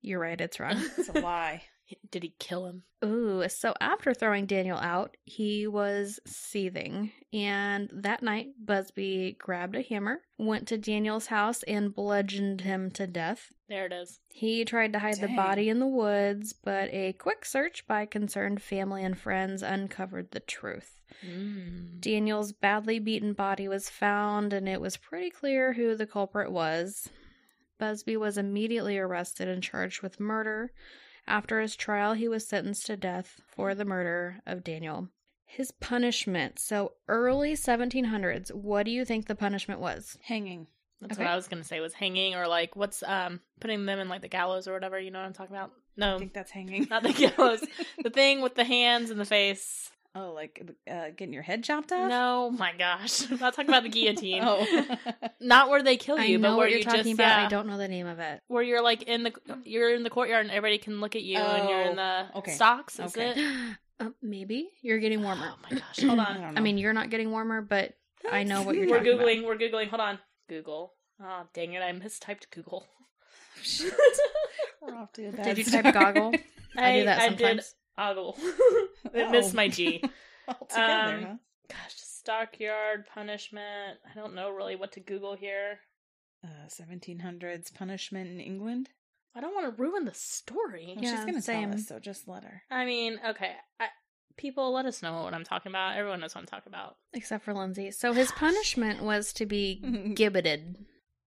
You're 0.03 0.21
right, 0.21 0.41
it's 0.41 0.59
wrong. 0.59 0.83
It's 0.99 1.09
a 1.09 1.21
lie. 1.21 1.62
Did 2.11 2.22
he 2.22 2.35
kill 2.38 2.66
him? 2.66 2.83
Ooh, 3.05 3.48
so 3.48 3.74
after 3.81 4.12
throwing 4.12 4.46
Daniel 4.46 4.79
out, 4.79 5.16
he 5.24 5.66
was 5.66 6.18
seething. 6.27 7.12
And 7.33 7.88
that 7.92 8.22
night, 8.22 8.48
Busby 8.59 9.37
grabbed 9.38 9.77
a 9.77 9.83
hammer, 9.83 10.22
went 10.37 10.66
to 10.68 10.79
Daniel's 10.79 11.27
house, 11.27 11.62
and 11.64 11.94
bludgeoned 11.94 12.62
him 12.62 12.90
to 12.92 13.07
death. 13.07 13.53
There 13.68 13.87
it 13.87 13.92
is. 13.92 14.20
He 14.31 14.64
tried 14.64 14.92
to 14.94 14.98
hide 14.98 15.20
the 15.20 15.29
body 15.29 15.68
in 15.68 15.79
the 15.79 15.87
woods, 15.87 16.53
but 16.53 16.92
a 16.92 17.12
quick 17.14 17.44
search 17.44 17.87
by 17.87 18.07
concerned 18.07 18.62
family 18.62 19.05
and 19.05 19.18
friends 19.18 19.62
uncovered 19.62 20.31
the 20.31 20.40
truth. 20.40 21.01
Mm. 21.27 22.01
Daniel's 22.01 22.53
badly 22.53 22.98
beaten 22.98 23.33
body 23.33 23.68
was 23.68 23.90
found, 23.90 24.53
and 24.53 24.68
it 24.68 24.81
was 24.81 24.96
pretty 24.96 25.31
clear 25.31 25.74
who 25.74 25.94
the 25.96 26.07
culprit 26.07 26.51
was. 26.51 27.11
Busby 27.79 28.16
was 28.16 28.38
immediately 28.38 28.98
arrested 28.98 29.48
and 29.48 29.62
charged 29.62 30.03
with 30.03 30.18
murder. 30.18 30.72
After 31.29 31.61
his 31.61 31.77
trial, 31.77 32.14
he 32.14 32.27
was 32.27 32.47
sentenced 32.49 32.87
to 32.87 32.97
death 32.97 33.41
for 33.47 33.75
the 33.75 33.85
murder 33.85 34.41
of 34.47 34.64
Daniel. 34.64 35.09
His 35.45 35.71
punishment. 35.71 36.59
So, 36.59 36.93
early 37.07 37.53
1700s, 37.55 38.53
what 38.55 38.85
do 38.85 38.91
you 38.91 39.05
think 39.05 39.27
the 39.27 39.35
punishment 39.35 39.79
was? 39.81 40.19
Hanging. 40.23 40.67
That's 41.01 41.14
Okay. 41.14 41.25
what 41.25 41.33
I 41.33 41.37
was 41.37 41.47
gonna 41.47 41.64
say. 41.64 41.81
Was 41.81 41.95
hanging 41.95 42.35
or 42.35 42.49
like 42.49 42.75
what's 42.75 43.03
um 43.05 43.41
putting 43.61 43.87
them 43.87 43.99
in 44.01 44.09
like 44.09 44.23
the 44.23 44.29
gallows 44.29 44.67
or 44.67 44.73
whatever. 44.73 44.99
You 44.99 45.11
know 45.11 45.21
what 45.21 45.27
I'm 45.27 45.33
talking 45.33 45.55
about? 45.55 45.71
No. 45.97 46.17
I 46.17 46.19
think 46.19 46.33
that's 46.33 46.51
hanging. 46.51 46.87
not 46.91 47.03
the 47.03 47.12
gallows. 47.12 47.64
the 48.03 48.11
thing 48.11 48.41
with 48.41 48.55
the 48.57 48.64
hands 48.64 49.11
and 49.11 49.21
the 49.21 49.25
face. 49.25 49.91
Oh, 50.14 50.33
like 50.33 50.62
uh, 50.90 51.09
getting 51.16 51.33
your 51.33 51.42
head 51.42 51.64
chopped 51.64 51.92
off? 51.92 52.09
No, 52.09 52.51
my 52.51 52.73
gosh, 52.77 53.31
I'm 53.31 53.38
not 53.40 53.55
talking 53.55 53.68
about 53.71 53.83
the 53.85 53.88
guillotine. 53.88 54.42
Oh. 54.44 54.97
Not 55.40 55.71
where 55.71 55.83
they 55.83 55.97
kill 55.97 56.18
I 56.18 56.25
you, 56.25 56.38
know 56.38 56.51
but 56.51 56.57
where 56.57 56.66
what 56.66 56.71
you're 56.71 56.79
you 56.81 56.85
talking 56.85 57.03
just 57.05 57.14
about. 57.14 57.38
yeah, 57.40 57.47
I 57.47 57.49
don't 57.49 57.66
know 57.68 57.79
the 57.79 57.87
name 57.88 58.07
of 58.07 58.18
it. 58.18 58.40
where 58.49 58.62
you're 58.62 58.83
like 58.83 59.03
in 59.05 59.23
the 59.23 59.33
you're 59.64 59.94
in 59.94 60.03
the 60.03 60.11
courtyard 60.11 60.44
and 60.47 60.51
everybody 60.51 60.79
can 60.79 61.01
look 61.01 61.14
at 61.16 61.23
you 61.23 61.38
and 61.38 61.68
you're 61.68 61.83
in 61.83 61.97
the 61.97 62.27
Oh, 62.35 62.38
okay. 62.40 62.53
stocks. 62.53 62.99
Is 62.99 63.16
Okay. 63.16 63.33
it? 63.37 63.77
Uh, 64.01 64.11
maybe 64.23 64.68
you're 64.81 65.01
getting 65.01 65.25
warmer. 65.25 65.51
Oh 65.53 65.59
my 65.68 65.77
gosh! 65.77 65.99
Hold 66.07 66.21
on. 66.21 66.40
don't 66.40 66.57
I 66.57 66.61
mean, 66.61 66.79
you're 66.79 66.92
not 66.92 67.11
getting 67.11 67.33
warmer, 67.33 67.61
but 67.62 67.94
I 68.31 68.44
know 68.44 68.62
what 68.62 68.77
you're 68.77 68.87
doing. 68.87 69.03
We're 69.05 69.16
talking 69.16 69.42
googling. 69.42 69.44
We're 69.44 69.57
googling. 69.59 69.88
Hold 69.88 70.01
on. 70.01 70.18
Google. 70.49 70.92
Oh 71.21 71.42
dang 71.53 71.73
it! 71.73 71.83
I 71.83 71.90
mistyped 71.90 72.49
Google. 72.55 72.87
Shit. 73.61 73.92
We're 74.81 74.94
off 74.94 75.12
to 75.14 75.27
a 75.29 75.33
bad. 75.33 75.44
Did 75.47 75.59
you 75.59 75.64
start. 75.64 75.85
type 75.87 75.94
goggle? 75.94 76.33
I 76.77 76.99
do 77.01 77.05
that 77.07 77.18
I 77.21 77.29
did 77.31 77.38
sometimes. 77.38 77.75
Ogle. 77.99 78.37
it 79.13 79.31
missed 79.31 79.55
Oh. 79.55 79.57
my 79.57 79.69
G. 79.69 80.03
All 80.49 80.67
together, 80.67 81.17
Um, 81.17 81.23
huh? 81.25 81.35
Gosh, 81.69 81.95
stockyard 81.97 83.05
punishment. 83.13 83.99
I 84.11 84.19
don't 84.19 84.35
know 84.35 84.51
really 84.51 84.77
what 84.77 84.93
to 84.93 85.01
Google 85.01 85.35
here. 85.37 85.81
Uh, 86.45 86.69
1700s 86.69 87.75
punishment 87.75 88.31
in 88.31 88.41
England. 88.41 88.91
I 89.35 89.41
don't 89.41 89.55
want 89.55 89.67
to 89.77 89.83
ruin 89.83 90.05
the 90.05 90.15
story. 90.15 90.95
Well, 90.97 91.05
Yeah, 91.05 91.17
she's 91.17 91.25
gonna 91.27 91.43
same. 91.43 91.71
tell 91.71 91.79
us, 91.79 91.87
so 91.89 91.99
just 91.99 92.27
let 92.29 92.45
her. 92.45 92.63
I 92.71 92.85
mean, 92.87 93.21
okay. 93.31 93.53
I, 93.79 93.87
people, 94.37 94.73
let 94.73 94.87
us 94.87 95.03
know 95.03 95.23
what 95.23 95.35
I'm 95.35 95.45
talking 95.45 95.71
about. 95.71 95.97
Everyone 95.97 96.21
knows 96.21 96.35
what 96.35 96.41
I'm 96.43 96.47
talking 96.47 96.73
about. 96.73 96.97
Except 97.13 97.45
for 97.45 97.53
Lindsey. 97.53 97.91
So 97.91 98.13
his 98.13 98.33
punishment 98.33 99.03
was 99.03 99.33
to 99.35 99.47
be 99.47 99.83
gibbeted. 100.17 100.77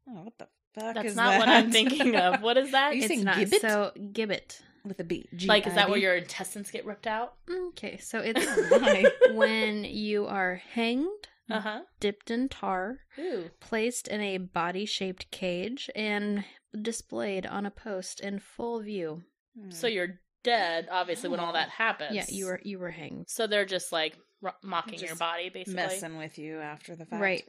Oh, 0.09 0.23
what 0.23 0.37
the 0.39 0.47
fuck 0.73 0.95
That's 0.95 1.09
is 1.09 1.15
not 1.15 1.37
what? 1.39 1.47
I'm 1.49 1.71
thinking 1.71 2.15
of. 2.15 2.41
What 2.41 2.57
is 2.57 2.71
that? 2.71 2.91
Are 2.91 2.93
you 2.93 2.99
It's 3.03 3.07
saying 3.09 3.23
not 3.23 3.37
gibbet? 3.37 3.61
so 3.61 3.91
gibbet. 3.97 4.61
With 4.85 4.99
a 4.99 5.03
B. 5.03 5.27
like, 5.45 5.67
is 5.67 5.75
that 5.75 5.89
where 5.89 5.99
your 5.99 6.15
intestines 6.15 6.71
get 6.71 6.85
ripped 6.85 7.07
out? 7.07 7.33
Okay, 7.69 7.97
so 7.97 8.19
it's 8.19 8.45
Why? 8.71 9.05
when 9.33 9.83
you 9.83 10.25
are 10.25 10.61
hanged, 10.73 11.27
Uh 11.49 11.59
huh. 11.59 11.81
dipped 11.99 12.31
in 12.31 12.49
tar, 12.49 12.99
Ooh. 13.19 13.49
placed 13.59 14.07
in 14.07 14.21
a 14.21 14.37
body-shaped 14.37 15.29
cage, 15.31 15.89
and 15.95 16.43
displayed 16.79 17.45
on 17.45 17.65
a 17.65 17.71
post 17.71 18.19
in 18.21 18.39
full 18.39 18.81
view. 18.81 19.23
So 19.69 19.87
you're 19.87 20.19
dead, 20.43 20.87
obviously, 20.89 21.29
when 21.29 21.39
all 21.41 21.53
that 21.53 21.69
happens. 21.69 22.15
Yeah, 22.15 22.25
you 22.29 22.45
were 22.45 22.61
you 22.63 22.79
were 22.79 22.89
hanged. 22.91 23.25
So 23.29 23.47
they're 23.47 23.65
just 23.65 23.91
like 23.91 24.17
ro- 24.41 24.51
mocking 24.63 24.99
your 24.99 25.15
body, 25.17 25.49
basically. 25.49 25.75
messing 25.75 26.17
with 26.17 26.37
you 26.37 26.59
after 26.59 26.95
the 26.95 27.05
fact. 27.05 27.21
Right. 27.21 27.43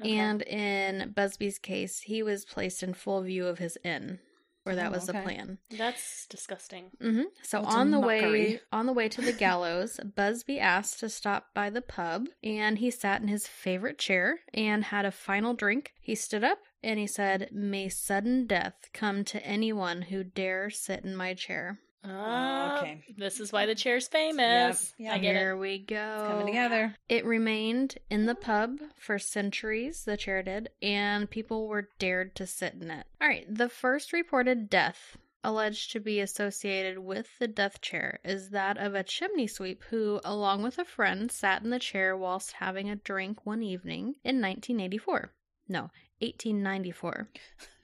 Okay. 0.00 0.16
And 0.18 0.42
in 0.42 1.12
Busby's 1.16 1.58
case, 1.58 2.00
he 2.00 2.22
was 2.22 2.44
placed 2.44 2.82
in 2.82 2.92
full 2.92 3.22
view 3.22 3.46
of 3.46 3.58
his 3.58 3.78
inn. 3.82 4.18
Or 4.66 4.74
that 4.74 4.88
Oh, 4.88 4.90
was 4.90 5.06
the 5.06 5.12
plan. 5.14 5.58
That's 5.70 6.26
disgusting. 6.26 6.90
hmm 7.00 7.22
So 7.42 7.62
It's 7.62 7.74
a 7.74 7.78
on 7.78 7.90
the 7.92 8.00
way 8.00 8.60
on 8.72 8.86
the 8.86 8.92
way 8.92 9.08
to 9.08 9.22
the 9.22 9.32
gallows, 9.46 10.00
Busby 10.16 10.58
asked 10.58 11.00
to 11.00 11.08
stop 11.08 11.46
by 11.54 11.70
the 11.70 11.82
pub, 11.82 12.26
and 12.42 12.78
he 12.78 12.90
sat 12.90 13.22
in 13.22 13.28
his 13.28 13.46
favorite 13.46 13.98
chair 13.98 14.40
and 14.52 14.84
had 14.84 15.04
a 15.04 15.10
final 15.12 15.54
drink. 15.54 15.92
He 16.00 16.14
stood 16.14 16.44
up 16.44 16.58
and 16.82 16.98
he 16.98 17.06
said, 17.06 17.48
"May 17.52 17.88
sudden 17.88 18.46
death 18.46 18.74
come 18.92 19.24
to 19.24 19.44
anyone 19.46 20.02
who 20.02 20.24
dare 20.24 20.68
sit 20.70 21.04
in 21.04 21.16
my 21.16 21.34
chair." 21.34 21.78
Ah, 22.08 22.78
okay. 22.78 23.02
This 23.16 23.40
is 23.40 23.52
why 23.52 23.66
the 23.66 23.74
chair's 23.74 24.08
famous. 24.08 24.94
Yep, 24.98 25.12
I 25.12 25.18
get 25.18 25.36
Here 25.36 25.52
it. 25.52 25.58
we 25.58 25.78
go. 25.78 26.26
Coming 26.28 26.46
together. 26.46 26.94
It 27.08 27.24
remained 27.24 27.98
in 28.10 28.26
the 28.26 28.34
pub 28.34 28.78
for 28.96 29.18
centuries, 29.18 30.04
the 30.04 30.16
chair 30.16 30.42
did, 30.42 30.70
and 30.80 31.28
people 31.30 31.68
were 31.68 31.88
dared 31.98 32.34
to 32.36 32.46
sit 32.46 32.74
in 32.74 32.90
it. 32.90 33.06
All 33.20 33.28
right, 33.28 33.46
the 33.48 33.68
first 33.68 34.12
reported 34.12 34.70
death 34.70 35.16
alleged 35.44 35.92
to 35.92 36.00
be 36.00 36.18
associated 36.20 36.98
with 36.98 37.28
the 37.38 37.46
death 37.46 37.80
chair 37.80 38.18
is 38.24 38.50
that 38.50 38.76
of 38.78 38.94
a 38.94 39.04
chimney 39.04 39.46
sweep 39.46 39.82
who, 39.90 40.20
along 40.24 40.62
with 40.62 40.78
a 40.78 40.84
friend, 40.84 41.30
sat 41.30 41.62
in 41.62 41.70
the 41.70 41.78
chair 41.78 42.16
whilst 42.16 42.52
having 42.52 42.90
a 42.90 42.96
drink 42.96 43.46
one 43.46 43.62
evening 43.62 44.14
in 44.24 44.40
1984. 44.40 45.32
No, 45.68 45.82
1894. 46.20 47.28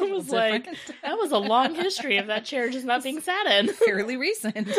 I 0.00 0.04
was 0.04 0.30
like, 0.30 0.64
that 1.02 1.18
was 1.18 1.32
a 1.32 1.38
long 1.38 1.74
history 1.74 2.16
of 2.18 2.26
that 2.28 2.44
chair 2.44 2.70
just 2.70 2.86
not 2.86 3.02
being 3.02 3.20
sat 3.20 3.46
in. 3.46 3.68
fairly 3.72 4.16
recent. 4.16 4.68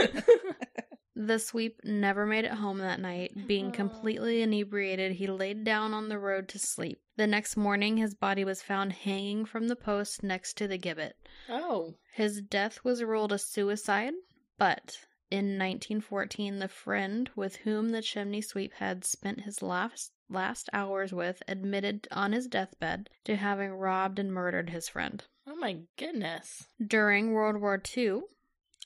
The 1.19 1.39
sweep 1.39 1.79
never 1.83 2.27
made 2.27 2.45
it 2.45 2.51
home 2.51 2.77
that 2.77 2.99
night. 2.99 3.47
Being 3.47 3.69
Oh. 3.69 3.71
completely 3.71 4.43
inebriated, 4.43 5.13
he 5.13 5.25
laid 5.25 5.63
down 5.63 5.91
on 5.95 6.09
the 6.09 6.19
road 6.19 6.47
to 6.49 6.59
sleep. 6.59 6.99
The 7.15 7.25
next 7.25 7.57
morning, 7.57 7.97
his 7.97 8.13
body 8.13 8.45
was 8.45 8.61
found 8.61 8.93
hanging 8.93 9.43
from 9.45 9.67
the 9.67 9.75
post 9.75 10.21
next 10.21 10.57
to 10.57 10.67
the 10.67 10.77
gibbet. 10.77 11.13
oh. 11.49 11.95
His 12.13 12.39
death 12.43 12.83
was 12.83 13.01
ruled 13.03 13.31
a 13.31 13.39
suicide, 13.39 14.13
but 14.59 14.95
in 15.31 15.57
1914, 15.57 16.59
the 16.59 16.67
friend 16.67 17.31
with 17.35 17.55
whom 17.57 17.89
the 17.89 18.03
chimney 18.03 18.41
sweep 18.41 18.73
had 18.75 19.03
spent 19.03 19.41
his 19.41 19.63
last 19.63 20.11
last 20.29 20.69
hours 20.73 21.13
with 21.13 21.41
admitted 21.47 22.07
on 22.11 22.31
his 22.31 22.47
deathbed 22.47 23.09
to 23.25 23.35
having 23.35 23.71
robbed 23.71 24.19
and 24.19 24.31
murdered 24.31 24.69
his 24.69 24.89
friend. 24.89 25.23
Oh 25.47 25.55
my 25.55 25.77
goodness. 25.97 26.67
During 26.85 27.31
World 27.31 27.61
War 27.61 27.81
II, 27.95 28.21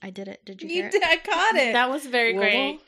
I 0.02 0.10
did 0.10 0.28
it. 0.28 0.46
Did 0.46 0.62
you 0.62 0.70
hear 0.70 0.90
you 0.92 1.00
it? 1.00 1.04
I 1.04 1.18
caught 1.18 1.56
it. 1.56 1.74
That 1.74 1.90
was 1.90 2.06
very 2.06 2.34
Whoa. 2.34 2.42
great. 2.42 2.80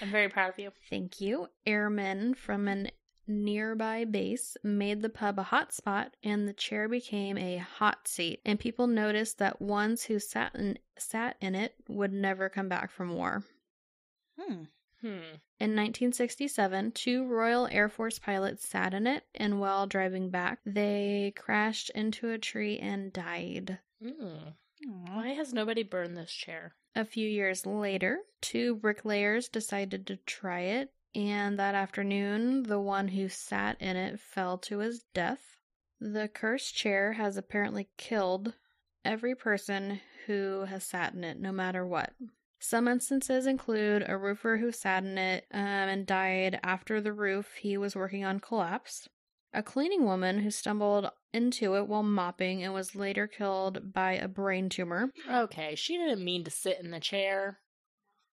I'm 0.00 0.10
very 0.10 0.28
proud 0.28 0.50
of 0.50 0.58
you. 0.58 0.70
Thank 0.90 1.20
you. 1.20 1.48
Airmen 1.66 2.34
from 2.34 2.68
an 2.68 2.90
nearby 3.26 4.04
base 4.04 4.56
made 4.62 5.00
the 5.00 5.08
pub 5.08 5.38
a 5.38 5.42
hot 5.42 5.72
spot 5.72 6.14
and 6.22 6.46
the 6.46 6.52
chair 6.52 6.88
became 6.88 7.38
a 7.38 7.56
hot 7.56 8.06
seat 8.06 8.38
and 8.44 8.60
people 8.60 8.86
noticed 8.86 9.38
that 9.38 9.62
ones 9.62 10.04
who 10.04 10.18
sat 10.18 10.54
in 10.54 10.78
sat 10.98 11.36
in 11.40 11.54
it 11.54 11.74
would 11.88 12.12
never 12.12 12.48
come 12.48 12.68
back 12.68 12.90
from 12.90 13.14
war. 13.14 13.42
Hmm. 14.38 14.64
Hmm. 15.04 15.36
In 15.60 15.76
1967, 15.76 16.92
two 16.92 17.26
Royal 17.26 17.68
Air 17.70 17.90
Force 17.90 18.18
pilots 18.18 18.66
sat 18.66 18.94
in 18.94 19.06
it 19.06 19.24
and 19.34 19.60
while 19.60 19.86
driving 19.86 20.30
back, 20.30 20.60
they 20.64 21.34
crashed 21.36 21.90
into 21.90 22.30
a 22.30 22.38
tree 22.38 22.78
and 22.78 23.12
died. 23.12 23.80
Mm. 24.02 24.54
Why 24.86 25.28
has 25.34 25.52
nobody 25.52 25.82
burned 25.82 26.16
this 26.16 26.32
chair? 26.32 26.74
A 26.96 27.04
few 27.04 27.28
years 27.28 27.66
later, 27.66 28.20
two 28.40 28.76
bricklayers 28.76 29.50
decided 29.50 30.06
to 30.06 30.16
try 30.16 30.60
it, 30.60 30.90
and 31.14 31.58
that 31.58 31.74
afternoon, 31.74 32.62
the 32.62 32.80
one 32.80 33.08
who 33.08 33.28
sat 33.28 33.78
in 33.82 33.98
it 33.98 34.18
fell 34.18 34.56
to 34.58 34.78
his 34.78 35.04
death. 35.12 35.58
The 36.00 36.28
cursed 36.28 36.74
chair 36.74 37.12
has 37.12 37.36
apparently 37.36 37.90
killed 37.98 38.54
every 39.04 39.34
person 39.34 40.00
who 40.26 40.64
has 40.64 40.82
sat 40.84 41.12
in 41.12 41.24
it, 41.24 41.38
no 41.38 41.52
matter 41.52 41.86
what. 41.86 42.14
Some 42.66 42.88
instances 42.88 43.46
include 43.46 44.06
a 44.08 44.16
roofer 44.16 44.56
who 44.56 44.72
sat 44.72 45.04
in 45.04 45.18
it 45.18 45.44
um, 45.52 45.60
and 45.60 46.06
died 46.06 46.60
after 46.62 46.98
the 46.98 47.12
roof 47.12 47.56
he 47.60 47.76
was 47.76 47.94
working 47.94 48.24
on 48.24 48.40
collapsed, 48.40 49.06
a 49.52 49.62
cleaning 49.62 50.04
woman 50.04 50.38
who 50.38 50.50
stumbled 50.50 51.10
into 51.34 51.76
it 51.76 51.86
while 51.88 52.02
mopping 52.02 52.64
and 52.64 52.72
was 52.72 52.96
later 52.96 53.26
killed 53.26 53.92
by 53.92 54.12
a 54.12 54.28
brain 54.28 54.70
tumor. 54.70 55.10
Okay, 55.30 55.74
she 55.74 55.98
didn't 55.98 56.24
mean 56.24 56.42
to 56.44 56.50
sit 56.50 56.80
in 56.80 56.90
the 56.90 57.00
chair. 57.00 57.58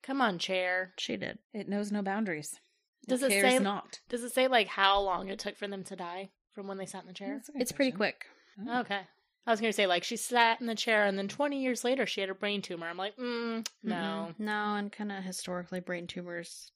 Come 0.02 0.22
on, 0.22 0.38
chair. 0.38 0.94
She 0.98 1.18
did. 1.18 1.38
It 1.52 1.68
knows 1.68 1.92
no 1.92 2.00
boundaries. 2.00 2.58
Does 3.06 3.22
it 3.22 3.30
it 3.30 3.42
cares 3.42 3.52
say- 3.52 3.58
not? 3.58 4.00
Does 4.08 4.24
it 4.24 4.32
say 4.32 4.48
like 4.48 4.68
how 4.68 5.00
long 5.00 5.28
it 5.28 5.38
took 5.38 5.58
for 5.58 5.68
them 5.68 5.84
to 5.84 5.96
die 5.96 6.30
from 6.54 6.66
when 6.66 6.78
they 6.78 6.87
sat 6.87 7.02
in 7.02 7.08
the 7.08 7.12
chair? 7.12 7.34
That's 7.34 7.50
a 7.50 7.52
good 7.52 7.60
It's 7.60 7.72
pretty 7.72 7.92
quick. 7.92 8.24
Oh. 8.66 8.80
Okay. 8.80 9.02
I 9.46 9.50
was 9.50 9.61
gonna 9.61 9.72
say 9.72 9.87
like 9.87 10.04
she 10.04 10.16
sat 10.16 10.61
in 10.61 10.66
the 10.66 10.74
chair 10.74 11.04
and 11.04 11.18
then 11.18 11.28
20 11.28 11.62
years 11.62 11.85
later 11.85 12.07
she 12.07 12.20
had 12.20 12.30
a 12.30 12.35
brain 12.35 12.62
tumor. 12.62 12.87
I'm 12.87 12.96
like, 12.96 13.16
mm, 13.16 13.66
no. 13.83 13.94
Mm-mm. 13.94 14.35
No, 14.38 14.74
and 14.74 14.90
kind 14.90 15.12
of 15.12 15.22
historically, 15.22 15.80
brain 15.80 16.07
tumors 16.07 16.70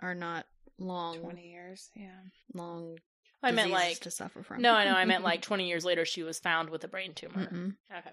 are 0.00 0.14
not 0.14 0.46
long, 0.78 1.18
20 1.18 1.50
years, 1.50 1.90
yeah. 1.94 2.20
long. 2.54 2.98
I 3.42 3.50
meant 3.50 3.72
like 3.72 3.98
to 4.00 4.10
suffer 4.10 4.42
from. 4.42 4.62
no, 4.62 4.72
I 4.72 4.84
know. 4.84 4.94
I 4.94 5.04
meant 5.04 5.24
like 5.30 5.42
20 5.42 5.66
years 5.66 5.84
later 5.84 6.04
she 6.04 6.22
was 6.22 6.38
found 6.38 6.70
with 6.70 6.84
a 6.84 6.88
brain 6.88 7.12
tumor. 7.14 7.46
Mm-mm. 7.46 7.74
Okay. 7.90 8.10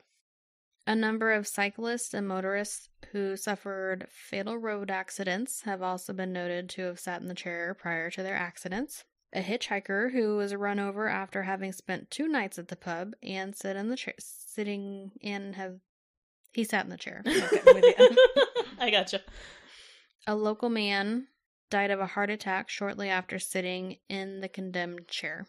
A 0.87 0.95
number 0.95 1.31
of 1.31 1.47
cyclists 1.47 2.15
and 2.15 2.27
motorists 2.27 2.89
who 3.11 3.37
suffered 3.37 4.07
fatal 4.09 4.57
road 4.57 4.89
accidents 4.89 5.61
have 5.61 5.83
also 5.83 6.13
been 6.13 6.33
noted 6.33 6.67
to 6.69 6.81
have 6.83 6.99
sat 6.99 7.21
in 7.21 7.27
the 7.27 7.35
chair 7.35 7.75
prior 7.75 8.09
to 8.09 8.23
their 8.23 8.35
accidents. 8.35 9.03
A 9.33 9.41
hitchhiker 9.41 10.11
who 10.11 10.37
was 10.37 10.55
run 10.55 10.79
over 10.79 11.07
after 11.07 11.43
having 11.43 11.71
spent 11.71 12.09
two 12.09 12.27
nights 12.27 12.57
at 12.57 12.67
the 12.67 12.75
pub 12.75 13.13
and 13.21 13.55
sit 13.55 13.75
in 13.75 13.89
the 13.89 13.95
chair, 13.95 14.15
sitting 14.19 15.11
in 15.21 15.53
have 15.53 15.79
he 16.51 16.63
sat 16.63 16.83
in 16.83 16.89
the 16.89 16.97
chair. 16.97 17.21
Okay, 17.27 17.61
I'm 17.67 17.75
with 17.75 17.85
you. 17.85 18.17
I 18.79 18.89
gotcha. 18.89 19.21
A 20.25 20.35
local 20.35 20.69
man 20.69 21.27
died 21.69 21.91
of 21.91 21.99
a 21.99 22.07
heart 22.07 22.29
attack 22.29 22.69
shortly 22.69 23.09
after 23.09 23.37
sitting 23.37 23.97
in 24.09 24.41
the 24.41 24.49
condemned 24.49 25.07
chair. 25.07 25.45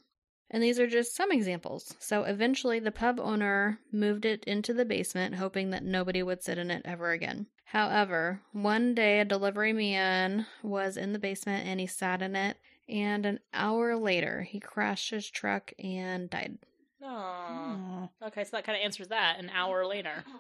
And 0.51 0.63
these 0.63 0.81
are 0.81 0.87
just 0.87 1.15
some 1.15 1.31
examples. 1.31 1.95
So 2.01 2.25
eventually, 2.25 2.81
the 2.81 2.91
pub 2.91 3.21
owner 3.21 3.79
moved 3.93 4.25
it 4.25 4.45
into 4.45 4.75
the 4.75 4.85
basement, 4.85 5.37
hoping 5.37 5.71
that 5.71 5.85
nobody 5.85 6.23
would 6.23 6.43
sit 6.43 6.59
in 6.59 6.71
it 6.71 6.83
ever 6.85 7.13
again. 7.13 7.47
However, 7.67 8.43
one 8.53 8.95
day 8.95 9.21
a 9.21 9.25
delivery 9.25 9.73
man 9.73 10.47
was 10.63 10.97
in 10.97 11.13
the 11.13 11.21
basement 11.21 11.69
and 11.69 11.79
he 11.79 11.87
sat 11.87 12.21
in 12.21 12.35
it, 12.35 12.57
and 12.89 13.27
an 13.27 13.41
hour 13.53 13.97
later, 13.97 14.43
he 14.43 14.61
crashed 14.61 15.11
his 15.11 15.29
truck 15.31 15.73
and 15.79 16.29
died. 16.31 16.59
Aww. 17.03 17.07
Aw. 17.09 18.09
Okay, 18.27 18.45
so 18.45 18.51
that 18.53 18.65
kind 18.65 18.77
of 18.79 18.85
answers 18.85 19.09
that. 19.09 19.39
An 19.39 19.51
hour 19.51 19.87
later. 19.87 20.25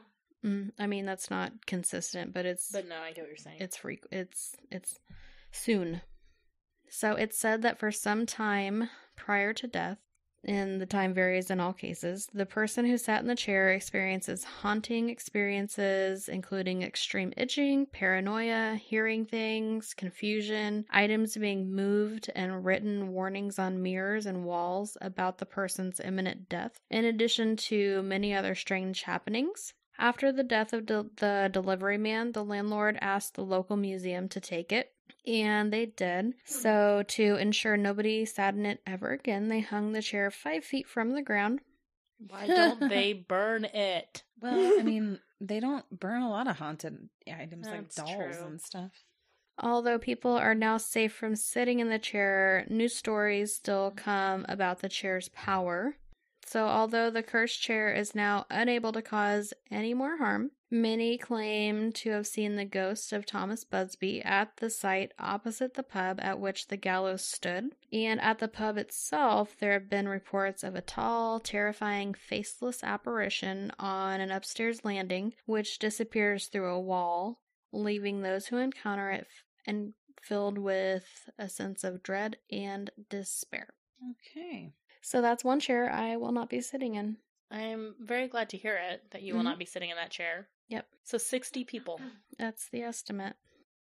Mm, 0.44 0.70
I 0.78 0.86
mean, 0.86 1.04
that's 1.04 1.30
not 1.30 1.66
consistent, 1.66 2.32
but 2.32 2.46
it's 2.46 2.72
But 2.72 2.88
no, 2.88 2.96
I 2.96 3.12
get 3.12 3.24
what 3.24 3.28
you're 3.28 3.36
saying. 3.36 3.58
It's 3.60 3.76
freak. 3.76 4.04
It's 4.10 4.56
it's 4.70 4.98
soon. 5.52 6.00
So 6.88 7.12
it's 7.12 7.36
said 7.36 7.60
that 7.60 7.78
for 7.78 7.92
some 7.92 8.24
time 8.24 8.88
prior 9.16 9.52
to 9.52 9.66
death, 9.66 9.98
and 10.44 10.80
the 10.80 10.86
time 10.86 11.12
varies 11.12 11.50
in 11.50 11.60
all 11.60 11.72
cases, 11.72 12.28
the 12.32 12.46
person 12.46 12.86
who 12.86 12.96
sat 12.96 13.20
in 13.20 13.28
the 13.28 13.34
chair 13.34 13.72
experiences 13.72 14.44
haunting 14.44 15.08
experiences, 15.10 16.28
including 16.28 16.82
extreme 16.82 17.32
itching, 17.36 17.86
paranoia, 17.86 18.76
hearing 18.76 19.26
things, 19.26 19.94
confusion, 19.94 20.84
items 20.90 21.36
being 21.36 21.72
moved, 21.72 22.30
and 22.34 22.64
written 22.64 23.08
warnings 23.08 23.58
on 23.58 23.82
mirrors 23.82 24.26
and 24.26 24.44
walls 24.44 24.96
about 25.00 25.38
the 25.38 25.46
person's 25.46 26.00
imminent 26.00 26.48
death, 26.48 26.80
in 26.90 27.04
addition 27.04 27.56
to 27.56 28.02
many 28.02 28.34
other 28.34 28.54
strange 28.54 29.02
happenings. 29.02 29.74
After 29.98 30.32
the 30.32 30.42
death 30.42 30.72
of 30.72 30.86
de- 30.86 31.10
the 31.16 31.50
delivery 31.52 31.98
man, 31.98 32.32
the 32.32 32.42
landlord 32.42 32.96
asked 33.02 33.34
the 33.34 33.44
local 33.44 33.76
museum 33.76 34.30
to 34.30 34.40
take 34.40 34.72
it, 34.72 34.94
and 35.26 35.72
they 35.72 35.86
did. 35.86 36.24
Hmm. 36.24 36.32
So, 36.44 37.04
to 37.08 37.36
ensure 37.36 37.76
nobody 37.76 38.24
sat 38.24 38.54
in 38.54 38.66
it 38.66 38.80
ever 38.86 39.10
again, 39.10 39.48
they 39.48 39.60
hung 39.60 39.92
the 39.92 40.02
chair 40.02 40.30
five 40.30 40.64
feet 40.64 40.88
from 40.88 41.10
the 41.12 41.22
ground. 41.22 41.60
Why 42.18 42.46
don't 42.46 42.80
they 42.88 43.12
burn 43.12 43.64
it? 43.64 44.22
Well, 44.40 44.78
I 44.78 44.82
mean, 44.82 45.18
they 45.40 45.60
don't 45.60 45.88
burn 45.90 46.22
a 46.22 46.30
lot 46.30 46.48
of 46.48 46.58
haunted 46.58 47.08
items 47.26 47.66
That's 47.66 47.98
like 47.98 48.06
dolls 48.06 48.36
true. 48.36 48.46
and 48.46 48.60
stuff. 48.60 48.90
Although 49.62 49.98
people 49.98 50.32
are 50.32 50.54
now 50.54 50.78
safe 50.78 51.12
from 51.12 51.36
sitting 51.36 51.80
in 51.80 51.90
the 51.90 51.98
chair, 51.98 52.66
new 52.70 52.88
stories 52.88 53.54
still 53.54 53.90
hmm. 53.90 53.96
come 53.96 54.46
about 54.48 54.80
the 54.80 54.88
chair's 54.88 55.28
power. 55.28 55.96
So, 56.46 56.66
although 56.66 57.10
the 57.10 57.22
cursed 57.22 57.62
chair 57.62 57.92
is 57.92 58.14
now 58.14 58.46
unable 58.50 58.92
to 58.92 59.02
cause 59.02 59.52
any 59.70 59.94
more 59.94 60.16
harm, 60.16 60.50
many 60.70 61.18
claim 61.18 61.92
to 61.92 62.10
have 62.10 62.26
seen 62.26 62.56
the 62.56 62.64
ghost 62.64 63.12
of 63.12 63.26
Thomas 63.26 63.64
Busby 63.64 64.22
at 64.22 64.56
the 64.58 64.70
site 64.70 65.12
opposite 65.18 65.74
the 65.74 65.82
pub 65.82 66.18
at 66.22 66.38
which 66.38 66.68
the 66.68 66.76
gallows 66.76 67.24
stood. 67.24 67.70
And 67.92 68.20
at 68.20 68.38
the 68.38 68.48
pub 68.48 68.76
itself, 68.76 69.56
there 69.58 69.72
have 69.72 69.90
been 69.90 70.08
reports 70.08 70.62
of 70.62 70.74
a 70.74 70.80
tall, 70.80 71.40
terrifying, 71.40 72.14
faceless 72.14 72.84
apparition 72.84 73.72
on 73.78 74.20
an 74.20 74.30
upstairs 74.30 74.84
landing, 74.84 75.34
which 75.46 75.78
disappears 75.78 76.46
through 76.46 76.72
a 76.72 76.80
wall, 76.80 77.40
leaving 77.72 78.22
those 78.22 78.46
who 78.46 78.56
encounter 78.58 79.10
it 79.10 79.22
f- 79.22 79.44
and 79.66 79.94
filled 80.22 80.58
with 80.58 81.28
a 81.38 81.48
sense 81.48 81.82
of 81.82 82.02
dread 82.02 82.36
and 82.52 82.90
despair. 83.08 83.68
Okay. 84.10 84.72
So 85.02 85.20
that's 85.22 85.42
one 85.44 85.60
chair 85.60 85.90
I 85.90 86.16
will 86.16 86.32
not 86.32 86.50
be 86.50 86.60
sitting 86.60 86.94
in. 86.94 87.16
I'm 87.50 87.96
very 87.98 88.28
glad 88.28 88.50
to 88.50 88.56
hear 88.56 88.76
it 88.76 89.10
that 89.10 89.22
you 89.22 89.34
will 89.34 89.40
Mhm. 89.40 89.44
not 89.44 89.58
be 89.58 89.64
sitting 89.64 89.90
in 89.90 89.96
that 89.96 90.10
chair. 90.10 90.48
Yep. 90.70 90.86
So 91.04 91.18
60 91.18 91.64
people. 91.64 92.00
That's 92.38 92.68
the 92.70 92.82
estimate. 92.82 93.34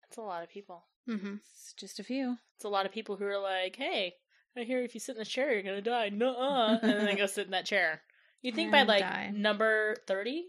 That's 0.04 0.18
a 0.18 0.22
lot 0.22 0.42
of 0.44 0.50
people. 0.50 0.86
Mm-hmm. 1.08 1.36
It's 1.36 1.74
just 1.78 2.00
a 2.00 2.04
few. 2.04 2.38
It's 2.56 2.66
a 2.66 2.70
lot 2.70 2.86
of 2.86 2.92
people 2.92 3.16
who 3.18 3.26
are 3.26 3.38
like, 3.40 3.76
hey, 3.76 4.14
I 4.58 4.64
hear 4.64 4.82
if 4.82 4.94
you 4.96 5.00
sit 5.00 5.16
in 5.16 5.20
this 5.20 5.28
chair, 5.30 5.54
you're 5.54 5.62
going 5.64 5.76
to 5.76 5.82
die. 5.82 6.10
Nuh-uh. 6.10 6.80
And 6.82 6.92
then 6.92 7.06
they 7.06 7.16
go 7.16 7.26
sit 7.28 7.46
in 7.46 7.52
that 7.52 7.66
chair. 7.66 8.02
You 8.42 8.52
think 8.52 8.72
by 8.72 8.80
And 8.80 8.88
like 8.88 9.02
die. 9.02 9.32
number 9.34 9.96
30, 10.08 10.46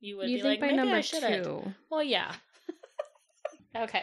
you 0.00 0.16
would 0.16 0.28
You 0.28 0.38
be 0.38 0.42
think 0.42 0.50
like, 0.52 0.60
by 0.60 0.66
maybe 0.68 0.76
number 0.78 0.96
I 0.96 1.00
shouldn't. 1.02 1.44
two? 1.44 1.74
Well, 1.90 2.02
yeah. 2.02 2.32
okay. 3.76 4.02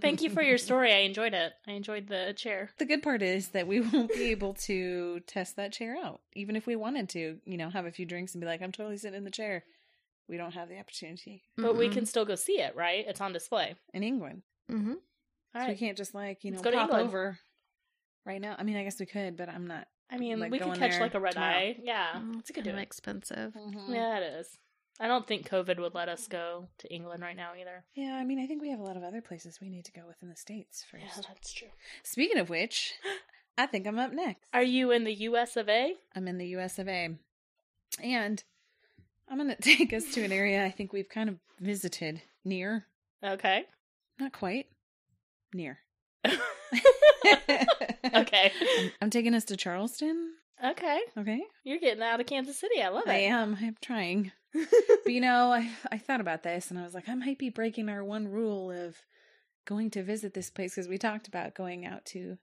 Thank 0.00 0.22
you 0.22 0.30
for 0.30 0.42
your 0.42 0.58
story. 0.58 0.92
I 0.92 0.98
enjoyed 1.00 1.34
it. 1.34 1.52
I 1.66 1.72
enjoyed 1.72 2.08
the 2.08 2.32
chair. 2.36 2.70
The 2.78 2.84
good 2.86 3.02
part 3.02 3.22
is 3.22 3.48
that 3.48 3.66
we 3.66 3.80
won't 3.92 4.12
be 4.12 4.30
able 4.30 4.54
to 4.66 5.20
test 5.26 5.56
that 5.56 5.72
chair 5.72 5.96
out. 6.02 6.20
Even 6.34 6.56
if 6.56 6.66
we 6.66 6.76
wanted 6.76 7.08
to, 7.10 7.38
you 7.44 7.56
know, 7.58 7.70
have 7.70 7.84
a 7.86 7.92
few 7.92 8.06
drinks 8.06 8.34
and 8.34 8.40
be 8.40 8.46
like, 8.46 8.62
I'm 8.62 8.72
totally 8.72 8.96
sitting 8.96 9.18
in 9.18 9.24
the 9.24 9.30
chair. 9.30 9.64
We 10.28 10.36
don't 10.36 10.52
have 10.52 10.68
the 10.68 10.78
opportunity 10.78 11.42
But 11.56 11.76
we 11.76 11.88
can 11.88 12.04
still 12.06 12.24
go 12.24 12.34
see 12.34 12.60
it, 12.60 12.76
right? 12.76 13.04
It's 13.08 13.20
on 13.20 13.32
display. 13.32 13.74
in 13.94 14.02
England. 14.02 14.42
Mm-hmm. 14.70 14.94
All 15.54 15.62
So 15.62 15.68
we 15.68 15.76
can't 15.76 15.96
just 15.96 16.14
like, 16.14 16.44
you 16.44 16.50
know, 16.50 16.60
go 16.60 16.70
pop 16.70 16.90
over 16.92 17.38
right 18.26 18.40
now. 18.40 18.54
I 18.58 18.62
mean, 18.62 18.76
I 18.76 18.84
guess 18.84 19.00
we 19.00 19.06
could, 19.06 19.36
but 19.36 19.48
I'm 19.48 19.66
not. 19.66 19.86
I 20.10 20.18
mean, 20.18 20.38
like, 20.40 20.50
we 20.50 20.58
could 20.58 20.74
catch 20.78 21.00
like 21.00 21.14
a 21.14 21.20
red 21.20 21.32
tomorrow. 21.32 21.54
eye. 21.54 21.76
Yeah. 21.82 22.20
We 22.22 22.38
it's 22.38 22.48
could 22.50 22.56
kind 22.56 22.64
do 22.64 22.70
of 22.72 22.78
it. 22.78 22.82
expensive. 22.82 23.54
Yeah, 23.88 24.18
it 24.18 24.34
is. 24.40 24.58
I 25.00 25.06
don't 25.06 25.26
think 25.26 25.48
COVID 25.48 25.78
would 25.78 25.94
let 25.94 26.08
us 26.08 26.26
go 26.26 26.68
to 26.78 26.92
England 26.92 27.22
right 27.22 27.36
now 27.36 27.50
either. 27.58 27.84
Yeah, 27.94 28.16
I 28.16 28.24
mean, 28.24 28.40
I 28.40 28.46
think 28.46 28.60
we 28.60 28.70
have 28.70 28.80
a 28.80 28.82
lot 28.82 28.96
of 28.96 29.04
other 29.04 29.20
places 29.20 29.60
we 29.60 29.68
need 29.68 29.84
to 29.84 29.92
go 29.92 30.02
within 30.06 30.28
the 30.28 30.36
States 30.36 30.84
first. 30.90 31.04
Yeah, 31.04 31.22
that's 31.28 31.52
true. 31.52 31.68
Speaking 32.02 32.38
of 32.38 32.50
which, 32.50 32.94
I 33.58 33.66
think 33.66 33.86
I'm 33.86 33.98
up 33.98 34.12
next. 34.12 34.44
Are 34.52 34.62
you 34.62 34.90
in 34.90 35.04
the 35.04 35.14
US 35.14 35.56
of 35.56 35.68
A? 35.68 35.94
I'm 36.16 36.26
in 36.26 36.38
the 36.38 36.46
US 36.56 36.78
of 36.78 36.88
A. 36.88 37.16
And 38.02 38.42
I'm 39.30 39.38
going 39.38 39.48
to 39.54 39.56
take 39.56 39.92
us 39.92 40.12
to 40.14 40.22
an 40.22 40.32
area 40.32 40.64
I 40.64 40.70
think 40.70 40.92
we've 40.92 41.08
kind 41.08 41.28
of 41.28 41.36
visited 41.60 42.22
near. 42.44 42.86
Okay. 43.24 43.64
Not 44.18 44.32
quite. 44.32 44.66
Near. 45.54 45.78
okay. 48.14 48.52
I'm, 48.78 48.92
I'm 49.02 49.10
taking 49.10 49.34
us 49.34 49.44
to 49.46 49.56
Charleston. 49.56 50.32
Okay. 50.64 51.00
Okay. 51.16 51.42
You're 51.64 51.78
getting 51.78 52.02
out 52.02 52.20
of 52.20 52.26
Kansas 52.26 52.58
City. 52.58 52.82
I 52.82 52.88
love 52.88 53.04
it. 53.06 53.10
I 53.10 53.18
am. 53.20 53.56
I'm 53.60 53.76
trying. 53.80 54.32
But 55.04 55.12
you 55.12 55.20
know, 55.20 55.52
I, 55.52 55.70
I 55.92 55.98
thought 55.98 56.20
about 56.20 56.42
this 56.42 56.70
and 56.70 56.78
I 56.78 56.82
was 56.82 56.92
like, 56.94 57.08
I 57.08 57.14
might 57.14 57.38
be 57.38 57.48
breaking 57.50 57.88
our 57.88 58.02
one 58.04 58.28
rule 58.28 58.70
of 58.70 58.96
going 59.66 59.90
to 59.92 60.02
visit 60.02 60.34
this 60.34 60.50
place 60.50 60.74
because 60.74 60.88
we 60.88 60.98
talked 60.98 61.28
about 61.28 61.54
going 61.54 61.86
out 61.86 62.04
to 62.06 62.36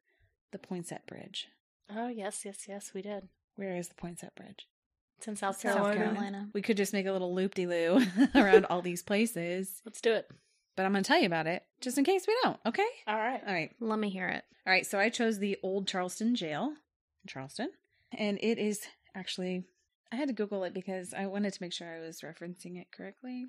the 0.51 0.57
Poinsett 0.59 1.05
Bridge. 1.07 1.47
oh, 1.93 2.07
yes, 2.07 2.43
yes, 2.45 2.65
yes, 2.67 2.91
we 2.93 3.01
did. 3.01 3.27
Where 3.55 3.75
is 3.75 3.89
the 3.89 3.95
Poinsett 3.95 4.33
Bridge? 4.35 4.67
It's 5.25 5.27
in 5.27 5.35
South 5.37 5.59
South 5.59 5.73
Carolina. 5.73 5.95
Carolina. 5.97 6.49
We 6.53 6.61
could 6.61 6.77
just 6.77 6.93
make 6.93 7.07
a 7.07 7.11
little 7.11 7.33
loop 7.33 7.55
de 7.55 7.65
loo 7.65 8.05
around 8.35 8.65
all 8.65 8.83
these 8.83 9.01
places, 9.01 9.81
Let's 9.83 9.99
do 9.99 10.13
it. 10.13 10.29
but 10.75 10.85
I'm 10.85 10.91
going 10.91 11.03
to 11.03 11.07
tell 11.07 11.19
you 11.19 11.25
about 11.25 11.47
it 11.47 11.63
just 11.81 11.97
in 11.97 12.03
case 12.03 12.27
we 12.27 12.37
don't, 12.43 12.59
okay? 12.67 12.85
All 13.07 13.17
right. 13.17 13.41
All 13.47 13.51
right. 13.53 13.71
Let 13.79 13.97
me 13.97 14.09
hear 14.11 14.27
it. 14.27 14.43
All 14.67 14.71
right. 14.71 14.85
So 14.85 14.99
I 14.99 15.09
chose 15.09 15.39
the 15.39 15.57
Old 15.63 15.87
Charleston 15.87 16.35
Jail 16.35 16.65
in 17.23 17.27
Charleston, 17.27 17.71
and 18.15 18.37
it 18.39 18.59
is 18.59 18.81
actually, 19.15 19.63
I 20.11 20.15
had 20.15 20.27
to 20.27 20.33
Google 20.35 20.63
it 20.63 20.75
because 20.75 21.11
I 21.11 21.25
wanted 21.25 21.53
to 21.53 21.63
make 21.63 21.73
sure 21.73 21.87
I 21.91 22.05
was 22.05 22.21
referencing 22.21 22.79
it 22.79 22.91
correctly. 22.91 23.47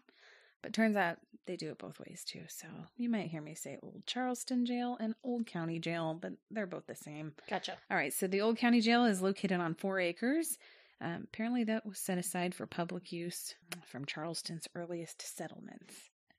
But 0.62 0.72
turns 0.72 0.96
out 0.96 1.18
they 1.46 1.56
do 1.56 1.68
it 1.70 1.78
both 1.78 2.00
ways 2.00 2.24
too. 2.26 2.44
So 2.48 2.66
you 2.96 3.10
might 3.10 3.26
hear 3.28 3.42
me 3.42 3.54
say 3.54 3.76
Old 3.82 4.02
Charleston 4.06 4.64
Jail 4.64 4.96
and 4.98 5.14
Old 5.22 5.46
County 5.46 5.78
Jail, 5.78 6.16
but 6.18 6.32
they're 6.50 6.66
both 6.66 6.86
the 6.86 6.96
same. 6.96 7.34
Gotcha. 7.50 7.76
All 7.90 7.98
right, 7.98 8.14
so 8.14 8.26
the 8.26 8.40
Old 8.40 8.56
County 8.56 8.80
Jail 8.80 9.04
is 9.04 9.20
located 9.20 9.60
on 9.60 9.74
four 9.74 10.00
acres. 10.00 10.56
Um, 11.00 11.24
apparently, 11.24 11.64
that 11.64 11.86
was 11.86 11.98
set 11.98 12.18
aside 12.18 12.54
for 12.54 12.66
public 12.66 13.12
use 13.12 13.54
from 13.86 14.06
Charleston's 14.06 14.68
earliest 14.74 15.22
settlements. 15.22 15.94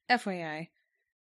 FYI, 0.10 0.70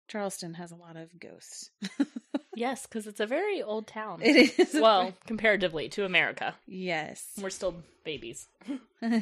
Charleston 0.07 0.53
has 0.55 0.71
a 0.71 0.75
lot 0.75 0.95
of 0.95 1.19
ghosts. 1.19 1.71
Yes, 2.55 2.87
because 2.87 3.05
it's 3.05 3.19
a 3.19 3.27
very 3.27 3.61
old 3.61 3.85
town. 3.85 4.21
it 4.23 4.57
is. 4.57 4.73
well, 4.81 5.13
comparatively 5.27 5.89
to 5.89 6.05
America. 6.05 6.55
yes. 6.65 7.31
We're 7.39 7.49
still 7.49 7.75
babies. 8.03 8.47
All 9.03 9.21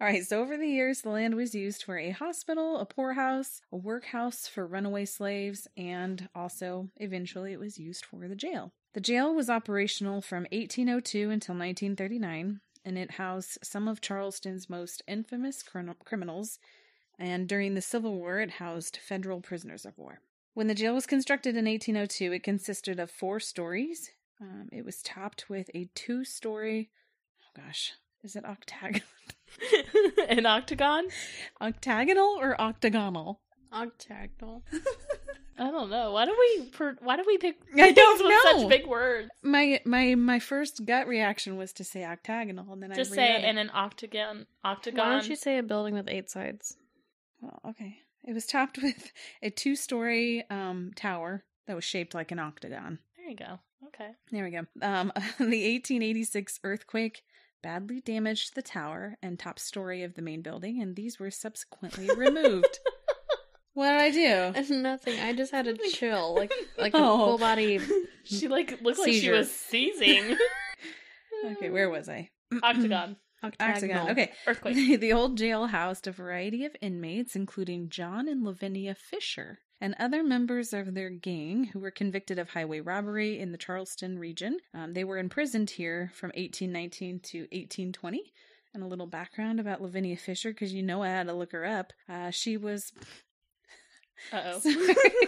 right, 0.00 0.24
so 0.24 0.40
over 0.40 0.56
the 0.56 0.68
years, 0.68 1.02
the 1.02 1.10
land 1.10 1.34
was 1.34 1.54
used 1.54 1.82
for 1.82 1.98
a 1.98 2.10
hospital, 2.10 2.78
a 2.78 2.86
poorhouse, 2.86 3.60
a 3.72 3.76
workhouse 3.76 4.46
for 4.46 4.66
runaway 4.66 5.04
slaves, 5.04 5.66
and 5.76 6.28
also 6.34 6.88
eventually 6.96 7.52
it 7.52 7.60
was 7.60 7.78
used 7.78 8.04
for 8.04 8.28
the 8.28 8.36
jail. 8.36 8.72
The 8.94 9.00
jail 9.00 9.34
was 9.34 9.50
operational 9.50 10.22
from 10.22 10.44
1802 10.52 11.30
until 11.30 11.54
1939, 11.54 12.60
and 12.84 12.98
it 12.98 13.12
housed 13.12 13.58
some 13.62 13.88
of 13.88 14.00
Charleston's 14.00 14.68
most 14.70 15.02
infamous 15.06 15.62
crim- 15.62 15.94
criminals. 16.04 16.58
And 17.18 17.48
during 17.48 17.74
the 17.74 17.82
Civil 17.82 18.14
War, 18.14 18.38
it 18.40 18.52
housed 18.52 18.96
federal 18.96 19.40
prisoners 19.40 19.84
of 19.84 19.98
war. 19.98 20.20
When 20.54 20.66
the 20.66 20.74
jail 20.74 20.94
was 20.94 21.06
constructed 21.06 21.56
in 21.56 21.66
1802, 21.66 22.32
it 22.32 22.42
consisted 22.42 22.98
of 22.98 23.10
four 23.10 23.40
stories. 23.40 24.10
Um, 24.40 24.68
it 24.72 24.84
was 24.84 25.02
topped 25.02 25.48
with 25.48 25.68
a 25.74 25.88
two 25.94 26.24
story, 26.24 26.90
oh 27.42 27.60
gosh, 27.62 27.92
is 28.22 28.36
it 28.36 28.44
octagonal? 28.44 29.06
An 30.28 30.46
octagon? 30.46 31.08
octagonal 31.60 32.36
or 32.40 32.60
octagonal? 32.60 33.40
Octagonal. 33.72 34.64
I 35.58 35.70
don't 35.70 35.90
know. 35.90 36.12
Why 36.12 36.24
do 36.24 36.36
we? 36.38 36.66
Per- 36.66 36.98
why 37.00 37.16
do 37.16 37.24
we 37.26 37.38
pick? 37.38 37.60
I 37.74 37.92
don't 37.92 38.18
things 38.18 38.26
with 38.26 38.30
know. 38.30 38.60
Such 38.60 38.68
big 38.68 38.86
words. 38.86 39.28
My 39.42 39.80
my 39.84 40.14
my 40.14 40.38
first 40.38 40.84
gut 40.84 41.08
reaction 41.08 41.56
was 41.56 41.72
to 41.74 41.84
say 41.84 42.04
octagonal, 42.04 42.72
and 42.72 42.82
then 42.82 42.92
Just 42.94 43.12
I 43.12 43.16
say 43.16 43.28
reread 43.32 43.44
in 43.44 43.58
an 43.58 43.70
octagon. 43.74 44.46
Octagon. 44.64 45.06
Why 45.06 45.12
don't 45.12 45.28
you 45.28 45.36
say 45.36 45.58
a 45.58 45.62
building 45.62 45.94
with 45.94 46.08
eight 46.08 46.30
sides? 46.30 46.76
Well, 47.40 47.60
okay, 47.70 47.98
it 48.24 48.32
was 48.32 48.46
topped 48.46 48.78
with 48.82 49.12
a 49.42 49.50
two 49.50 49.74
story 49.76 50.44
um 50.50 50.92
tower 50.94 51.44
that 51.66 51.76
was 51.76 51.84
shaped 51.84 52.14
like 52.14 52.30
an 52.30 52.38
octagon. 52.38 52.98
There 53.16 53.28
you 53.28 53.36
go. 53.36 53.58
Okay. 53.88 54.10
There 54.30 54.44
we 54.44 54.50
go. 54.50 54.66
Um, 54.82 55.12
the 55.38 55.74
1886 55.74 56.60
earthquake 56.64 57.22
badly 57.62 58.00
damaged 58.00 58.54
the 58.54 58.62
tower 58.62 59.16
and 59.22 59.38
top 59.38 59.58
story 59.58 60.02
of 60.02 60.14
the 60.14 60.22
main 60.22 60.42
building, 60.42 60.80
and 60.80 60.96
these 60.96 61.18
were 61.18 61.30
subsequently 61.30 62.08
removed. 62.14 62.78
What 63.78 63.90
did 63.90 64.00
I 64.00 64.10
do? 64.62 64.74
Nothing. 64.74 65.20
I 65.20 65.32
just 65.32 65.52
had 65.52 65.66
a 65.68 65.76
chill, 65.92 66.34
like 66.34 66.52
like 66.76 66.94
a 66.94 66.98
Oh. 66.98 67.16
full 67.26 67.38
body. 67.38 67.78
She 68.24 68.46
like 68.48 68.82
looked 68.82 68.98
like 68.98 69.06
she 69.08 69.20
Seizure. 69.20 69.32
was 69.32 69.50
seizing. 69.50 70.36
Okay, 71.52 71.70
where 71.70 71.88
was 71.88 72.08
I? 72.08 72.30
octagon? 72.62 73.16
Octagon. 73.42 74.10
Okay. 74.10 74.32
Earthquake. 74.46 74.98
the 75.00 75.12
old 75.12 75.38
jail 75.38 75.66
housed 75.68 76.06
a 76.08 76.12
variety 76.12 76.64
of 76.64 76.74
inmates, 76.82 77.36
including 77.36 77.88
John 77.90 78.26
and 78.28 78.42
Lavinia 78.44 78.94
Fisher, 78.96 79.60
and 79.80 79.94
other 80.00 80.24
members 80.24 80.72
of 80.72 80.94
their 80.94 81.10
gang 81.10 81.64
who 81.72 81.78
were 81.78 81.92
convicted 81.92 82.38
of 82.40 82.50
highway 82.50 82.80
robbery 82.80 83.38
in 83.38 83.52
the 83.52 83.58
Charleston 83.58 84.18
region. 84.18 84.58
Um, 84.74 84.94
they 84.94 85.04
were 85.04 85.18
imprisoned 85.18 85.70
here 85.70 86.10
from 86.14 86.28
1819 86.30 87.20
to 87.20 87.38
1820. 87.42 88.32
And 88.74 88.82
a 88.82 88.86
little 88.86 89.06
background 89.06 89.60
about 89.60 89.80
Lavinia 89.80 90.16
Fisher, 90.16 90.50
because 90.50 90.74
you 90.74 90.82
know 90.82 91.02
I 91.02 91.08
had 91.08 91.28
to 91.28 91.32
look 91.32 91.52
her 91.52 91.64
up. 91.64 91.92
Uh, 92.08 92.30
she 92.30 92.56
was. 92.56 92.92
Uh 94.32 94.58
oh. 94.64 94.94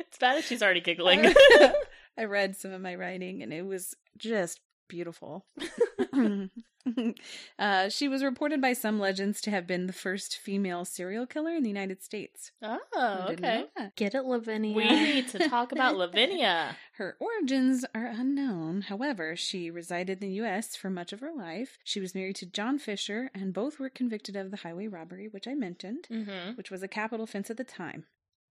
It's 0.00 0.18
bad 0.18 0.38
if 0.38 0.46
she's 0.46 0.62
already 0.62 0.80
giggling. 0.80 1.24
I 2.18 2.24
read 2.24 2.56
some 2.56 2.72
of 2.72 2.80
my 2.80 2.94
writing 2.94 3.42
and 3.42 3.52
it 3.52 3.64
was 3.64 3.94
just 4.16 4.60
beautiful. 4.88 5.46
uh, 7.58 7.88
she 7.88 8.08
was 8.08 8.22
reported 8.24 8.60
by 8.60 8.72
some 8.72 8.98
legends 8.98 9.40
to 9.42 9.50
have 9.50 9.66
been 9.66 9.86
the 9.86 9.92
first 9.92 10.36
female 10.36 10.84
serial 10.84 11.26
killer 11.26 11.54
in 11.54 11.62
the 11.62 11.68
United 11.68 12.02
States. 12.02 12.52
oh, 12.62 13.26
okay. 13.30 13.66
Get 13.96 14.14
it, 14.14 14.24
Lavinia. 14.24 14.74
We 14.76 14.84
need 14.88 15.28
to 15.28 15.48
talk 15.48 15.72
about 15.72 15.96
Lavinia. 15.98 16.76
Her 16.94 17.16
origins 17.20 17.84
are 17.94 18.06
unknown. 18.06 18.82
However, 18.82 19.36
she 19.36 19.70
resided 19.70 20.22
in 20.22 20.28
the 20.30 20.34
U.S. 20.36 20.76
for 20.76 20.90
much 20.90 21.12
of 21.12 21.20
her 21.20 21.32
life. 21.36 21.78
She 21.84 22.00
was 22.00 22.14
married 22.14 22.36
to 22.36 22.46
John 22.46 22.78
Fisher, 22.78 23.30
and 23.34 23.52
both 23.52 23.78
were 23.78 23.90
convicted 23.90 24.36
of 24.36 24.50
the 24.50 24.58
highway 24.58 24.86
robbery, 24.86 25.28
which 25.28 25.46
I 25.46 25.54
mentioned, 25.54 26.06
Mm-hmm. 26.10 26.52
which 26.54 26.70
was 26.70 26.82
a 26.82 26.88
capital 26.88 27.24
offense 27.24 27.50
at 27.50 27.56
the 27.58 27.64
time, 27.64 28.04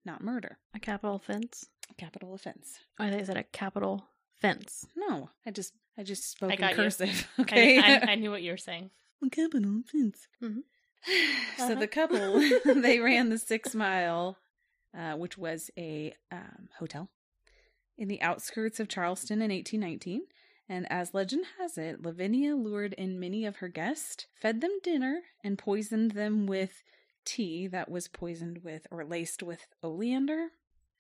not 0.05 0.23
murder. 0.23 0.59
a 0.75 0.79
capital 0.79 1.16
offense? 1.16 1.66
A 1.90 1.95
Capital 1.95 2.33
offense. 2.35 2.79
I 2.99 3.11
think 3.11 3.23
I 3.23 3.25
said 3.25 3.37
a 3.37 3.43
capital 3.43 4.05
fence. 4.40 4.87
No, 4.96 5.31
I 5.46 5.50
just 5.50 5.72
I 5.98 6.03
just 6.03 6.31
spoke 6.31 6.50
I 6.50 6.55
in 6.55 6.61
got 6.61 6.70
you. 6.70 6.76
cursive. 6.76 7.29
I, 7.38 7.42
Okay, 7.42 7.79
I, 7.79 8.00
I 8.12 8.14
knew 8.16 8.31
what 8.31 8.42
you 8.42 8.50
were 8.53 8.57
saying. 8.57 8.90
capital 9.31 9.81
offense. 9.81 10.29
Mhm. 10.42 10.62
So 11.57 11.64
Uh-huh. 11.64 11.74
the 11.76 11.88
couple 11.88 12.40
they 12.83 12.98
ran 13.00 13.29
the 13.31 13.38
six 13.38 13.74
mile, 13.74 14.37
uh, 14.96 15.14
which 15.14 15.37
was 15.38 15.70
a 15.79 16.14
um, 16.33 16.68
hotel 16.79 17.11
in 17.98 18.09
the 18.09 18.20
outskirts 18.22 18.81
of 18.81 18.88
Charleston 18.88 19.40
in 19.42 19.50
1819. 19.50 20.22
And 20.68 20.87
as 20.90 21.12
legend 21.14 21.46
has 21.59 21.76
it, 21.76 22.03
Lavinia 22.03 22.55
lured 22.55 22.92
in 22.92 23.18
many 23.18 23.44
of 23.44 23.57
her 23.57 23.68
guests, 23.68 24.26
fed 24.40 24.61
them 24.61 24.79
dinner, 24.83 25.22
and 25.42 25.59
poisoned 25.59 26.12
them 26.12 26.46
with 26.46 26.83
tea 27.24 27.66
that 27.66 27.90
was 27.90 28.07
poisoned 28.09 28.59
with 28.62 28.87
or 28.90 29.05
laced 29.05 29.42
with 29.42 29.66
oleander. 29.83 30.48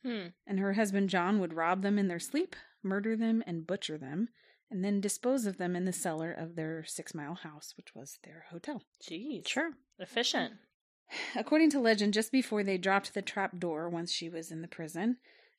Hmm. 0.04 0.28
And 0.46 0.58
her 0.58 0.72
husband 0.74 1.10
John 1.10 1.38
would 1.40 1.54
rob 1.54 1.82
them 1.82 1.98
in 1.98 2.08
their 2.08 2.18
sleep, 2.18 2.56
murder 2.82 3.16
them, 3.16 3.42
and 3.46 3.66
butcher 3.66 3.98
them. 3.98 4.28
and 4.70 4.84
then 4.84 5.00
dispose 5.00 5.46
of 5.46 5.58
them 5.58 5.74
in 5.74 5.84
the 5.84 5.92
cellar 5.92 6.30
of 6.32 6.54
their 6.54 6.84
six 6.84 7.12
mile 7.12 7.34
house, 7.34 7.74
which 7.76 7.92
was 7.94 8.18
their 8.22 8.44
hotel. 8.50 8.82
Jeez. 9.02 9.46
Sure. 9.48 9.72
Efficient. 9.98 10.54
According 11.36 11.70
to 11.70 11.80
legend, 11.80 12.14
just 12.14 12.30
before 12.30 12.62
they 12.62 12.78
dropped 12.78 13.12
the 13.12 13.20
trap 13.22 13.58
door 13.58 13.88
once 13.88 14.12
she 14.12 14.28
was 14.28 14.52
in 14.52 14.62
the 14.62 14.68
prison 14.68 15.16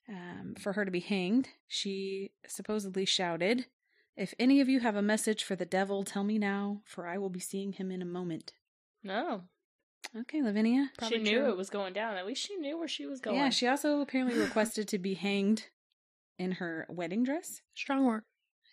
um, 0.08 0.56
for 0.58 0.74
her 0.74 0.86
to 0.86 0.92
be 0.92 1.02
hanged, 1.02 1.50
she 1.68 2.32
supposedly 2.48 3.04
shouted, 3.06 3.66
If 4.16 4.34
any 4.40 4.62
of 4.62 4.70
you 4.70 4.80
have 4.80 4.96
a 4.96 5.02
message 5.02 5.44
for 5.44 5.58
the 5.58 5.66
devil, 5.66 6.04
tell 6.04 6.24
me 6.24 6.38
now, 6.38 6.82
for 6.86 7.06
I 7.06 7.18
will 7.18 7.30
be 7.30 7.40
seeing 7.42 7.74
him 7.74 7.92
in 7.92 8.02
a 8.02 8.06
moment. 8.06 8.54
No. 9.04 9.44
Okay, 10.22 10.42
Lavinia. 10.42 10.90
Probably 10.98 11.18
she 11.18 11.24
knew 11.24 11.40
true. 11.40 11.50
it 11.52 11.58
was 11.58 11.70
going 11.70 11.94
down. 11.94 12.18
At 12.18 12.26
least 12.26 12.46
she 12.46 12.56
knew 12.58 12.78
where 12.78 12.88
she 12.88 13.06
was 13.06 13.20
going. 13.22 13.38
Yeah, 13.38 13.50
she 13.50 13.68
also 13.68 14.02
apparently 14.02 14.38
requested 14.40 14.88
to 14.90 14.98
be 14.98 15.14
hanged 15.14 15.68
in 16.38 16.54
her 16.54 16.86
wedding 16.90 17.24
dress. 17.24 17.62
Strong 17.76 18.06
work. 18.06 18.24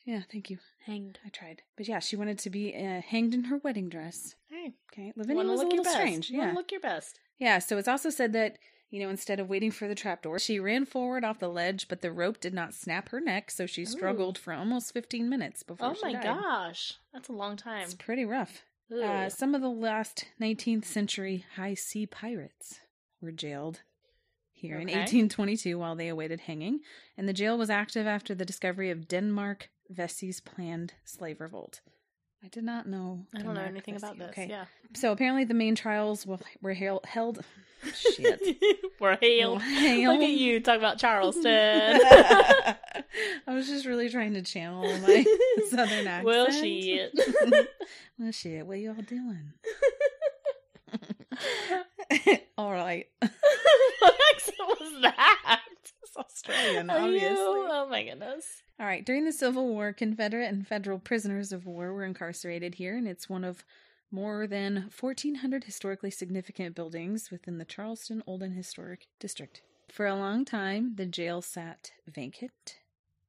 Yeah, 0.04 0.22
thank 0.32 0.48
you. 0.50 0.58
Hanged. 0.86 1.18
I 1.24 1.28
tried. 1.28 1.62
But 1.76 1.86
yeah, 1.86 1.98
she 1.98 2.16
wanted 2.16 2.38
to 2.40 2.50
be 2.50 2.74
uh, 2.74 3.02
hanged 3.02 3.34
in 3.34 3.44
her 3.44 3.58
wedding 3.58 3.88
dress. 3.88 4.34
Hey, 4.48 4.72
Okay, 4.92 5.12
Lavinia 5.16 5.36
wanna 5.44 5.50
was 5.50 5.60
a 5.60 5.64
look 5.64 5.72
your 5.74 5.82
little 5.82 5.84
best. 5.92 5.96
strange. 5.96 6.30
Wanna 6.32 6.46
Yeah. 6.48 6.54
look 6.54 6.72
your 6.72 6.80
best. 6.80 7.20
Yeah, 7.38 7.58
so 7.58 7.76
it's 7.78 7.88
also 7.88 8.08
said 8.10 8.32
that, 8.32 8.56
you 8.90 9.00
know, 9.00 9.10
instead 9.10 9.38
of 9.38 9.50
waiting 9.50 9.70
for 9.70 9.86
the 9.86 9.94
trapdoor, 9.94 10.38
she 10.38 10.58
ran 10.58 10.86
forward 10.86 11.24
off 11.24 11.38
the 11.38 11.48
ledge, 11.48 11.88
but 11.88 12.00
the 12.00 12.10
rope 12.10 12.40
did 12.40 12.54
not 12.54 12.72
snap 12.74 13.10
her 13.10 13.20
neck, 13.20 13.50
so 13.50 13.66
she 13.66 13.84
struggled 13.84 14.38
for 14.38 14.52
almost 14.54 14.92
15 14.94 15.28
minutes 15.28 15.62
before 15.62 15.90
Oh 15.90 15.94
she 15.94 16.00
my 16.06 16.12
died. 16.14 16.22
gosh, 16.24 16.94
that's 17.12 17.28
a 17.28 17.32
long 17.34 17.56
time. 17.56 17.82
It's 17.84 17.94
pretty 17.94 18.24
rough. 18.24 18.62
Uh, 18.90 19.28
some 19.28 19.54
of 19.54 19.60
the 19.60 19.68
last 19.68 20.26
19th 20.40 20.84
century 20.84 21.44
high 21.56 21.74
sea 21.74 22.06
pirates 22.06 22.80
were 23.20 23.32
jailed 23.32 23.82
here 24.52 24.76
in 24.76 24.88
1822 24.88 25.78
while 25.78 25.94
they 25.94 26.08
awaited 26.08 26.40
hanging, 26.40 26.80
and 27.16 27.28
the 27.28 27.32
jail 27.32 27.58
was 27.58 27.70
active 27.70 28.06
after 28.06 28.34
the 28.34 28.44
discovery 28.46 28.90
of 28.90 29.06
Denmark 29.06 29.70
Vesey's 29.90 30.40
planned 30.40 30.94
slave 31.04 31.40
revolt. 31.40 31.80
I 32.44 32.48
did 32.48 32.64
not 32.64 32.86
know. 32.86 33.26
I 33.34 33.42
don't 33.42 33.54
know 33.54 33.60
anything 33.60 33.96
about 33.96 34.18
this. 34.18 34.30
Okay. 34.30 34.46
Yeah. 34.48 34.66
So 34.94 35.12
apparently 35.12 35.44
the 35.44 35.54
main 35.54 35.74
trials 35.74 36.26
were, 36.26 36.38
were 36.62 36.74
held. 36.74 37.04
held 37.04 37.44
shit. 37.94 38.40
We're 39.00 39.16
hailed. 39.16 39.62
Hail. 39.62 40.12
Look 40.12 40.22
at 40.22 40.30
you 40.30 40.60
talk 40.60 40.78
about 40.78 40.98
Charleston. 40.98 41.44
I 42.06 42.74
was 43.48 43.66
just 43.68 43.86
really 43.86 44.08
trying 44.08 44.34
to 44.34 44.42
channel 44.42 44.82
my 45.00 45.24
southern 45.70 46.06
accent. 46.06 46.24
Well, 46.24 46.50
shit. 46.50 47.12
well, 48.18 48.32
shit. 48.32 48.66
What 48.66 48.78
y'all 48.78 48.94
doing? 48.94 49.52
All 52.56 52.72
right. 52.72 53.06
what 53.20 54.14
accent 54.34 54.58
was 54.58 55.02
that? 55.02 55.60
It's 56.02 56.16
Australian, 56.16 56.90
Are 56.90 56.98
obviously. 57.00 57.28
you? 57.28 57.36
Oh 57.70 57.86
my 57.90 58.02
goodness. 58.04 58.62
All 58.80 58.86
right. 58.86 59.04
During 59.04 59.24
the 59.24 59.32
Civil 59.32 59.66
War, 59.66 59.92
Confederate 59.92 60.46
and 60.46 60.66
federal 60.66 60.98
prisoners 60.98 61.52
of 61.52 61.66
war 61.66 61.92
were 61.92 62.04
incarcerated 62.04 62.76
here, 62.76 62.96
and 62.96 63.08
it's 63.08 63.28
one 63.28 63.44
of 63.44 63.64
more 64.10 64.46
than 64.46 64.90
1,400 64.98 65.64
historically 65.64 66.10
significant 66.10 66.74
buildings 66.74 67.30
within 67.30 67.58
the 67.58 67.64
Charleston 67.64 68.22
Old 68.26 68.42
and 68.42 68.54
Historic 68.54 69.06
District. 69.18 69.62
For 69.90 70.06
a 70.06 70.14
long 70.14 70.44
time, 70.44 70.94
the 70.96 71.06
jail 71.06 71.42
sat 71.42 71.92
vacant. 72.06 72.78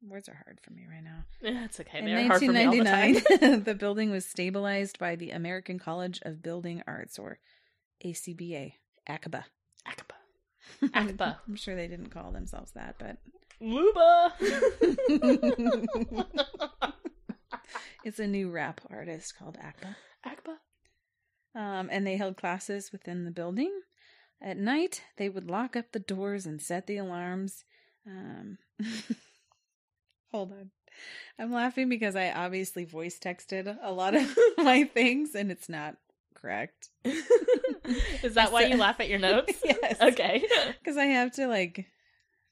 Words 0.01 0.29
are 0.29 0.41
hard 0.45 0.59
for 0.61 0.71
me 0.71 0.83
right 0.89 1.03
now. 1.03 1.25
That's 1.41 1.79
okay. 1.79 1.99
In 1.99 2.05
They're 2.05 2.27
hard 2.27 2.39
for 2.39 2.51
me 2.51 2.65
all 2.65 2.71
the 2.71 2.83
time. 2.83 3.15
1999, 3.15 3.63
the 3.65 3.75
building 3.75 4.11
was 4.11 4.25
stabilized 4.25 4.99
by 4.99 5.15
the 5.15 5.31
American 5.31 5.79
College 5.79 6.19
of 6.23 6.41
Building 6.41 6.81
Arts, 6.87 7.19
or 7.19 7.39
ACBA, 8.05 8.73
ACBA. 9.09 9.43
Akaba. 9.85 10.15
Akaba. 10.93 11.39
I'm 11.47 11.55
sure 11.55 11.75
they 11.75 11.87
didn't 11.87 12.09
call 12.09 12.31
themselves 12.31 12.71
that, 12.71 12.95
but 12.99 13.17
Luba. 13.61 14.33
it's 18.03 18.19
a 18.19 18.27
new 18.27 18.49
rap 18.49 18.81
artist 18.89 19.37
called 19.37 19.57
ACBA. 19.57 19.95
Akaba. 20.25 20.57
Um, 21.55 21.89
and 21.91 22.05
they 22.05 22.17
held 22.17 22.37
classes 22.37 22.91
within 22.91 23.25
the 23.25 23.31
building. 23.31 23.71
At 24.41 24.57
night, 24.57 25.03
they 25.17 25.27
would 25.29 25.49
lock 25.49 25.75
up 25.75 25.91
the 25.91 25.99
doors 25.99 26.45
and 26.45 26.61
set 26.61 26.87
the 26.87 26.97
alarms. 26.97 27.65
Um, 28.07 28.57
hold 30.31 30.51
on. 30.51 30.71
I'm 31.37 31.51
laughing 31.51 31.89
because 31.89 32.15
I 32.15 32.31
obviously 32.31 32.85
voice 32.85 33.19
texted 33.19 33.77
a 33.81 33.91
lot 33.91 34.15
of 34.15 34.37
my 34.57 34.85
things 34.85 35.35
and 35.35 35.51
it's 35.51 35.69
not 35.69 35.95
correct. 36.33 36.89
Is 38.23 38.35
that 38.35 38.51
why 38.51 38.65
you 38.65 38.77
laugh 38.77 38.99
at 38.99 39.09
your 39.09 39.19
notes? 39.19 39.53
yes. 39.63 40.01
Okay. 40.01 40.43
Because 40.79 40.97
I 40.97 41.05
have 41.05 41.33
to 41.33 41.47
like 41.47 41.85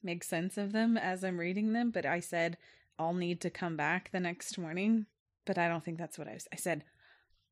make 0.08 0.24
sense 0.24 0.58
of 0.58 0.72
them 0.72 0.98
as 0.98 1.24
I'm 1.24 1.40
reading 1.40 1.74
them. 1.74 1.92
But 1.92 2.06
I 2.06 2.20
said, 2.20 2.58
I'll 2.98 3.14
need 3.14 3.40
to 3.42 3.52
come 3.52 3.78
back 3.78 4.10
the 4.12 4.20
next 4.20 4.58
morning. 4.58 5.06
But 5.46 5.60
I 5.60 5.68
don't 5.68 5.84
think 5.84 6.00
that's 6.00 6.18
what 6.18 6.28
I 6.28 6.40
said. 6.56 6.84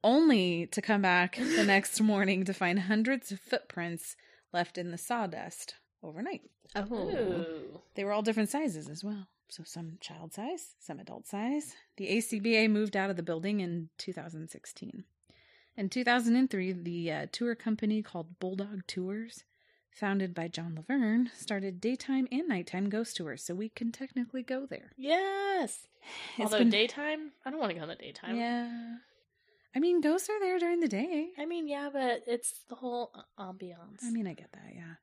Only 0.04 0.65
to 0.68 0.82
come 0.82 1.04
back 1.04 1.36
the 1.56 1.63
next 1.63 2.02
morning 2.02 2.44
to 2.46 2.54
find 2.54 2.80
hundreds 2.80 3.32
of 3.32 3.39
footprints 3.39 4.15
left 4.52 4.78
in 4.78 4.89
the 4.89 4.98
sawdust 4.98 5.76
overnight. 6.02 6.41
Oh. 6.76 6.86
Ooh. 6.91 7.82
They 7.94 8.04
were 8.04 8.12
all 8.12 8.22
different 8.22 8.50
sizes 8.50 8.89
as 8.89 9.04
well. 9.04 9.28
So 9.50 9.63
some 9.63 9.98
child 10.02 10.34
size, 10.34 10.74
some 10.80 11.00
adult 11.00 11.28
size. 11.28 11.76
The 11.98 12.08
ACBA 12.08 12.70
moved 12.70 12.98
out 12.98 13.10
of 13.10 13.15
the 13.15 13.24
building 13.24 13.60
in 13.60 13.89
2016. 14.00 15.04
In 15.78 15.89
2003, 15.89 16.72
the 16.72 17.12
uh, 17.12 17.26
tour 17.32 17.54
company 17.54 18.02
called 18.02 18.39
Bulldog 18.39 18.88
Tours, 18.88 19.44
founded 19.95 20.34
by 20.36 20.47
John 20.47 20.75
Laverne, 20.75 21.31
started 21.36 21.79
daytime 21.81 22.27
and 22.31 22.47
nighttime 22.47 22.89
ghost 22.89 23.15
tours, 23.17 23.43
so 23.43 23.55
we 23.55 23.69
can 23.69 23.91
technically 23.91 24.43
go 24.43 24.65
there. 24.65 24.91
Yes. 24.97 25.88
It's 26.38 26.45
Although 26.45 26.60
been- 26.60 26.69
daytime, 26.69 27.31
I 27.45 27.49
don't 27.49 27.60
want 27.60 27.71
to 27.71 27.75
go 27.77 27.81
in 27.84 27.89
the 27.89 27.95
daytime. 27.95 28.36
Yeah. 28.38 28.97
I 29.75 29.79
mean, 29.79 30.01
ghosts 30.01 30.29
are 30.29 30.39
there 30.39 30.60
during 30.60 30.79
the 30.79 30.88
day. 30.88 31.29
I 31.39 31.45
mean, 31.47 31.67
yeah, 31.67 31.89
but 31.91 32.21
it's 32.27 32.62
the 32.69 32.75
whole 32.75 33.12
ambiance. 33.39 34.03
I 34.03 34.12
mean, 34.12 34.27
I 34.27 34.34
get 34.34 34.51
that, 34.53 34.71
yeah. 34.75 34.93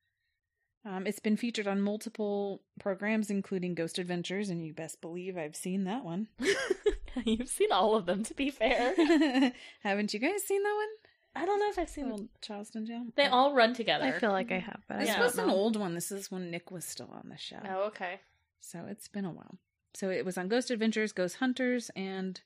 Um, 0.84 1.06
it's 1.06 1.18
been 1.20 1.36
featured 1.36 1.66
on 1.66 1.80
multiple 1.80 2.62
programs, 2.80 3.30
including 3.30 3.74
Ghost 3.74 3.98
Adventures, 3.98 4.48
and 4.48 4.64
you 4.64 4.72
best 4.72 5.00
believe 5.00 5.36
I've 5.36 5.54
seen 5.56 5.84
that 5.84 6.04
one. 6.04 6.28
you've 7.24 7.48
seen 7.48 7.70
all 7.72 7.94
of 7.96 8.06
them. 8.06 8.22
To 8.24 8.34
be 8.34 8.50
fair, 8.50 8.94
Haven't 9.82 10.12
you 10.14 10.20
guys 10.20 10.42
seen 10.44 10.62
that 10.62 10.74
one? 10.74 10.88
I 11.34 11.46
don't 11.46 11.58
know 11.58 11.68
if 11.70 11.78
I've 11.78 11.88
seen. 11.88 12.10
Old 12.10 12.28
Charleston 12.40 12.84
Jail. 12.84 13.06
They 13.16 13.26
all 13.26 13.54
run 13.54 13.72
together. 13.74 14.04
I 14.04 14.18
feel 14.18 14.32
like 14.32 14.52
I 14.52 14.58
have, 14.58 14.82
but 14.86 14.96
I 14.96 15.00
This 15.00 15.08
Yeah. 15.08 15.14
don't 15.16 15.24
was 15.24 15.38
an 15.38 15.46
know. 15.46 15.54
old 15.54 15.76
one. 15.76 15.94
This 15.94 16.12
is 16.12 16.30
when 16.30 16.50
Nick 16.50 16.70
was 16.70 16.84
still 16.84 17.10
on 17.10 17.28
the 17.30 17.38
show. 17.38 17.60
Oh, 17.64 17.84
okay. 17.84 18.20
So 18.60 18.84
it's 18.88 19.08
been 19.08 19.24
a 19.24 19.30
while. 19.32 19.58
So 19.94 20.10
it 20.10 20.24
was 20.24 20.36
on 20.38 20.48
Ghost 20.48 20.70
Adventures, 20.70 21.12
Ghost 21.12 21.36
Hunters, 21.36 21.90
and 21.96 22.40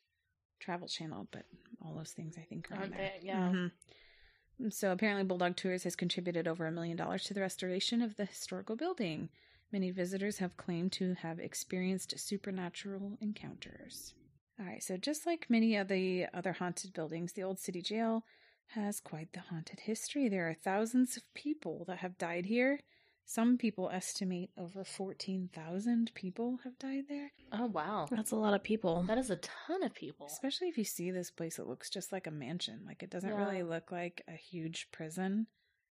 Travel 0.60 0.88
Channel, 0.88 1.28
but 1.32 1.46
all 1.84 1.94
those 1.94 2.12
things 2.12 2.38
I 2.38 2.42
think 2.42 2.70
are 2.70 2.74
on 2.74 2.80
Aren't 2.80 2.96
there. 2.96 3.12
they? 3.20 3.26
Yeah. 3.26 3.52
Mhm. 3.52 4.72
So 4.72 4.90
apparently, 4.92 5.24
Bulldog 5.24 5.56
Tours 5.56 5.84
has 5.84 5.96
contributed 5.96 6.48
over 6.48 6.66
a 6.66 6.72
million 6.72 6.96
dollars 6.96 7.24
to 7.24 7.34
the 7.34 7.40
restoration 7.42 8.00
of 8.00 8.16
the 8.16 8.24
historical 8.24 8.74
building. 8.76 9.28
Many 9.70 9.90
visitors 9.90 10.38
have 10.38 10.56
claimed 10.56 10.92
to 10.92 11.14
have 11.14 11.38
experienced 11.38 12.18
supernatural 12.18 13.18
encounters. 13.20 14.14
All 14.58 14.64
right, 14.64 14.82
so 14.82 14.96
just 14.96 15.26
like 15.26 15.50
many 15.50 15.76
of 15.76 15.88
the 15.88 16.26
other 16.32 16.52
haunted 16.54 16.94
buildings, 16.94 17.34
the 17.34 17.42
old 17.42 17.58
city 17.58 17.82
jail 17.82 18.24
has 18.74 19.00
quite 19.00 19.32
the 19.32 19.40
haunted 19.40 19.80
history. 19.80 20.28
There 20.28 20.48
are 20.48 20.54
thousands 20.54 21.16
of 21.16 21.22
people 21.34 21.84
that 21.86 21.98
have 21.98 22.18
died 22.18 22.46
here. 22.46 22.80
Some 23.28 23.58
people 23.58 23.90
estimate 23.92 24.50
over 24.56 24.84
14,000 24.84 26.12
people 26.14 26.58
have 26.64 26.78
died 26.78 27.04
there. 27.08 27.32
Oh 27.52 27.66
wow, 27.66 28.06
That's 28.10 28.30
a 28.30 28.36
lot 28.36 28.54
of 28.54 28.62
people. 28.62 29.02
that 29.08 29.18
is 29.18 29.30
a 29.30 29.36
ton 29.36 29.82
of 29.82 29.94
people. 29.94 30.26
Especially 30.26 30.68
if 30.68 30.78
you 30.78 30.84
see 30.84 31.10
this 31.10 31.30
place, 31.30 31.58
it 31.58 31.66
looks 31.66 31.90
just 31.90 32.12
like 32.12 32.26
a 32.26 32.30
mansion. 32.30 32.82
Like 32.86 33.02
it 33.02 33.10
doesn't 33.10 33.28
Yeah. 33.28 33.36
really 33.44 33.62
look 33.64 33.90
like 33.90 34.22
a 34.28 34.32
huge 34.36 34.88
prison. 34.92 35.48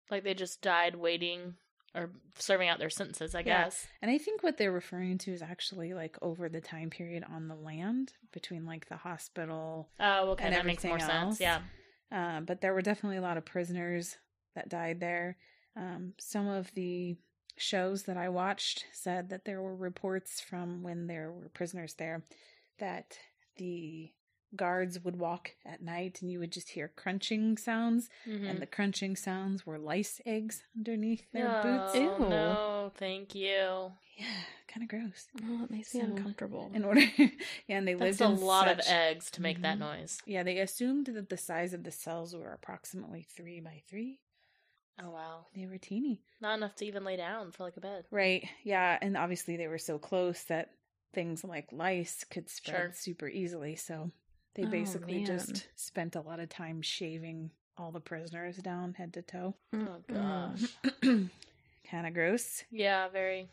Like 0.09 0.23
they 0.23 0.33
just 0.33 0.61
died 0.61 0.95
waiting 0.95 1.55
or 1.93 2.11
serving 2.35 2.69
out 2.69 2.79
their 2.79 2.89
sentences. 2.89 3.35
I 3.35 3.39
Yeah. 3.39 3.65
guess. 3.65 3.85
And 4.01 4.09
I 4.11 4.17
think 4.17 4.41
what 4.43 4.57
they're 4.57 4.71
referring 4.71 5.17
to 5.19 5.31
is 5.33 5.41
actually 5.41 5.93
like 5.93 6.17
over 6.21 6.47
the 6.47 6.61
time 6.61 6.89
period 6.89 7.23
on 7.29 7.47
the 7.49 7.55
land 7.55 8.13
between 8.31 8.65
like 8.65 8.87
the 8.87 8.97
hospital. 8.97 9.89
Oh, 9.99 10.31
okay, 10.31 10.45
And 10.45 10.55
that 10.55 10.65
makes 10.65 10.83
more 10.85 10.95
everything 10.95 11.09
sense. 11.31 11.39
Yeah. 11.41 11.61
Um, 12.15 12.45
but 12.45 12.61
there 12.61 12.73
were 12.73 12.81
definitely 12.81 13.17
a 13.17 13.21
lot 13.21 13.35
of 13.35 13.43
prisoners 13.43 14.15
that 14.55 14.69
died 14.69 15.01
there. 15.01 15.35
Um, 15.75 16.13
some 16.17 16.47
of 16.47 16.73
the 16.73 17.17
shows 17.57 18.03
that 18.03 18.15
I 18.15 18.29
watched 18.29 18.85
said 18.93 19.29
that 19.29 19.43
there 19.43 19.61
were 19.61 19.75
reports 19.75 20.39
from 20.39 20.81
when 20.81 21.07
there 21.07 21.29
were 21.29 21.49
prisoners 21.49 21.95
there 21.95 22.23
that 22.79 23.17
the 23.57 24.11
guards 24.55 25.03
would 25.03 25.17
walk 25.17 25.51
at 25.65 25.81
night 25.81 26.21
and 26.21 26.31
you 26.31 26.39
would 26.39 26.51
just 26.51 26.69
hear 26.69 26.87
crunching 26.95 27.57
sounds 27.57 28.09
Mhm. 28.27 28.49
and 28.49 28.61
the 28.61 28.65
crunching 28.65 29.15
sounds 29.15 29.65
were 29.65 29.77
lice 29.77 30.21
eggs 30.25 30.63
underneath 30.75 31.31
their 31.31 31.49
no, 31.49 31.61
boots. 31.61 31.95
Ew. 31.95 32.27
no, 32.29 32.91
thank 32.95 33.35
you. 33.35 33.91
Yeah, 34.17 34.43
kind 34.67 34.83
of 34.83 34.87
gross. 34.89 35.27
Oh, 35.43 35.57
that 35.59 35.69
makes 35.71 35.93
me 35.93 35.99
So, 36.01 36.05
uncomfortable. 36.05 36.71
In 36.73 36.85
order, 36.85 37.01
yeah, 37.67 37.77
and 37.77 37.87
they 37.87 37.95
That's 37.95 38.19
lived 38.19 38.31
a 38.31 38.33
in 38.33 38.41
lot 38.45 38.67
of 38.67 38.79
eggs 38.87 39.29
to 39.31 39.41
make 39.41 39.61
that 39.61 39.77
Mhm. 39.77 39.81
noise. 39.81 40.21
Yeah, 40.25 40.43
they 40.43 40.59
assumed 40.59 41.07
that 41.07 41.29
the 41.29 41.37
size 41.37 41.73
of 41.73 41.83
the 41.83 41.91
cells 41.91 42.35
were 42.35 42.53
approximately 42.53 43.23
three 43.23 43.59
by 43.59 43.81
three. 43.89 44.19
Oh 44.97 45.09
wow, 45.09 45.47
They 45.53 45.65
were 45.65 45.77
teeny, 45.77 46.21
not 46.39 46.57
enough 46.57 46.75
to 46.75 46.85
even 46.85 47.03
lay 47.03 47.17
down 47.17 47.51
for 47.51 47.63
like 47.63 47.75
a 47.75 47.81
bed. 47.81 48.05
right? 48.11 48.47
Yeah, 48.63 48.97
and 49.01 49.17
obviously 49.17 49.57
they 49.57 49.67
were 49.67 49.77
so 49.77 49.99
close 49.99 50.43
that 50.45 50.71
things 51.13 51.43
like 51.43 51.71
lice 51.73 52.23
could 52.23 52.49
spread 52.49 52.75
Sure. 52.75 52.91
super 52.93 53.27
easily. 53.27 53.75
So 53.75 54.11
they 54.55 54.63
Oh, 54.63 54.67
basically 54.67 55.17
man. 55.17 55.25
just 55.25 55.67
spent 55.75 56.15
a 56.15 56.21
lot 56.21 56.39
of 56.39 56.49
time 56.49 56.81
shaving 56.81 57.51
all 57.77 57.91
the 57.91 57.99
prisoners 57.99 58.57
down 58.57 58.93
head 58.95 59.13
to 59.13 59.21
toe. 59.21 59.53
Oh 59.73 59.97
gosh. 60.11 60.63
kind 61.89 62.07
of 62.07 62.13
gross. 62.13 62.63
Yeah, 62.71 63.07
very. 63.09 63.47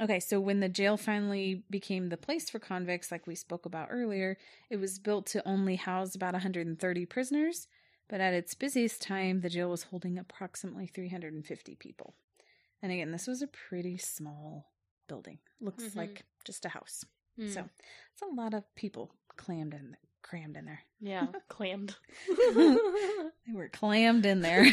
Okay, 0.00 0.20
so 0.20 0.38
when 0.40 0.60
the 0.60 0.68
jail 0.68 0.96
finally 0.96 1.64
became 1.70 2.08
the 2.08 2.16
place 2.16 2.48
for 2.48 2.58
convicts, 2.60 3.10
like 3.10 3.26
we 3.26 3.34
spoke 3.34 3.66
about 3.66 3.88
earlier, 3.90 4.38
it 4.70 4.76
was 4.76 4.98
built 4.98 5.26
to 5.26 5.46
only 5.48 5.76
house 5.76 6.14
about 6.14 6.34
130 6.34 7.06
prisoners, 7.06 7.66
but 8.08 8.20
at 8.20 8.32
its 8.32 8.54
busiest 8.54 9.02
time, 9.02 9.40
the 9.40 9.48
jail 9.48 9.70
was 9.70 9.84
holding 9.84 10.16
approximately 10.16 10.86
350 10.86 11.74
people. 11.74 12.14
And 12.80 12.92
again, 12.92 13.10
this 13.10 13.26
was 13.26 13.42
a 13.42 13.48
pretty 13.48 13.98
small 13.98 14.70
building. 15.08 15.38
Looks 15.60 15.84
Mhm. 15.84 15.96
like 15.96 16.24
just 16.44 16.64
a 16.64 16.68
house. 16.68 17.04
Mm. 17.36 17.52
So 17.52 17.68
it's 18.12 18.22
a 18.22 18.26
lot 18.26 18.54
of 18.54 18.72
people 18.76 19.12
clammed 19.36 19.74
in, 19.74 19.96
crammed 20.22 20.56
in 20.56 20.64
there. 20.64 20.80
yeah, 21.00 21.26
clammed. 21.48 21.94
They 23.46 23.54
were 23.54 23.68
clammed 23.68 24.26
in 24.26 24.40
there. 24.40 24.66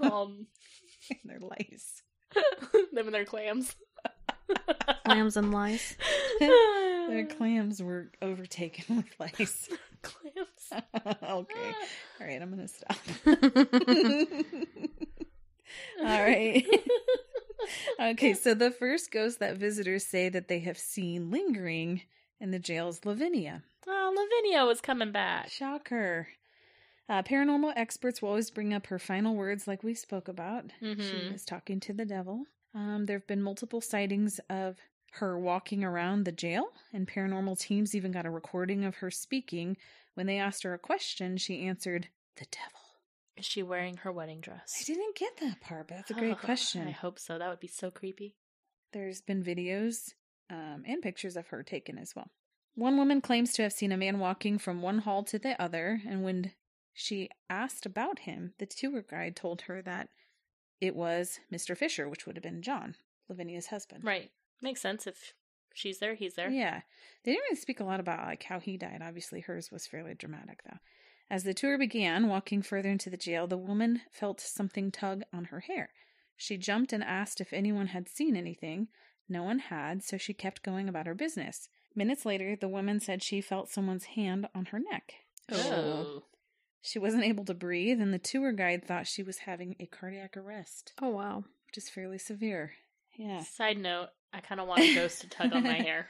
um, 0.00 0.46
They're 1.24 1.38
lice. 1.40 2.02
them 2.92 3.06
and 3.06 3.14
their 3.14 3.24
clams. 3.24 3.76
clams 5.04 5.36
and 5.36 5.52
lice. 5.52 5.96
Their 6.40 7.26
clams 7.26 7.82
were 7.82 8.10
overtaken 8.20 8.96
with 8.96 9.06
lice. 9.20 9.68
clams. 10.02 10.84
okay. 11.22 11.74
All 12.20 12.26
right, 12.26 12.42
I'm 12.42 12.50
going 12.54 12.66
to 12.66 12.68
stop. 12.68 12.96
All 16.00 16.04
right. 16.22 16.64
okay, 18.00 18.34
so 18.34 18.54
the 18.54 18.70
first 18.70 19.10
ghost 19.12 19.38
that 19.40 19.56
visitors 19.56 20.04
say 20.06 20.28
that 20.28 20.48
they 20.48 20.60
have 20.60 20.78
seen 20.78 21.30
lingering 21.30 22.02
in 22.42 22.50
the 22.50 22.58
jail's 22.58 23.04
Lavinia. 23.04 23.62
Oh, 23.86 24.12
Lavinia 24.14 24.66
was 24.66 24.80
coming 24.80 25.12
back. 25.12 25.48
Shocker. 25.48 26.28
Uh, 27.08 27.22
paranormal 27.22 27.72
experts 27.76 28.20
will 28.20 28.30
always 28.30 28.50
bring 28.50 28.74
up 28.74 28.86
her 28.88 28.98
final 28.98 29.34
words, 29.34 29.66
like 29.68 29.82
we 29.82 29.94
spoke 29.94 30.28
about. 30.28 30.72
She 30.80 30.86
Mhm. 30.86 31.32
was 31.32 31.44
talking 31.44 31.80
to 31.80 31.92
the 31.92 32.04
devil. 32.04 32.44
Um, 32.74 33.06
there 33.06 33.18
have 33.18 33.26
been 33.26 33.42
multiple 33.42 33.80
sightings 33.80 34.38
of 34.50 34.78
her 35.12 35.38
walking 35.38 35.84
around 35.84 36.24
the 36.24 36.32
jail, 36.32 36.72
and 36.92 37.06
paranormal 37.08 37.58
teams 37.60 37.94
even 37.94 38.12
got 38.12 38.24
a 38.26 38.30
recording 38.30 38.84
of 38.84 38.96
her 38.96 39.10
speaking. 39.10 39.76
When 40.14 40.26
they 40.26 40.38
asked 40.38 40.62
her 40.62 40.74
a 40.74 40.78
question, 40.78 41.36
she 41.36 41.60
answered, 41.66 42.08
The 42.36 42.46
devil. 42.50 42.80
Is 43.36 43.44
she 43.46 43.62
wearing 43.62 43.98
her 43.98 44.12
wedding 44.12 44.40
dress? 44.40 44.74
I 44.80 44.84
didn't 44.84 45.16
get 45.16 45.36
that 45.38 45.60
part, 45.60 45.88
but 45.88 45.96
that's 45.96 46.10
a 46.10 46.14
great 46.14 46.32
Oh, 46.42 46.44
question. 46.46 46.86
I 46.88 46.90
hope 46.92 47.18
so. 47.18 47.38
That 47.38 47.48
would 47.50 47.60
be 47.60 47.66
so 47.68 47.90
creepy. 47.90 48.36
There's 48.92 49.20
been 49.20 49.42
videos 49.42 50.14
um, 50.52 50.84
and 50.86 51.02
pictures 51.02 51.36
of 51.36 51.48
her 51.48 51.62
taken 51.62 51.98
as 51.98 52.14
well. 52.14 52.30
One 52.74 52.96
woman 52.96 53.20
claims 53.20 53.52
to 53.54 53.62
have 53.62 53.72
seen 53.72 53.92
a 53.92 53.96
man 53.96 54.18
walking 54.18 54.58
from 54.58 54.82
one 54.82 54.98
hall 54.98 55.24
to 55.24 55.38
the 55.38 55.60
other, 55.60 56.00
and 56.06 56.22
when 56.22 56.52
she 56.94 57.30
asked 57.50 57.86
about 57.86 58.20
him, 58.20 58.54
the 58.58 58.66
tour 58.66 59.02
guide 59.02 59.34
told 59.34 59.62
her 59.62 59.82
that 59.82 60.08
it 60.80 60.94
was 60.94 61.40
Mr. 61.52 61.76
Fisher, 61.76 62.08
which 62.08 62.26
would 62.26 62.36
have 62.36 62.42
been 62.42 62.62
John, 62.62 62.96
Lavinia's 63.28 63.66
husband. 63.66 64.04
Right. 64.04 64.30
Makes 64.60 64.80
sense 64.80 65.06
if 65.06 65.32
she's 65.74 65.98
there, 65.98 66.14
he's 66.14 66.34
there. 66.34 66.50
Yeah. 66.50 66.82
They 67.24 67.32
didn't 67.32 67.44
really 67.44 67.56
speak 67.56 67.80
a 67.80 67.84
lot 67.84 68.00
about 68.00 68.26
like 68.26 68.44
how 68.44 68.60
he 68.60 68.76
died. 68.76 69.02
Obviously 69.02 69.40
hers 69.40 69.70
was 69.70 69.86
fairly 69.86 70.14
dramatic 70.14 70.62
though. 70.64 70.78
As 71.30 71.44
the 71.44 71.54
tour 71.54 71.78
began, 71.78 72.28
walking 72.28 72.62
further 72.62 72.90
into 72.90 73.08
the 73.08 73.16
jail, 73.16 73.46
the 73.46 73.56
woman 73.56 74.02
felt 74.10 74.40
something 74.40 74.90
tug 74.90 75.22
on 75.32 75.44
her 75.46 75.60
hair. 75.60 75.90
She 76.36 76.56
jumped 76.56 76.92
and 76.92 77.02
asked 77.02 77.40
if 77.40 77.52
anyone 77.52 77.88
had 77.88 78.08
seen 78.08 78.36
anything. 78.36 78.88
No 79.32 79.42
one 79.42 79.60
had, 79.60 80.02
so 80.02 80.18
she 80.18 80.34
kept 80.34 80.62
going 80.62 80.88
about 80.90 81.06
her 81.06 81.14
business. 81.14 81.68
Minutes 81.96 82.26
later, 82.26 82.54
the 82.54 82.68
woman 82.68 83.00
said 83.00 83.22
she 83.22 83.40
felt 83.40 83.70
someone's 83.70 84.04
hand 84.04 84.46
on 84.54 84.66
her 84.66 84.78
neck. 84.78 85.14
Oh. 85.50 86.24
She 86.82 86.98
wasn't 86.98 87.24
able 87.24 87.44
to 87.46 87.54
breathe, 87.54 87.98
and 88.00 88.12
the 88.12 88.18
tour 88.18 88.52
guide 88.52 88.84
thought 88.84 89.06
she 89.06 89.22
was 89.22 89.38
having 89.38 89.74
a 89.80 89.86
cardiac 89.86 90.36
arrest, 90.36 90.92
Oh 91.00 91.08
wow. 91.08 91.44
which 91.66 91.78
is 91.78 91.88
fairly 91.88 92.18
severe. 92.18 92.72
Yeah. 93.16 93.40
Side 93.42 93.78
note, 93.78 94.08
I 94.34 94.40
kind 94.40 94.60
of 94.60 94.68
want 94.68 94.82
a 94.82 94.94
ghost 94.94 95.22
to 95.22 95.28
tug 95.30 95.52
on 95.54 95.62
my 95.62 95.74
hair. 95.82 96.08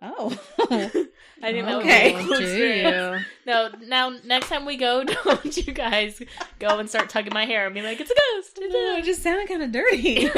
Oh. 0.00 0.38
I 0.70 0.76
think 0.88 1.10
that 1.40 1.76
would 1.76 1.84
be 1.84 1.88
Okay. 1.90 2.14
a 2.14 2.22
do 2.22 2.32
experience. 2.34 3.24
No, 3.46 3.70
now 3.86 4.10
next 4.24 4.48
time 4.48 4.66
we 4.66 4.76
go, 4.76 5.02
don't 5.24 5.56
you 5.56 5.72
guys 5.72 6.20
go 6.58 6.78
and 6.78 6.88
start 6.88 7.08
tugging 7.08 7.32
my 7.34 7.44
hair 7.46 7.66
and 7.66 7.74
be 7.74 7.82
like, 7.82 8.00
it's 8.00 8.10
a 8.10 8.14
ghost. 8.14 8.58
It's 8.60 8.72
no, 8.74 8.94
a 8.94 8.98
it 8.98 9.04
just 9.04 9.22
sounded 9.22 9.48
kind 9.48 9.62
of 9.62 9.72
dirty. 9.72 10.28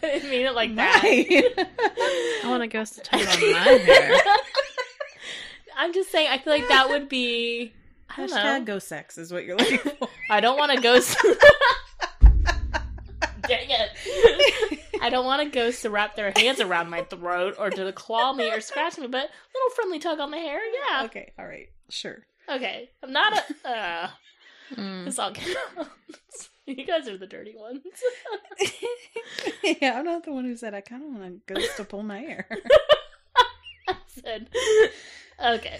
I 0.00 0.12
didn't 0.12 0.30
mean 0.30 0.37
it 0.48 0.54
like 0.54 0.74
that. 0.76 1.02
I 2.44 2.48
want 2.48 2.62
a 2.62 2.66
ghost 2.66 2.94
to 2.96 3.00
tug 3.02 3.20
on 3.20 3.26
my 3.26 3.58
hair. 3.86 4.14
I'm 5.76 5.92
just 5.94 6.10
saying, 6.10 6.28
I 6.30 6.38
feel 6.38 6.52
like 6.52 6.68
that 6.68 6.88
would 6.88 7.08
be. 7.08 7.72
I 8.10 8.26
don't 8.26 8.30
Hashtag 8.30 8.58
know. 8.60 8.64
ghost 8.64 8.88
sex 8.88 9.18
is 9.18 9.32
what 9.32 9.44
you're 9.44 9.56
looking 9.56 9.78
for. 9.78 10.08
I 10.30 10.40
don't 10.40 10.58
want 10.58 10.72
a 10.72 10.80
ghost. 10.80 11.16
Dang 13.46 13.68
it. 13.70 14.80
I 15.00 15.08
don't 15.10 15.24
want 15.24 15.40
a 15.42 15.46
ghost 15.50 15.82
to 15.82 15.90
wrap 15.90 16.16
their 16.16 16.32
hands 16.36 16.60
around 16.60 16.90
my 16.90 17.02
throat 17.02 17.54
or 17.58 17.70
to 17.70 17.92
claw 17.92 18.32
me 18.32 18.50
or 18.50 18.60
scratch 18.60 18.98
me, 18.98 19.06
but 19.06 19.24
a 19.24 19.30
little 19.54 19.70
friendly 19.74 19.98
tug 20.00 20.20
on 20.20 20.30
the 20.30 20.36
hair, 20.38 20.60
yeah. 20.90 21.04
okay, 21.04 21.32
all 21.38 21.46
right, 21.46 21.68
sure. 21.88 22.18
Okay. 22.50 22.90
I'm 23.02 23.12
not 23.12 23.34
a. 23.64 23.68
Uh, 23.68 24.08
Mm. 24.74 25.06
this 25.06 25.18
all 25.18 25.32
counts. 25.32 26.50
You 26.68 26.84
guys 26.84 27.08
are 27.08 27.16
the 27.16 27.26
dirty 27.26 27.54
ones. 27.56 27.80
yeah, 29.80 29.98
I'm 29.98 30.04
not 30.04 30.24
the 30.24 30.32
one 30.32 30.44
who 30.44 30.54
said 30.54 30.74
I 30.74 30.82
kind 30.82 31.02
of 31.02 31.08
want 31.10 31.24
a 31.24 31.52
ghost 31.54 31.76
to 31.78 31.84
pull 31.84 32.02
my 32.02 32.18
hair. 32.18 32.46
I 33.88 33.94
said. 34.06 34.50
Okay. 35.42 35.78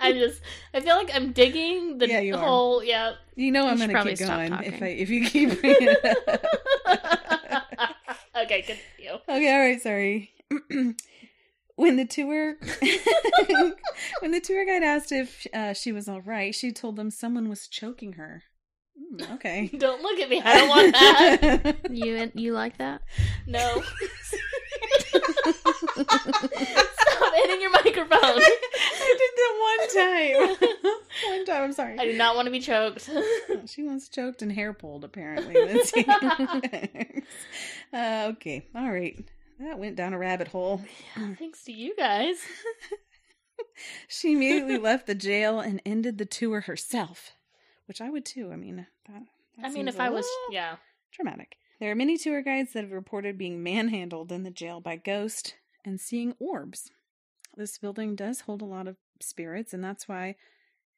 I'm 0.00 0.14
just. 0.16 0.40
I 0.74 0.80
feel 0.80 0.96
like 0.96 1.10
I'm 1.14 1.30
digging 1.32 1.98
the 1.98 2.08
Yeah, 2.08 2.18
you 2.20 2.34
are. 2.34 2.44
whole. 2.44 2.82
Yeah. 2.82 3.12
you 3.36 3.52
know 3.52 3.68
I'm 3.68 3.78
gonna 3.78 4.02
keep 4.02 4.18
going 4.18 4.52
if. 4.54 4.82
I 4.82 4.86
if 4.86 5.08
you 5.08 5.24
keep 5.28 5.60
bringing 5.60 5.88
it 5.88 6.04
up. 6.28 8.00
okay, 8.44 8.62
continue. 8.62 9.20
Okay, 9.28 9.52
all 9.54 9.60
right, 9.60 9.80
sorry. 9.80 10.32
when 11.76 11.96
the 11.96 12.04
tour 12.06 12.56
when 14.20 14.30
the 14.32 14.40
tour 14.40 14.64
guide 14.64 14.82
asked 14.82 15.12
if 15.12 15.46
uh, 15.54 15.74
she 15.74 15.92
was 15.92 16.08
all 16.08 16.22
right, 16.22 16.54
she 16.54 16.72
told 16.72 16.96
them 16.96 17.10
someone 17.10 17.48
was 17.48 17.68
choking 17.68 18.14
her. 18.14 18.42
Mm, 18.98 19.34
okay. 19.34 19.66
Don't 19.78 20.02
look 20.02 20.18
at 20.20 20.28
me. 20.28 20.40
I 20.44 20.58
don't 20.58 20.68
want 20.68 20.92
that. 20.92 21.76
You 21.90 22.30
you 22.34 22.52
like 22.52 22.78
that? 22.78 23.02
No. 23.46 23.82
Stop 25.14 25.54
hitting 27.34 27.60
your 27.60 27.70
microphone. 27.70 28.18
I 28.22 29.16
did 29.18 29.30
that 29.36 29.54
one 29.60 29.88
time. 29.94 30.56
one 31.28 31.44
time, 31.44 31.62
I'm 31.62 31.72
sorry. 31.72 31.98
I 31.98 32.04
do 32.04 32.16
not 32.16 32.34
want 32.36 32.46
to 32.46 32.50
be 32.52 32.60
choked. 32.60 33.08
She 33.66 33.82
wants 33.84 34.08
choked 34.08 34.42
and 34.42 34.50
hair 34.52 34.72
pulled, 34.72 35.04
apparently. 35.04 35.54
Lindsey. 35.54 36.04
uh, 37.92 38.32
okay, 38.32 38.66
all 38.74 38.90
right. 38.90 39.22
That 39.60 39.78
went 39.78 39.94
down 39.96 40.14
a 40.14 40.18
rabbit 40.18 40.48
hole. 40.48 40.80
Thanks 41.38 41.62
to 41.64 41.72
you 41.72 41.94
guys. 41.96 42.36
She 44.08 44.32
immediately 44.32 44.78
left 44.78 45.06
the 45.06 45.14
jail 45.14 45.60
and 45.60 45.80
ended 45.86 46.18
the 46.18 46.26
tour 46.26 46.62
herself, 46.62 47.32
which 47.86 48.00
I 48.00 48.10
would 48.10 48.24
too. 48.24 48.50
I 48.52 48.56
mean, 48.56 48.86
that, 49.06 49.22
that 49.58 49.66
I 49.66 49.70
mean, 49.70 49.88
if 49.88 49.98
a 49.98 50.04
I 50.04 50.10
was, 50.10 50.26
yeah. 50.50 50.76
dramatic. 51.12 51.56
There 51.80 51.90
are 51.90 51.96
many 51.96 52.16
tour 52.16 52.42
guides 52.42 52.72
that 52.72 52.84
have 52.84 52.92
reported 52.92 53.36
being 53.36 53.62
manhandled 53.62 54.30
in 54.32 54.42
the 54.42 54.50
jail 54.50 54.80
by 54.80 54.96
ghosts 54.96 55.54
and 55.84 56.00
seeing 56.00 56.34
orbs. 56.38 56.90
This 57.56 57.78
building 57.78 58.16
does 58.16 58.42
hold 58.42 58.62
a 58.62 58.66
lot 58.66 58.88
of 58.88 58.96
spirits, 59.20 59.72
and 59.74 59.82
that's 59.82 60.08
why 60.08 60.36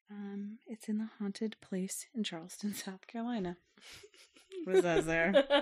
um, 0.09 0.59
it's 0.67 0.87
in 0.87 0.97
the 0.97 1.09
haunted 1.19 1.55
place 1.61 2.07
in 2.15 2.23
Charleston, 2.23 2.73
South 2.75 3.05
Carolina. 3.07 3.57
What 4.65 4.81
says 4.81 5.05
there? 5.05 5.33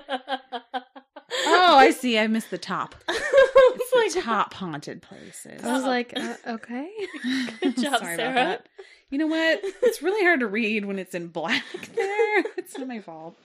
Oh, 1.47 1.77
I 1.77 1.91
see. 1.91 2.17
I 2.17 2.27
missed 2.27 2.49
the 2.51 2.57
top. 2.57 2.95
It's 3.09 3.19
It's 3.75 4.13
the 4.13 4.19
like, 4.19 4.25
top 4.25 4.53
haunted 4.53 5.01
places. 5.01 5.63
I 5.63 5.73
was 5.73 5.83
like, 5.83 6.13
uh, 6.15 6.35
okay. 6.47 6.89
Good 7.61 7.77
job, 7.77 7.99
Sorry 7.99 8.15
Sarah. 8.15 8.59
About 9.05 9.05
that. 9.05 9.09
You 9.09 9.17
know 9.17 9.27
what? 9.27 9.61
It's 9.83 10.01
really 10.01 10.23
hard 10.23 10.41
to 10.41 10.47
read 10.47 10.85
when 10.85 10.99
it's 10.99 11.15
in 11.15 11.27
black 11.27 11.63
there. 11.95 12.43
It's 12.57 12.77
not 12.77 12.87
my 12.87 12.99
fault. 12.99 13.35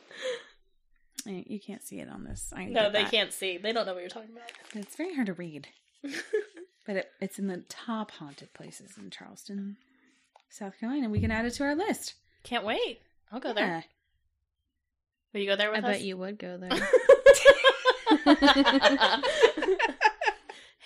You 1.26 1.61
can't 1.61 1.82
see 1.82 2.00
it 2.00 2.08
on 2.08 2.24
this. 2.24 2.52
I 2.56 2.64
no, 2.64 2.90
they 2.90 3.02
that. 3.02 3.11
can't 3.11 3.32
see. 3.32 3.58
They 3.58 3.72
don't 3.72 3.86
know 3.86 3.92
what 3.92 4.00
you're 4.00 4.08
talking 4.08 4.30
about. 4.32 4.50
It's 4.74 4.96
very 4.96 5.14
hard 5.14 5.26
to 5.26 5.34
read. 5.34 5.68
But 6.86 6.96
it, 6.96 7.11
it's 7.20 7.38
in 7.38 7.46
the 7.46 7.58
top 7.68 8.11
haunted 8.11 8.52
places 8.54 8.92
in 8.98 9.11
Charleston, 9.11 9.76
South 10.48 10.80
Carolina. 10.80 11.08
We 11.08 11.20
can 11.20 11.30
add 11.30 11.44
it 11.44 11.50
to 11.52 11.62
our 11.62 11.76
list. 11.76 12.14
Can't 12.42 12.64
wait. 12.64 13.00
I'll 13.30 13.38
go 13.38 13.52
there. 13.52 13.84
Will 15.32 15.40
you 15.40 15.46
go 15.46 15.56
there 15.56 15.70
with 15.70 15.84
us? 15.84 15.86
I 15.88 15.92
bet 15.92 16.00
you 16.00 16.16
would 16.16 16.38
go 16.38 16.56
there. 16.56 16.70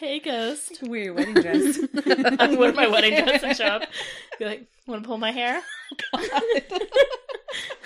hey, 0.05 0.19
ghost. 0.21 0.75
To 0.77 0.87
wear 0.91 1.01
your 1.03 1.15
wedding 1.15 1.35
dress. 1.35 1.79
I'm 2.39 2.57
wear 2.57 2.73
my 2.73 2.87
wedding 2.87 3.25
dress 3.25 3.43
and 3.43 3.57
show 3.57 3.65
up. 3.65 3.83
Be 4.39 4.45
like, 4.45 4.67
want 4.87 5.03
to 5.03 5.07
pull 5.09 5.19
my 5.19 5.33
hair? 5.33 5.63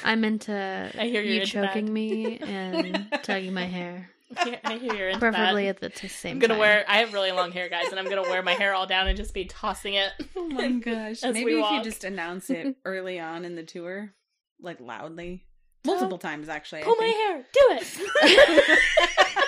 I'm 0.04 0.24
into 0.24 0.52
I 0.98 1.04
hear 1.06 1.22
you're 1.22 1.34
you 1.34 1.40
into 1.42 1.52
choking 1.52 1.86
that. 1.86 1.92
me 1.92 2.38
and 2.38 3.08
tugging 3.22 3.52
my 3.54 3.66
hair. 3.66 4.10
Yeah, 4.44 4.58
I 4.64 4.76
hear 4.78 4.94
you're 4.94 5.08
into 5.08 5.20
Preferably 5.20 5.64
that. 5.64 5.76
at 5.76 5.80
the 5.80 5.88
t- 5.90 6.08
same 6.08 6.32
I'm 6.32 6.38
gonna 6.38 6.54
time. 6.54 6.60
wear. 6.60 6.84
I 6.88 6.98
have 6.98 7.12
really 7.14 7.32
long 7.32 7.50
hair, 7.52 7.68
guys, 7.68 7.88
and 7.90 7.98
I'm 7.98 8.08
gonna 8.08 8.22
wear 8.22 8.42
my 8.42 8.52
hair 8.54 8.74
all 8.74 8.86
down 8.86 9.06
and 9.08 9.16
just 9.16 9.32
be 9.32 9.44
tossing 9.46 9.94
it. 9.94 10.10
Oh 10.36 10.46
my 10.48 10.68
gosh. 10.72 11.22
As 11.22 11.34
Maybe 11.34 11.54
we 11.54 11.62
if 11.62 11.70
you 11.70 11.82
just 11.82 12.04
announce 12.04 12.50
it 12.50 12.76
early 12.84 13.18
on 13.20 13.44
in 13.44 13.54
the 13.54 13.62
tour, 13.62 14.12
like 14.60 14.80
loudly. 14.80 15.44
Multiple 15.86 16.18
times, 16.18 16.48
actually. 16.48 16.80
I 16.82 16.84
Pull 16.84 16.96
my 16.96 17.06
hair. 17.06 17.44
Do 17.52 17.60
it. 17.70 19.44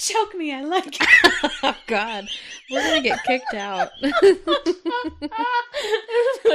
Choke 0.00 0.34
me, 0.34 0.52
I 0.54 0.62
like 0.62 0.98
it. 0.98 1.06
oh 1.62 1.76
God, 1.86 2.26
we're 2.70 2.80
gonna 2.82 3.02
get 3.02 3.22
kicked 3.24 3.52
out. 3.52 3.90
like 4.02 4.12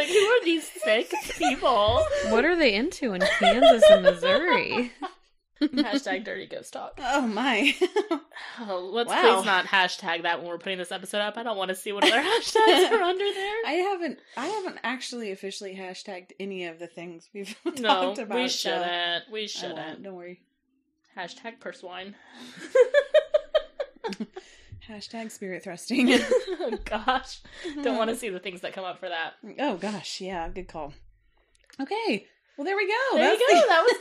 who 0.07 0.25
are 0.25 0.43
these 0.43 0.67
sick 0.83 1.13
people? 1.37 2.03
what 2.29 2.43
are 2.43 2.55
they 2.55 2.73
into 2.73 3.13
in 3.13 3.21
Kansas 3.39 3.83
and 3.89 4.01
Missouri? 4.03 4.91
Hashtag 5.61 6.25
dirty 6.25 6.47
ghost 6.47 6.73
talk. 6.73 6.99
Oh 7.01 7.21
my. 7.21 7.73
Oh, 8.59 8.89
let's 8.91 9.09
Wow. 9.09 9.21
please 9.37 9.45
not 9.45 9.65
hashtag 9.65 10.23
that 10.23 10.39
when 10.39 10.49
we're 10.49 10.57
putting 10.57 10.77
this 10.79 10.91
episode 10.91 11.19
up. 11.19 11.37
I 11.37 11.43
don't 11.43 11.55
want 11.55 11.69
to 11.69 11.75
see 11.75 11.91
what 11.93 12.03
other 12.03 12.21
hashtags 12.21 12.91
are 12.91 13.01
under 13.01 13.23
there. 13.23 13.55
I 13.65 13.73
haven't 13.91 14.19
I 14.35 14.47
haven't 14.47 14.79
actually 14.83 15.31
officially 15.31 15.75
hashtagged 15.75 16.31
any 16.39 16.65
of 16.65 16.79
the 16.79 16.87
things 16.87 17.29
we've 17.33 17.55
no, 17.63 17.71
talked 17.71 18.17
about. 18.19 18.35
we 18.37 18.49
shouldn't. 18.49 19.31
We 19.31 19.47
shouldn't. 19.47 20.03
Don't 20.03 20.15
worry. 20.15 20.41
Hashtag 21.17 21.61
purse 21.61 21.81
wine. 21.81 22.15
Hashtag 24.89 25.31
spirit 25.31 25.63
thrusting. 25.63 26.09
oh 26.13 26.77
gosh, 26.85 27.39
don't 27.81 27.97
want 27.97 28.09
to 28.11 28.15
see 28.15 28.29
the 28.29 28.39
things 28.39 28.61
that 28.61 28.73
come 28.73 28.83
up 28.85 28.99
for 28.99 29.09
that. 29.09 29.33
Oh 29.59 29.77
gosh, 29.77 30.21
yeah, 30.21 30.47
good 30.49 30.67
call. 30.67 30.93
Okay. 31.81 32.27
Well 32.57 32.65
there 32.65 32.75
we 32.77 32.87
go. 32.87 33.17
there 33.17 33.29
That's 33.29 33.41
you 33.41 33.47
go. 33.51 33.61
the- 33.61 33.67
That 33.67 33.81
was 33.83 33.97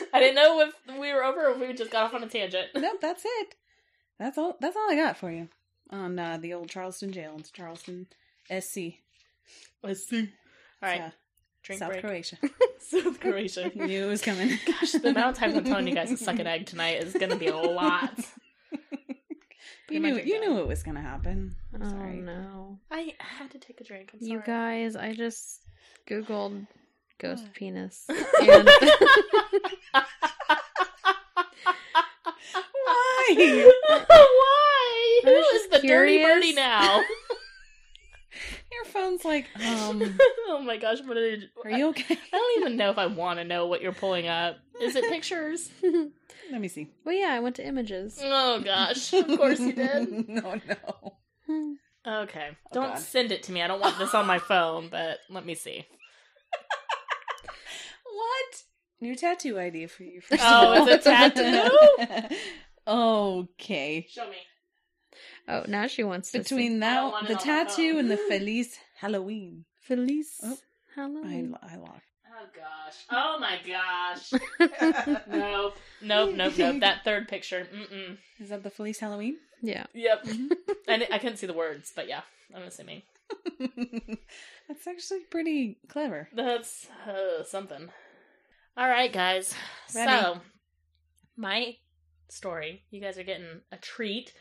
good. 0.00 0.08
I 0.14 0.20
didn't 0.20 0.34
know 0.36 0.60
if 0.60 0.98
we 0.98 1.12
were 1.12 1.22
over 1.24 1.46
or 1.46 1.50
if 1.50 1.60
we 1.60 1.72
just 1.74 1.90
got 1.90 2.04
off 2.04 2.14
on 2.14 2.22
a 2.22 2.28
tangent. 2.28 2.68
nope, 2.74 3.00
that's 3.00 3.24
it. 3.24 3.54
That's 4.18 4.38
all 4.38 4.56
that's 4.60 4.76
all 4.76 4.90
I 4.90 4.96
got 4.96 5.16
for 5.16 5.30
you. 5.30 5.48
On 5.90 6.18
uh, 6.18 6.38
the 6.38 6.54
old 6.54 6.70
Charleston 6.70 7.12
jail. 7.12 7.36
It's 7.38 7.50
Charleston 7.50 8.06
SC. 8.50 8.78
Let's 9.82 10.06
see. 10.08 10.30
All 10.82 10.88
right, 10.88 11.00
It's, 11.02 11.06
uh, 11.06 11.10
drink 11.62 11.78
South 11.80 11.90
break. 11.90 12.00
Croatia. 12.04 12.36
South 12.78 13.20
Croatia. 13.20 13.70
Knew 13.74 14.04
it 14.04 14.08
was 14.08 14.22
coming. 14.22 14.58
Gosh, 14.66 14.92
the 14.92 15.08
amount 15.10 15.32
of 15.32 15.38
times 15.38 15.56
I'm 15.56 15.64
telling 15.64 15.86
you 15.86 15.94
guys 15.94 16.08
to 16.08 16.16
suck 16.16 16.38
an 16.38 16.46
egg 16.46 16.66
tonight 16.66 17.02
is 17.02 17.12
going 17.12 17.30
to 17.30 17.36
be 17.36 17.46
a 17.48 17.56
lot. 17.56 18.18
You 19.90 20.00
knew 20.00 20.12
drink 20.14 20.26
you 20.28 20.40
knew 20.40 20.58
it 20.58 20.66
was 20.66 20.82
gonna 20.82 21.00
happen. 21.02 21.54
I'm 21.74 21.82
Oh 21.82 21.90
sorry. 21.90 22.16
no, 22.16 22.78
I 22.90 23.14
had 23.18 23.50
to 23.52 23.58
take 23.58 23.80
a 23.80 23.84
drink. 23.84 24.10
I'm 24.14 24.20
you 24.20 24.38
sorry. 24.38 24.46
guys! 24.46 24.96
I 24.96 25.12
just 25.14 25.60
googled 26.08 26.66
ghost 27.18 27.44
What? 27.44 27.54
penis, 27.54 28.04
and 28.08 28.68
Why? 32.86 33.70
Why? 34.08 35.20
I 35.20 35.20
Who 35.24 35.30
was 35.32 35.46
is 35.46 35.52
just 35.52 35.70
the 35.70 35.78
dirty 35.88 36.18
curious. 36.18 36.26
birdie 36.26 36.52
now? 36.54 37.00
Your 38.72 38.84
phone's 38.86 39.24
like, 39.24 39.46
um, 39.64 40.18
oh 40.48 40.60
my 40.64 40.76
gosh, 40.76 40.98
what 41.04 41.14
did 41.14 41.48
are 41.64 41.70
you 41.70 41.88
okay? 41.90 42.18
I 42.32 42.36
don't 42.36 42.58
even 42.62 42.76
know 42.76 42.90
if 42.90 42.98
I 42.98 43.06
want 43.06 43.38
to 43.38 43.44
know 43.44 43.66
what 43.66 43.80
you're 43.82 43.92
pulling 43.92 44.26
up. 44.26 44.56
Is 44.80 44.96
it 44.96 45.04
pictures? 45.08 45.70
Let 46.52 46.60
me 46.60 46.68
see. 46.68 46.88
well, 47.04 47.14
yeah, 47.14 47.28
I 47.32 47.40
went 47.40 47.56
to 47.56 47.66
images. 47.66 48.20
Oh 48.22 48.60
gosh, 48.60 49.12
of 49.12 49.26
course 49.38 49.60
you 49.60 49.72
did. 49.72 50.28
no, 50.28 50.60
no. 50.68 51.16
Okay, 52.06 52.48
Oh, 52.50 52.68
don't 52.72 52.90
God. 52.94 52.98
send 52.98 53.32
it 53.32 53.42
to 53.44 53.52
me. 53.52 53.62
I 53.62 53.66
don't 53.66 53.80
want 53.80 53.98
this 53.98 54.14
on 54.14 54.26
my 54.26 54.38
phone, 54.38 54.88
but 54.90 55.18
let 55.30 55.44
me 55.46 55.54
see. 55.54 55.86
What? 58.04 58.62
New 59.00 59.16
tattoo 59.16 59.58
idea 59.58 59.88
for 59.88 60.02
you. 60.04 60.20
First 60.20 60.42
Oh, 60.44 60.82
of 60.82 60.88
it's 60.88 61.06
a 61.06 61.10
tattoo? 61.10 62.36
okay. 62.86 64.06
Show 64.08 64.28
me. 64.30 64.36
Oh, 65.48 65.64
now 65.68 65.86
she 65.86 66.04
wants 66.04 66.30
to 66.32 66.38
Between 66.38 66.82
I 66.82 66.94
don't 66.94 67.26
that, 67.26 67.28
the 67.28 67.34
tattoo 67.42 67.98
and 67.98 68.10
the 68.10 68.16
Feliz 68.16 68.78
Halloween. 68.98 69.64
see. 69.80 69.94
Felice. 69.94 70.40
Oh, 70.42 70.56
I, 70.96 71.00
Halloween. 71.00 71.56
I 71.62 71.76
lost. 71.76 72.02
Oh 72.44 72.48
gosh. 72.54 73.04
Oh 73.10 73.38
my 73.38 73.58
gosh. 73.66 74.32
Nope. 75.28 75.76
Nope. 76.02 76.34
Nope. 76.34 76.52
Nope. 76.58 76.76
That 76.80 77.04
third 77.04 77.28
picture. 77.28 77.66
Mm-mm. 77.74 78.18
Is 78.40 78.50
that 78.50 78.62
the 78.62 78.70
Feliz 78.70 78.98
Halloween? 78.98 79.36
yeah. 79.62 79.86
Yep. 79.94 80.26
I, 80.88 80.96
di- 80.98 81.08
I 81.12 81.18
couldn't 81.18 81.38
see 81.38 81.46
the 81.46 81.52
words, 81.54 81.92
but 81.94 82.08
yeah, 82.08 82.20
I'm 82.54 82.62
assuming 82.64 83.02
That's 84.68 84.86
actually 84.86 85.20
pretty 85.30 85.78
clever. 85.88 86.28
that's 86.34 86.86
uh, 87.08 87.42
something. 87.44 87.88
All 88.76 88.88
right, 88.88 89.12
guys. 89.12 89.54
Ready. 89.94 90.10
So 90.10 90.40
my 91.36 91.76
story, 92.28 92.82
you 92.90 93.00
guys 93.00 93.18
are 93.18 93.22
getting 93.24 93.60
a 93.72 93.76
treat. 93.76 94.32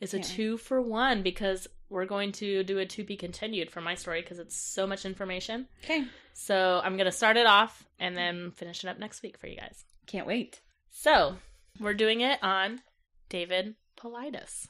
Is 0.00 0.14
a 0.14 0.18
Yeah. 0.18 0.22
two 0.24 0.56
for 0.56 0.80
one 0.82 1.22
because 1.22 1.68
we're 1.92 2.06
going 2.06 2.32
to 2.32 2.64
do 2.64 2.78
a 2.78 2.86
to 2.86 3.04
be 3.04 3.16
continued 3.16 3.70
for 3.70 3.80
my 3.80 3.94
story 3.94 4.22
because 4.22 4.38
it's 4.38 4.56
so 4.56 4.86
much 4.86 5.04
information. 5.04 5.68
Okay. 5.84 6.04
So 6.32 6.80
I'm 6.82 6.96
gonna 6.96 7.12
start 7.12 7.36
it 7.36 7.46
off 7.46 7.84
and 7.98 8.16
then 8.16 8.50
finish 8.52 8.82
it 8.82 8.88
up 8.88 8.98
next 8.98 9.22
week 9.22 9.38
for 9.38 9.46
you 9.46 9.56
guys. 9.56 9.84
Can't 10.06 10.26
wait. 10.26 10.60
So 10.90 11.36
we're 11.78 11.94
doing 11.94 12.22
it 12.22 12.38
on 12.42 12.80
David 13.28 13.74
Paulides. 13.96 14.68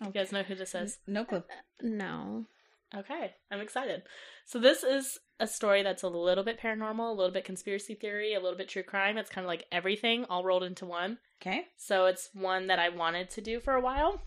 You 0.00 0.10
guys 0.10 0.32
know 0.32 0.42
who 0.42 0.54
this 0.54 0.74
is? 0.74 0.98
No 1.06 1.24
clue. 1.24 1.44
No. 1.80 2.46
Okay, 2.94 3.32
I'm 3.50 3.60
excited. 3.60 4.02
So 4.44 4.58
this 4.58 4.82
is 4.82 5.18
a 5.40 5.46
story 5.46 5.82
that's 5.82 6.02
a 6.02 6.08
little 6.08 6.44
bit 6.44 6.60
paranormal, 6.60 7.08
a 7.10 7.14
little 7.14 7.30
bit 7.30 7.44
conspiracy 7.44 7.94
theory, 7.94 8.34
a 8.34 8.40
little 8.40 8.58
bit 8.58 8.68
true 8.68 8.82
crime. 8.82 9.16
It's 9.16 9.30
kind 9.30 9.44
of 9.44 9.48
like 9.48 9.66
everything 9.72 10.24
all 10.28 10.44
rolled 10.44 10.64
into 10.64 10.84
one. 10.84 11.18
Okay. 11.40 11.66
So 11.76 12.06
it's 12.06 12.30
one 12.34 12.66
that 12.66 12.78
I 12.78 12.90
wanted 12.90 13.30
to 13.30 13.40
do 13.40 13.60
for 13.60 13.74
a 13.74 13.80
while, 13.80 14.20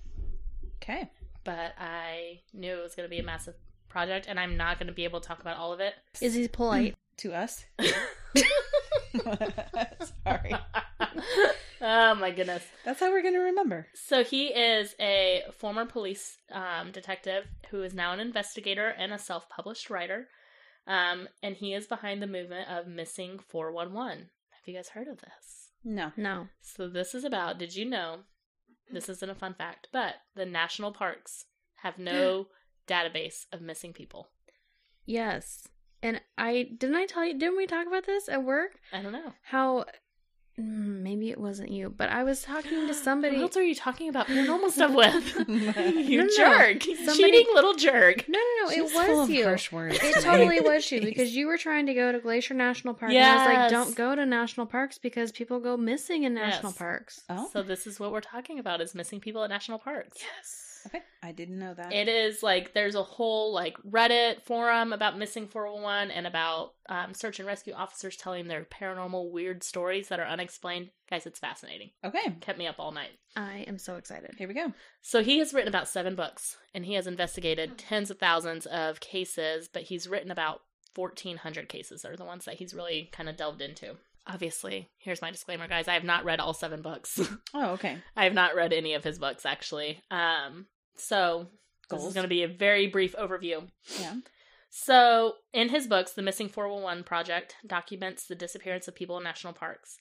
Okay. 0.78 1.10
But 1.46 1.74
I 1.80 2.42
knew 2.54 2.78
it 2.78 2.84
was 2.84 2.96
going 2.96 3.06
to 3.06 3.10
be 3.10 3.20
a 3.20 3.24
massive 3.24 3.56
project, 3.88 4.26
and 4.28 4.38
I'm 4.38 4.58
not 4.58 4.78
going 4.78 4.88
to 4.88 4.94
be 4.94 5.06
able 5.06 5.22
to 5.22 5.28
talk 5.28 5.40
about 5.40 5.56
all 5.56 5.72
of 5.72 5.80
it. 5.80 5.94
Is 6.20 6.34
he 6.34 6.50
polite? 6.50 6.96
To 7.20 7.34
us. 7.34 7.64
Sorry. 10.26 10.54
oh 11.80 12.16
my 12.16 12.32
goodness. 12.32 12.66
That's 12.84 13.00
how 13.00 13.10
we're 13.10 13.22
going 13.22 13.36
to 13.36 13.40
remember. 13.40 13.88
So 13.94 14.26
he 14.26 14.48
is 14.48 14.94
a 15.00 15.44
former 15.58 15.86
police 15.86 16.38
um, 16.52 16.92
detective 16.92 17.46
who 17.70 17.84
is 17.84 17.94
now 17.94 18.12
an 18.12 18.20
investigator 18.20 18.90
and 18.90 19.14
a 19.14 19.20
self-published 19.20 19.90
writer. 19.90 20.28
Um, 20.88 21.30
and 21.42 21.56
he 21.56 21.74
is 21.74 21.88
behind 21.88 22.22
the 22.22 22.28
movement 22.28 22.70
of 22.70 22.86
Missing 22.88 23.40
411. 23.48 24.18
Have 24.18 24.28
you 24.66 24.74
guys 24.74 24.90
heard 24.90 25.08
of 25.08 25.20
this? 25.22 25.70
No. 25.84 26.12
no. 26.18 26.48
So 26.62 26.90
this 26.90 27.16
is 27.16 27.24
about, 27.24 27.60
did 27.60 27.76
you 27.76 27.86
know, 27.86 28.20
this 28.92 29.10
isn't 29.10 29.30
a 29.30 29.36
fun 29.36 29.54
fact, 29.54 29.88
but 29.92 30.16
the 30.36 30.46
national 30.46 30.92
parks 30.92 31.46
have 31.78 31.98
no 31.98 32.48
database 32.88 33.46
of 33.52 33.62
missing 33.62 33.94
people. 33.94 34.30
Yes. 35.06 35.68
And 36.02 36.22
I 36.38 36.70
didn't 36.78 36.96
I 36.96 37.06
tell 37.06 37.26
you 37.26 37.38
didn't 37.38 37.58
we 37.58 37.68
talk 37.68 37.88
about 37.88 38.06
this 38.06 38.30
at 38.30 38.44
work? 38.44 38.80
I 38.94 39.02
don't 39.02 39.12
know. 39.14 39.34
How 39.44 39.86
Mm, 40.60 41.02
maybe 41.02 41.32
it 41.32 41.38
wasn't 41.38 41.70
you, 41.70 41.90
but 41.98 42.08
I 42.10 42.24
was 42.24 42.42
talking 42.42 42.88
to 42.88 42.94
somebody 43.08 43.36
Who 43.36 43.42
else 43.42 43.58
are 43.58 43.62
you 43.64 43.76
talking 43.76 44.08
about 44.08 44.28
paranormal 44.28 44.72
stuff 44.72 44.94
with? 44.94 45.36
you 45.50 46.20
No, 46.20 46.24
no. 46.24 46.30
jerk. 46.38 46.82
Somebody- 46.84 47.18
Cheating 47.18 47.48
little 47.54 47.74
jerk. 47.74 48.24
No, 48.30 48.40
no, 48.40 48.64
no, 48.64 48.70
She's 48.70 48.90
it 48.92 49.06
full 49.06 49.20
was 49.20 49.30
of 49.30 49.36
you. 49.36 49.44
harsh 49.44 49.72
words 49.74 50.00
It 50.02 50.22
totally 50.24 50.62
was 50.62 50.90
you 50.92 51.02
because 51.10 51.36
you 51.36 51.48
were 51.48 51.58
trying 51.58 51.88
to 51.88 51.94
go 51.94 52.12
to 52.14 52.20
Glacier 52.20 52.54
National 52.54 52.94
Park. 52.94 53.12
And 53.12 53.22
I 53.22 53.36
was 53.36 53.54
like, 53.56 53.70
don't 53.72 53.96
go 53.98 54.16
to 54.16 54.26
national 54.26 54.66
parks 54.66 54.98
because 54.98 55.34
people 55.34 55.60
go 55.60 55.76
missing 55.76 56.24
in 56.24 56.34
national 56.34 56.72
Yes. 56.72 56.78
parks. 56.78 57.22
Oh. 57.30 57.50
So 57.52 57.62
this 57.62 57.86
is 57.86 58.00
what 58.00 58.14
we're 58.14 58.22
talking 58.22 58.58
about 58.60 58.80
is 58.80 58.96
missing 58.96 59.20
people 59.20 59.44
at 59.44 59.50
national 59.50 59.80
parks. 59.80 60.20
Yes. 60.38 60.65
Okay. 60.86 61.02
I 61.24 61.32
didn't 61.32 61.58
know 61.60 61.74
that. 61.74 61.92
It 61.94 62.08
is 62.08 62.44
like 62.44 62.74
there's 62.74 62.96
a 62.96 63.04
whole 63.04 63.54
like 63.54 63.78
Reddit 63.90 64.44
forum 64.44 64.94
about 64.94 65.18
missing 65.18 65.48
411 65.48 66.12
and 66.12 66.28
about 66.28 66.74
um, 66.90 67.14
search 67.14 67.40
and 67.40 67.48
rescue 67.48 67.74
officers 67.74 68.16
telling 68.16 68.48
their 68.48 68.64
paranormal 68.66 69.32
weird 69.32 69.64
stories 69.64 70.08
that 70.10 70.20
are 70.20 70.28
unexplained. 70.28 70.90
Guys, 71.10 71.26
it's 71.26 71.40
fascinating. 71.40 71.92
okay. 72.04 72.36
Kept 72.42 72.60
me 72.60 72.68
up 72.68 72.76
all 72.80 72.92
night. 72.92 73.12
I 73.36 73.66
am 73.68 73.78
so 73.78 73.96
excited. 73.96 74.36
Here 74.38 74.48
we 74.48 74.54
go. 74.54 74.74
So 75.02 75.24
he 75.24 75.40
has 75.40 75.54
written 75.54 75.68
about 75.68 75.88
seven 75.90 76.16
books 76.16 76.58
and 76.74 76.86
he 76.86 76.94
has 76.94 77.08
investigated 77.08 77.78
tens 77.78 78.10
of 78.12 78.18
thousands 78.20 78.66
of 78.66 79.00
cases, 79.00 79.68
but 79.72 79.84
he's 79.84 80.08
written 80.08 80.32
about 80.32 80.62
1,400 80.96 81.68
cases 81.68 82.06
are 82.06 82.16
the 82.16 82.24
ones 82.26 82.46
that 82.46 82.56
he's 82.56 82.74
really 82.74 83.10
kind 83.12 83.28
of 83.28 83.36
delved 83.36 83.62
into. 83.62 83.96
Obviously, 84.28 84.90
here's 84.98 85.22
my 85.22 85.30
disclaimer, 85.30 85.68
guys. 85.68 85.88
I 85.88 85.94
have 85.94 86.04
not 86.04 86.26
read 86.26 86.40
all 86.40 86.54
seven 86.54 86.82
books. 86.82 87.20
Oh, 87.54 87.72
okay. 87.72 87.98
I 88.18 88.26
have 88.26 88.34
not 88.34 88.56
read 88.56 88.74
any 88.74 88.96
of 88.96 89.04
his 89.06 89.18
books 89.20 89.46
actually. 89.46 90.02
Um, 90.12 90.66
so 90.98 91.48
this 91.90 92.04
is 92.04 92.14
going 92.14 92.24
to 92.24 92.30
be 92.30 92.44
a 92.44 92.48
very 92.48 92.88
brief 92.88 93.16
overview. 93.16 93.68
Yeah. 94.00 94.16
So, 94.78 95.36
in 95.54 95.70
his 95.70 95.88
books, 95.88 96.12
the 96.12 96.22
Missing 96.22 96.50
411 96.50 97.06
Project 97.06 97.56
documents 97.66 98.26
the 98.26 98.36
disappearance 98.36 98.90
of 98.90 98.96
people 98.96 99.18
in 99.18 99.24
national 99.24 99.54
parks. 99.54 100.00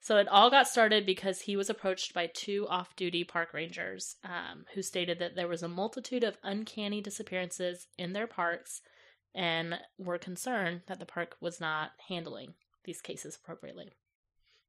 So, 0.00 0.16
it 0.16 0.26
all 0.26 0.50
got 0.50 0.66
started 0.66 1.06
because 1.06 1.42
he 1.42 1.56
was 1.56 1.70
approached 1.70 2.14
by 2.14 2.28
two 2.34 2.66
off 2.68 2.96
duty 2.96 3.22
park 3.22 3.54
rangers 3.54 4.16
um, 4.24 4.64
who 4.74 4.82
stated 4.82 5.20
that 5.20 5.36
there 5.36 5.46
was 5.46 5.62
a 5.62 5.68
multitude 5.68 6.24
of 6.24 6.36
uncanny 6.42 7.00
disappearances 7.00 7.86
in 7.96 8.12
their 8.12 8.26
parks 8.26 8.80
and 9.36 9.78
were 9.98 10.18
concerned 10.18 10.80
that 10.88 10.98
the 10.98 11.06
park 11.06 11.36
was 11.40 11.60
not 11.60 11.92
handling 12.08 12.54
these 12.84 13.00
cases 13.00 13.38
appropriately. 13.40 13.92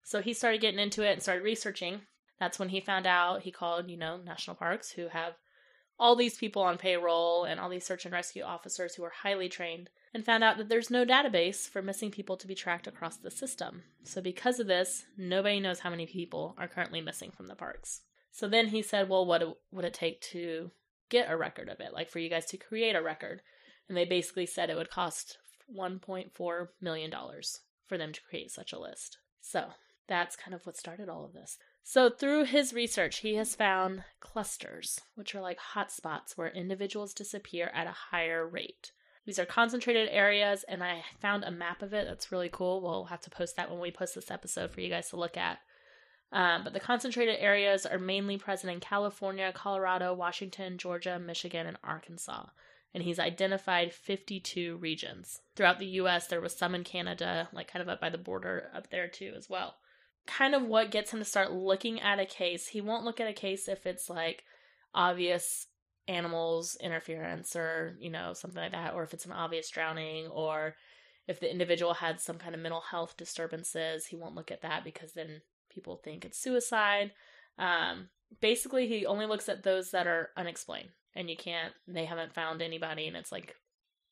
So, 0.03 0.21
he 0.21 0.33
started 0.33 0.61
getting 0.61 0.79
into 0.79 1.01
it 1.01 1.13
and 1.13 1.23
started 1.23 1.43
researching. 1.43 2.01
That's 2.39 2.59
when 2.59 2.69
he 2.69 2.81
found 2.81 3.07
out 3.07 3.41
he 3.41 3.51
called, 3.51 3.89
you 3.89 3.97
know, 3.97 4.17
national 4.17 4.57
parks 4.57 4.91
who 4.91 5.07
have 5.07 5.33
all 5.99 6.15
these 6.15 6.37
people 6.37 6.61
on 6.61 6.77
payroll 6.77 7.43
and 7.43 7.59
all 7.59 7.69
these 7.69 7.85
search 7.85 8.05
and 8.05 8.13
rescue 8.13 8.43
officers 8.43 8.95
who 8.95 9.03
are 9.03 9.11
highly 9.23 9.49
trained 9.49 9.89
and 10.13 10.25
found 10.25 10.43
out 10.43 10.57
that 10.57 10.69
there's 10.69 10.89
no 10.89 11.05
database 11.05 11.67
for 11.69 11.81
missing 11.81 12.09
people 12.09 12.37
to 12.37 12.47
be 12.47 12.55
tracked 12.55 12.87
across 12.87 13.17
the 13.17 13.29
system. 13.29 13.83
So, 14.03 14.21
because 14.21 14.59
of 14.59 14.67
this, 14.67 15.05
nobody 15.17 15.59
knows 15.59 15.79
how 15.79 15.89
many 15.89 16.05
people 16.07 16.55
are 16.57 16.67
currently 16.67 17.01
missing 17.01 17.31
from 17.31 17.47
the 17.47 17.55
parks. 17.55 18.01
So 18.31 18.47
then 18.47 18.67
he 18.67 18.81
said, 18.81 19.09
Well, 19.09 19.25
what 19.25 19.57
would 19.71 19.85
it 19.85 19.93
take 19.93 20.21
to 20.21 20.71
get 21.09 21.29
a 21.29 21.37
record 21.37 21.69
of 21.69 21.79
it? 21.79 21.93
Like 21.93 22.09
for 22.09 22.19
you 22.19 22.29
guys 22.29 22.45
to 22.47 22.57
create 22.57 22.95
a 22.95 23.01
record? 23.01 23.41
And 23.87 23.97
they 23.97 24.05
basically 24.05 24.45
said 24.45 24.69
it 24.69 24.77
would 24.77 24.91
cost 24.91 25.37
$1.4 25.75 26.67
million 26.79 27.13
for 27.87 27.97
them 27.97 28.13
to 28.13 28.21
create 28.29 28.51
such 28.51 28.71
a 28.71 28.79
list. 28.79 29.17
So 29.41 29.65
that's 30.07 30.35
kind 30.35 30.53
of 30.53 30.65
what 30.65 30.77
started 30.77 31.09
all 31.09 31.25
of 31.25 31.33
this. 31.33 31.57
So, 31.83 32.09
through 32.09 32.45
his 32.45 32.73
research, 32.73 33.19
he 33.19 33.35
has 33.35 33.55
found 33.55 34.03
clusters, 34.19 35.01
which 35.15 35.33
are 35.33 35.41
like 35.41 35.57
hotspots 35.73 36.37
where 36.37 36.49
individuals 36.49 37.13
disappear 37.13 37.71
at 37.73 37.87
a 37.87 37.95
higher 38.11 38.47
rate. 38.47 38.91
These 39.25 39.39
are 39.39 39.45
concentrated 39.45 40.09
areas, 40.11 40.63
and 40.63 40.83
I 40.83 41.03
found 41.19 41.43
a 41.43 41.51
map 41.51 41.81
of 41.81 41.93
it 41.93 42.07
that's 42.07 42.31
really 42.31 42.49
cool. 42.51 42.81
We'll 42.81 43.05
have 43.05 43.21
to 43.21 43.29
post 43.29 43.55
that 43.57 43.69
when 43.69 43.79
we 43.79 43.91
post 43.91 44.15
this 44.15 44.31
episode 44.31 44.71
for 44.71 44.81
you 44.81 44.89
guys 44.89 45.09
to 45.09 45.17
look 45.17 45.37
at. 45.37 45.59
Um, 46.31 46.63
but 46.63 46.73
the 46.73 46.79
concentrated 46.79 47.37
areas 47.39 47.85
are 47.85 47.97
mainly 47.97 48.37
present 48.37 48.71
in 48.71 48.79
California, 48.79 49.51
Colorado, 49.53 50.13
Washington, 50.13 50.77
Georgia, 50.77 51.19
Michigan, 51.19 51.65
and 51.65 51.77
Arkansas. 51.83 52.47
And 52.93 53.03
he's 53.03 53.19
identified 53.19 53.93
52 53.93 54.77
regions. 54.77 55.41
Throughout 55.55 55.79
the 55.79 55.85
US, 56.01 56.27
there 56.27 56.41
was 56.41 56.55
some 56.55 56.73
in 56.75 56.83
Canada, 56.83 57.49
like 57.53 57.71
kind 57.71 57.81
of 57.81 57.89
up 57.89 58.01
by 58.01 58.09
the 58.09 58.17
border 58.17 58.69
up 58.73 58.89
there 58.89 59.07
too, 59.07 59.33
as 59.35 59.49
well. 59.49 59.75
Kind 60.29 60.53
of 60.53 60.63
what 60.63 60.91
gets 60.91 61.11
him 61.11 61.19
to 61.19 61.25
start 61.25 61.51
looking 61.51 61.99
at 61.99 62.19
a 62.19 62.25
case. 62.25 62.67
He 62.67 62.81
won't 62.81 63.03
look 63.03 63.19
at 63.19 63.27
a 63.27 63.33
case 63.33 63.67
if 63.67 63.87
it's 63.87 64.09
like 64.09 64.43
obvious 64.93 65.65
animals 66.07 66.77
interference 66.79 67.55
or, 67.55 67.97
you 67.99 68.11
know, 68.11 68.33
something 68.33 68.61
like 68.61 68.71
that, 68.73 68.93
or 68.93 69.03
if 69.03 69.13
it's 69.13 69.25
an 69.25 69.31
obvious 69.31 69.69
drowning, 69.69 70.27
or 70.27 70.75
if 71.27 71.39
the 71.39 71.51
individual 71.51 71.95
had 71.95 72.19
some 72.19 72.37
kind 72.37 72.53
of 72.53 72.61
mental 72.61 72.81
health 72.81 73.17
disturbances. 73.17 74.05
He 74.05 74.15
won't 74.15 74.35
look 74.35 74.51
at 74.51 74.61
that 74.61 74.83
because 74.83 75.13
then 75.13 75.41
people 75.71 75.97
think 75.97 76.25
it's 76.25 76.39
suicide. 76.39 77.11
Um, 77.57 78.09
basically, 78.39 78.87
he 78.87 79.05
only 79.05 79.25
looks 79.25 79.49
at 79.49 79.63
those 79.63 79.91
that 79.91 80.07
are 80.07 80.29
unexplained, 80.37 80.89
and 81.15 81.29
you 81.29 81.37
can't. 81.37 81.73
They 81.87 82.05
haven't 82.05 82.33
found 82.35 82.61
anybody, 82.61 83.07
and 83.07 83.17
it's 83.17 83.31
like 83.31 83.55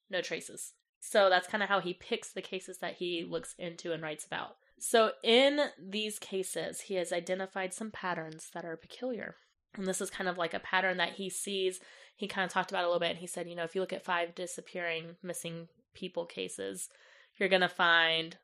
no 0.09 0.21
traces. 0.21 0.73
So 0.99 1.29
that's 1.29 1.47
kind 1.47 1.61
of 1.61 1.69
how 1.69 1.79
he 1.79 1.93
picks 1.93 2.31
the 2.31 2.41
cases 2.41 2.79
that 2.79 2.95
he 2.95 3.25
looks 3.27 3.53
into 3.59 3.93
and 3.93 4.01
writes 4.01 4.25
about. 4.25 4.57
So 4.79 5.11
in 5.23 5.59
these 5.79 6.19
cases, 6.19 6.81
he 6.81 6.95
has 6.95 7.11
identified 7.11 7.73
some 7.73 7.91
patterns 7.91 8.49
that 8.53 8.65
are 8.65 8.77
peculiar. 8.77 9.35
And 9.75 9.87
this 9.87 10.01
is 10.01 10.09
kind 10.09 10.29
of 10.29 10.37
like 10.37 10.53
a 10.53 10.59
pattern 10.59 10.97
that 10.97 11.13
he 11.13 11.29
sees. 11.29 11.79
He 12.15 12.27
kind 12.27 12.45
of 12.45 12.51
talked 12.51 12.71
about 12.71 12.83
a 12.83 12.87
little 12.87 12.99
bit. 12.99 13.11
And 13.11 13.19
he 13.19 13.27
said, 13.27 13.47
you 13.47 13.55
know, 13.55 13.63
if 13.63 13.75
you 13.75 13.81
look 13.81 13.93
at 13.93 14.05
five 14.05 14.35
disappearing 14.35 15.15
missing 15.23 15.67
people 15.93 16.25
cases, 16.25 16.89
you're 17.37 17.49
going 17.49 17.61
to 17.61 17.69
find 17.69 18.37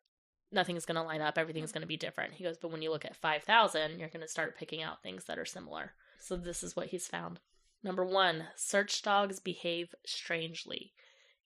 nothing's 0.52 0.86
going 0.86 0.96
to 0.96 1.02
line 1.02 1.22
up, 1.22 1.38
everything's 1.38 1.72
going 1.72 1.82
to 1.82 1.88
be 1.88 1.98
different. 1.98 2.34
He 2.34 2.44
goes, 2.44 2.58
but 2.58 2.72
when 2.72 2.82
you 2.82 2.92
look 2.92 3.06
at 3.06 3.16
5,000, 3.16 4.00
you're 4.00 4.10
going 4.10 4.22
to 4.22 4.28
start 4.28 4.58
picking 4.58 4.84
out 4.84 5.02
things 5.02 5.26
that 5.26 5.40
are 5.40 5.46
similar. 5.46 5.94
So 6.20 6.36
this 6.36 6.64
is 6.64 6.76
what 6.76 6.88
he's 6.88 7.08
found. 7.08 7.40
Number 7.84 8.06
one, 8.06 8.46
search 8.56 9.02
dogs 9.02 9.40
behave 9.40 9.94
strangely. 10.06 10.94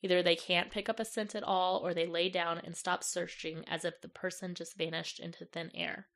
Either 0.02 0.22
they 0.22 0.36
can't 0.36 0.72
pick 0.72 0.90
up 0.90 1.00
a 1.00 1.06
scent 1.06 1.36
at 1.36 1.44
all, 1.44 1.78
or 1.78 1.94
they 1.94 2.06
lay 2.06 2.30
down 2.30 2.60
and 2.64 2.76
stop 2.76 3.04
searching 3.04 3.64
as 3.68 3.84
if 3.84 4.02
the 4.02 4.08
person 4.08 4.54
just 4.54 4.78
vanished 4.78 5.20
into 5.20 5.46
thin 5.46 5.72
air. 5.74 6.08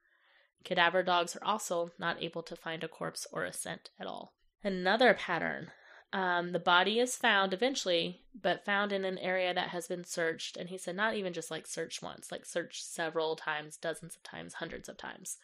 Cadaver 0.64 1.02
dogs 1.02 1.36
are 1.36 1.44
also 1.44 1.92
not 1.98 2.22
able 2.22 2.44
to 2.44 2.56
find 2.56 2.84
a 2.84 2.88
corpse 2.88 3.26
or 3.32 3.44
a 3.44 3.54
scent 3.54 3.90
at 4.00 4.06
all. 4.06 4.34
Another 4.64 5.14
pattern 5.14 5.72
um, 6.14 6.52
the 6.52 6.60
body 6.60 7.00
is 7.00 7.16
found 7.16 7.54
eventually, 7.54 8.22
but 8.40 8.66
found 8.66 8.92
in 8.92 9.06
an 9.06 9.18
area 9.18 9.54
that 9.54 9.70
has 9.70 9.88
been 9.88 10.04
searched. 10.04 10.58
And 10.58 10.70
he 10.70 10.78
said, 10.78 10.96
not 10.96 11.16
even 11.16 11.32
just 11.32 11.50
like 11.50 11.66
searched 11.66 12.04
once, 12.04 12.32
like 12.32 12.46
searched 12.46 12.84
several 12.84 13.36
times, 13.36 13.78
dozens 13.78 14.16
of 14.16 14.24
times, 14.24 14.56
hundreds 14.56 14.90
of 14.90 14.98
times. 14.98 15.38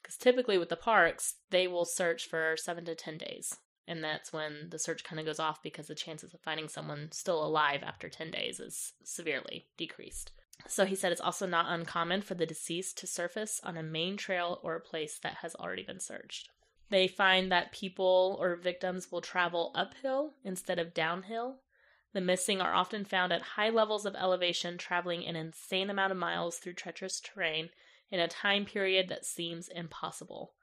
Because 0.00 0.16
typically 0.16 0.56
with 0.56 0.70
the 0.70 0.76
parks, 0.76 1.36
they 1.50 1.66
will 1.66 1.84
search 1.84 2.26
for 2.26 2.56
seven 2.56 2.84
to 2.86 2.94
10 2.94 3.18
days. 3.18 3.58
And 3.88 4.02
that's 4.02 4.32
when 4.32 4.68
the 4.70 4.78
search 4.78 5.04
kind 5.04 5.20
of 5.20 5.26
goes 5.26 5.38
off 5.38 5.62
because 5.62 5.86
the 5.86 5.94
chances 5.94 6.34
of 6.34 6.40
finding 6.40 6.68
someone 6.68 7.10
still 7.12 7.44
alive 7.44 7.82
after 7.84 8.08
10 8.08 8.30
days 8.30 8.58
is 8.58 8.94
severely 9.04 9.66
decreased. 9.76 10.32
So 10.66 10.84
he 10.84 10.96
said 10.96 11.12
it's 11.12 11.20
also 11.20 11.46
not 11.46 11.66
uncommon 11.68 12.22
for 12.22 12.34
the 12.34 12.46
deceased 12.46 12.98
to 12.98 13.06
surface 13.06 13.60
on 13.62 13.76
a 13.76 13.82
main 13.82 14.16
trail 14.16 14.58
or 14.62 14.74
a 14.74 14.80
place 14.80 15.18
that 15.18 15.36
has 15.42 15.54
already 15.54 15.84
been 15.84 16.00
searched. 16.00 16.50
They 16.88 17.08
find 17.08 17.50
that 17.52 17.72
people 17.72 18.36
or 18.40 18.56
victims 18.56 19.10
will 19.10 19.20
travel 19.20 19.72
uphill 19.74 20.34
instead 20.44 20.78
of 20.78 20.94
downhill. 20.94 21.60
The 22.12 22.20
missing 22.20 22.60
are 22.60 22.74
often 22.74 23.04
found 23.04 23.32
at 23.32 23.42
high 23.42 23.70
levels 23.70 24.06
of 24.06 24.14
elevation, 24.14 24.78
traveling 24.78 25.26
an 25.26 25.36
insane 25.36 25.90
amount 25.90 26.12
of 26.12 26.18
miles 26.18 26.58
through 26.58 26.74
treacherous 26.74 27.20
terrain 27.20 27.70
in 28.10 28.20
a 28.20 28.28
time 28.28 28.64
period 28.64 29.08
that 29.08 29.26
seems 29.26 29.68
impossible. 29.68 30.54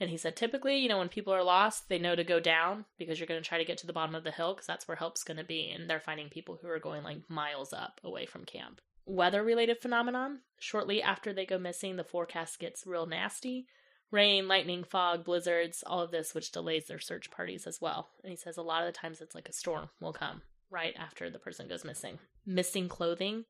And 0.00 0.10
he 0.10 0.16
said, 0.16 0.36
typically, 0.36 0.76
you 0.78 0.88
know, 0.88 0.98
when 0.98 1.08
people 1.08 1.32
are 1.32 1.44
lost, 1.44 1.88
they 1.88 1.98
know 1.98 2.16
to 2.16 2.24
go 2.24 2.40
down 2.40 2.84
because 2.98 3.18
you're 3.18 3.28
going 3.28 3.40
to 3.40 3.48
try 3.48 3.58
to 3.58 3.64
get 3.64 3.78
to 3.78 3.86
the 3.86 3.92
bottom 3.92 4.14
of 4.14 4.24
the 4.24 4.32
hill 4.32 4.52
because 4.54 4.66
that's 4.66 4.88
where 4.88 4.96
help's 4.96 5.22
going 5.22 5.36
to 5.36 5.44
be. 5.44 5.70
And 5.70 5.88
they're 5.88 6.00
finding 6.00 6.28
people 6.28 6.58
who 6.60 6.68
are 6.68 6.80
going 6.80 7.04
like 7.04 7.30
miles 7.30 7.72
up 7.72 8.00
away 8.02 8.26
from 8.26 8.44
camp. 8.44 8.80
Weather 9.06 9.44
related 9.44 9.78
phenomenon. 9.78 10.40
Shortly 10.58 11.00
after 11.00 11.32
they 11.32 11.46
go 11.46 11.58
missing, 11.58 11.96
the 11.96 12.04
forecast 12.04 12.58
gets 12.58 12.86
real 12.86 13.06
nasty 13.06 13.66
rain, 14.14 14.46
lightning, 14.48 14.84
fog, 14.84 15.24
blizzards, 15.24 15.82
all 15.86 16.00
of 16.00 16.10
this, 16.10 16.34
which 16.34 16.52
delays 16.52 16.86
their 16.86 17.00
search 17.00 17.30
parties 17.30 17.66
as 17.66 17.80
well. 17.80 18.08
And 18.22 18.30
he 18.30 18.36
says 18.36 18.56
a 18.56 18.62
lot 18.62 18.86
of 18.86 18.86
the 18.86 18.98
times 18.98 19.20
it's 19.20 19.34
like 19.34 19.48
a 19.48 19.52
storm 19.52 19.90
will 20.00 20.12
come 20.12 20.40
right 20.70 20.94
after 20.98 21.28
the 21.28 21.38
person 21.38 21.68
goes 21.68 21.84
missing. 21.84 22.18
Missing 22.46 22.88
clothing, 22.88 23.44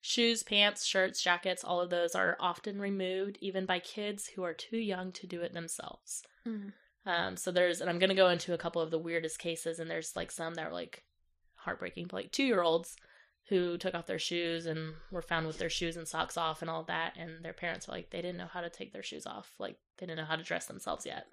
shoes, 0.00 0.42
pants, 0.42 0.84
shirts, 0.84 1.22
jackets, 1.22 1.64
all 1.64 1.80
of 1.80 1.90
those 1.90 2.14
are 2.14 2.36
often 2.40 2.80
removed 2.80 3.38
even 3.40 3.66
by 3.66 3.78
kids 3.78 4.28
who 4.34 4.42
are 4.42 4.54
too 4.54 4.78
young 4.78 5.12
to 5.12 5.26
do 5.26 5.42
it 5.42 5.52
themselves. 5.52 6.22
Mm. 6.46 6.72
Um, 7.04 7.36
so 7.36 7.50
there's, 7.50 7.80
and 7.80 7.88
I'm 7.88 7.98
going 7.98 8.10
to 8.10 8.16
go 8.16 8.28
into 8.28 8.54
a 8.54 8.58
couple 8.58 8.82
of 8.82 8.90
the 8.90 8.98
weirdest 8.98 9.38
cases, 9.38 9.78
and 9.78 9.90
there's 9.90 10.16
like 10.16 10.30
some 10.30 10.54
that 10.54 10.66
are 10.66 10.72
like 10.72 11.04
heartbreaking, 11.54 12.06
but 12.06 12.16
like 12.16 12.32
two 12.32 12.44
year 12.44 12.62
olds 12.62 12.96
who 13.48 13.78
took 13.78 13.94
off 13.94 14.06
their 14.06 14.18
shoes 14.18 14.66
and 14.66 14.94
were 15.10 15.22
found 15.22 15.46
with 15.46 15.58
their 15.58 15.70
shoes 15.70 15.96
and 15.96 16.06
socks 16.06 16.36
off 16.36 16.62
and 16.62 16.70
all 16.70 16.82
that 16.84 17.14
and 17.16 17.44
their 17.44 17.52
parents 17.52 17.86
were 17.86 17.94
like 17.94 18.10
they 18.10 18.20
didn't 18.20 18.36
know 18.36 18.48
how 18.52 18.60
to 18.60 18.70
take 18.70 18.92
their 18.92 19.02
shoes 19.02 19.26
off 19.26 19.54
like 19.58 19.76
they 19.98 20.06
didn't 20.06 20.18
know 20.18 20.24
how 20.24 20.36
to 20.36 20.42
dress 20.42 20.66
themselves 20.66 21.06
yet 21.06 21.26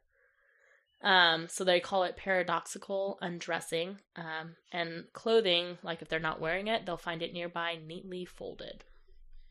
um, 1.03 1.47
so 1.49 1.63
they 1.63 1.79
call 1.79 2.03
it 2.03 2.17
paradoxical 2.17 3.17
undressing 3.21 3.97
um, 4.15 4.55
and 4.71 5.05
clothing 5.13 5.77
like 5.83 6.01
if 6.01 6.09
they're 6.09 6.19
not 6.19 6.41
wearing 6.41 6.67
it 6.67 6.85
they'll 6.85 6.97
find 6.97 7.21
it 7.21 7.33
nearby 7.33 7.77
neatly 7.85 8.25
folded 8.25 8.83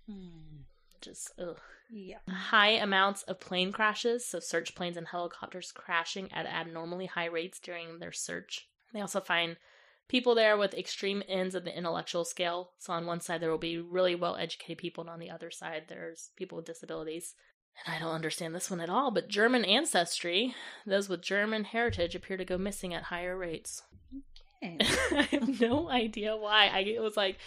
hmm. 0.07 0.63
just 1.01 1.31
ugh. 1.39 1.61
yeah 1.91 2.19
high 2.29 2.71
amounts 2.71 3.23
of 3.25 3.41
plane 3.41 3.73
crashes 3.73 4.25
so 4.25 4.41
search 4.41 4.75
planes 4.75 4.97
and 4.97 5.09
helicopters 5.09 5.73
crashing 5.73 6.33
at 6.33 6.47
abnormally 6.47 7.07
high 7.07 7.27
rates 7.27 7.59
during 7.59 7.99
their 7.99 8.13
search 8.13 8.69
they 8.93 9.01
also 9.01 9.21
find 9.21 9.57
people 10.13 10.35
there 10.35 10.59
with 10.59 10.75
extreme 10.75 11.23
ends 11.27 11.55
of 11.55 11.65
the 11.65 11.77
intellectual 11.77 12.25
scale. 12.25 12.73
So 12.79 12.93
on 12.93 13.07
one 13.07 13.21
side 13.21 13.41
there 13.41 13.51
will 13.51 13.57
be 13.57 13.79
really 13.79 14.15
well 14.15 14.37
educated 14.37 14.77
people, 14.77 15.03
and 15.03 15.11
on 15.11 15.19
the 15.19 15.31
other 15.31 15.51
side 15.51 15.85
there's 15.89 16.31
people 16.37 16.57
with 16.57 16.67
disabilities. 16.67 17.35
And 17.85 17.95
I 17.95 17.99
don't 17.99 18.15
understand 18.15 18.55
this 18.55 18.71
one 18.71 18.81
at 18.81 18.91
all, 18.91 19.11
but 19.11 19.29
German 19.29 19.65
ancestry, 19.65 20.55
those 20.87 21.09
with 21.09 21.23
German 21.23 21.65
heritage 21.65 22.15
appear 22.15 22.37
to 22.37 22.45
go 22.45 22.59
missing 22.59 22.95
at 22.95 23.05
higher 23.05 23.37
rates. 23.37 23.83
Okay. 24.65 24.79
I 24.81 25.23
have 25.33 25.61
no 25.61 25.89
idea 25.91 26.37
why. 26.37 26.69
I 26.69 26.81
it 26.81 27.03
was 27.03 27.17
like 27.17 27.39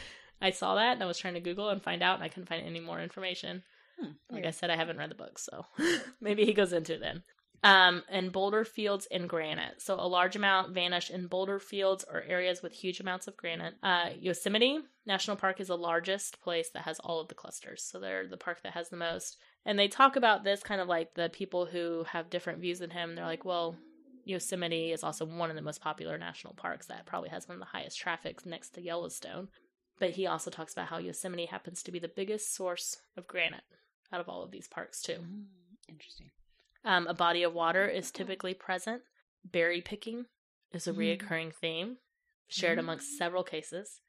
I 0.41 0.49
saw 0.49 0.75
that 0.75 0.93
and 0.93 1.03
I 1.03 1.05
was 1.05 1.17
trying 1.17 1.35
to 1.35 1.39
Google 1.39 1.69
and 1.69 1.81
find 1.81 2.03
out 2.03 2.15
and 2.15 2.23
I 2.23 2.29
couldn't 2.29 2.49
find 2.49 2.65
any 2.65 2.81
more 2.81 2.99
information. 2.99 3.63
Hmm, 3.99 4.11
like 4.29 4.45
I 4.45 4.51
said, 4.51 4.69
I 4.69 4.75
haven't 4.75 4.97
read 4.97 5.09
the 5.09 5.15
book, 5.15 5.39
so 5.39 5.65
maybe 6.21 6.45
he 6.45 6.53
goes 6.53 6.73
into 6.73 6.95
it 6.95 6.99
then 6.99 7.23
um, 7.65 8.03
and 8.09 8.31
boulder 8.31 8.63
fields 8.63 9.07
and 9.09 9.27
granite. 9.27 9.81
So 9.81 9.95
a 9.95 10.07
large 10.07 10.35
amount 10.35 10.75
vanish 10.75 11.09
in 11.09 11.25
boulder 11.25 11.59
fields 11.59 12.05
or 12.07 12.21
areas 12.21 12.61
with 12.61 12.73
huge 12.73 12.99
amounts 12.99 13.27
of 13.27 13.35
granite. 13.35 13.73
Uh, 13.81 14.09
Yosemite 14.19 14.81
National 15.07 15.35
Park 15.35 15.59
is 15.59 15.69
the 15.69 15.77
largest 15.77 16.39
place 16.41 16.69
that 16.75 16.83
has 16.83 16.99
all 16.99 17.19
of 17.19 17.27
the 17.27 17.33
clusters. 17.33 17.81
So 17.83 17.99
they're 17.99 18.27
the 18.27 18.37
park 18.37 18.59
that 18.63 18.73
has 18.73 18.89
the 18.89 18.97
most. 18.97 19.37
And 19.65 19.79
they 19.79 19.87
talk 19.87 20.15
about 20.15 20.43
this 20.43 20.61
kind 20.61 20.79
of 20.79 20.87
like 20.87 21.15
the 21.15 21.29
people 21.29 21.65
who 21.65 22.05
have 22.11 22.29
different 22.29 22.59
views 22.59 22.79
than 22.79 22.91
him. 22.91 23.15
They're 23.15 23.25
like, 23.25 23.45
well, 23.45 23.75
Yosemite 24.23 24.91
is 24.91 25.03
also 25.03 25.25
one 25.25 25.49
of 25.49 25.55
the 25.55 25.61
most 25.61 25.81
popular 25.81 26.17
national 26.17 26.53
parks 26.53 26.87
that 26.87 27.05
probably 27.05 27.29
has 27.29 27.47
one 27.47 27.55
of 27.55 27.59
the 27.59 27.77
highest 27.77 27.99
traffic 27.99 28.45
next 28.45 28.69
to 28.71 28.81
Yellowstone. 28.81 29.47
But 29.99 30.11
he 30.11 30.27
also 30.27 30.51
talks 30.51 30.73
about 30.73 30.87
how 30.87 30.97
Yosemite 30.97 31.45
happens 31.45 31.81
to 31.83 31.91
be 31.91 31.99
the 31.99 32.07
biggest 32.07 32.53
source 32.53 32.97
of 33.17 33.27
granite 33.27 33.63
out 34.11 34.19
of 34.19 34.29
all 34.29 34.43
of 34.43 34.51
these 34.51 34.67
parks, 34.67 35.01
too. 35.01 35.13
Mm, 35.13 35.45
interesting. 35.87 36.31
Um, 36.83 37.07
a 37.07 37.13
body 37.13 37.43
of 37.43 37.53
water 37.53 37.87
is 37.87 38.11
typically 38.11 38.53
present. 38.53 39.01
Berry 39.43 39.81
picking 39.81 40.25
is 40.71 40.87
a 40.87 40.93
mm. 40.93 40.97
reoccurring 41.17 41.53
theme, 41.53 41.97
shared 42.47 42.77
mm. 42.77 42.81
amongst 42.81 43.17
several 43.17 43.43
cases. 43.43 44.01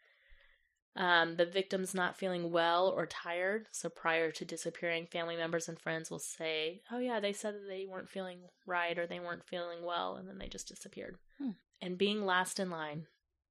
Um, 0.96 1.36
the 1.36 1.44
victim's 1.44 1.94
not 1.94 2.16
feeling 2.16 2.50
well 2.50 2.88
or 2.88 3.06
tired, 3.06 3.66
so 3.70 3.88
prior 3.88 4.30
to 4.32 4.44
disappearing, 4.44 5.06
family 5.06 5.36
members 5.36 5.68
and 5.68 5.78
friends 5.78 6.10
will 6.10 6.18
say, 6.18 6.82
"Oh 6.90 6.98
yeah, 6.98 7.20
they 7.20 7.32
said 7.32 7.54
that 7.54 7.68
they 7.68 7.86
weren't 7.86 8.08
feeling 8.08 8.38
right 8.66 8.98
or 8.98 9.06
they 9.06 9.20
weren't 9.20 9.44
feeling 9.44 9.84
well, 9.84 10.16
and 10.16 10.28
then 10.28 10.38
they 10.38 10.48
just 10.48 10.68
disappeared." 10.68 11.16
Hmm. 11.38 11.50
And 11.82 11.98
being 11.98 12.24
last 12.24 12.58
in 12.58 12.70
line, 12.70 13.06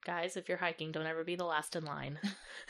guys, 0.05 0.37
if 0.37 0.49
you're 0.49 0.57
hiking, 0.57 0.91
don't 0.91 1.05
ever 1.05 1.23
be 1.23 1.35
the 1.35 1.43
last 1.45 1.75
in 1.75 1.85
line. 1.85 2.19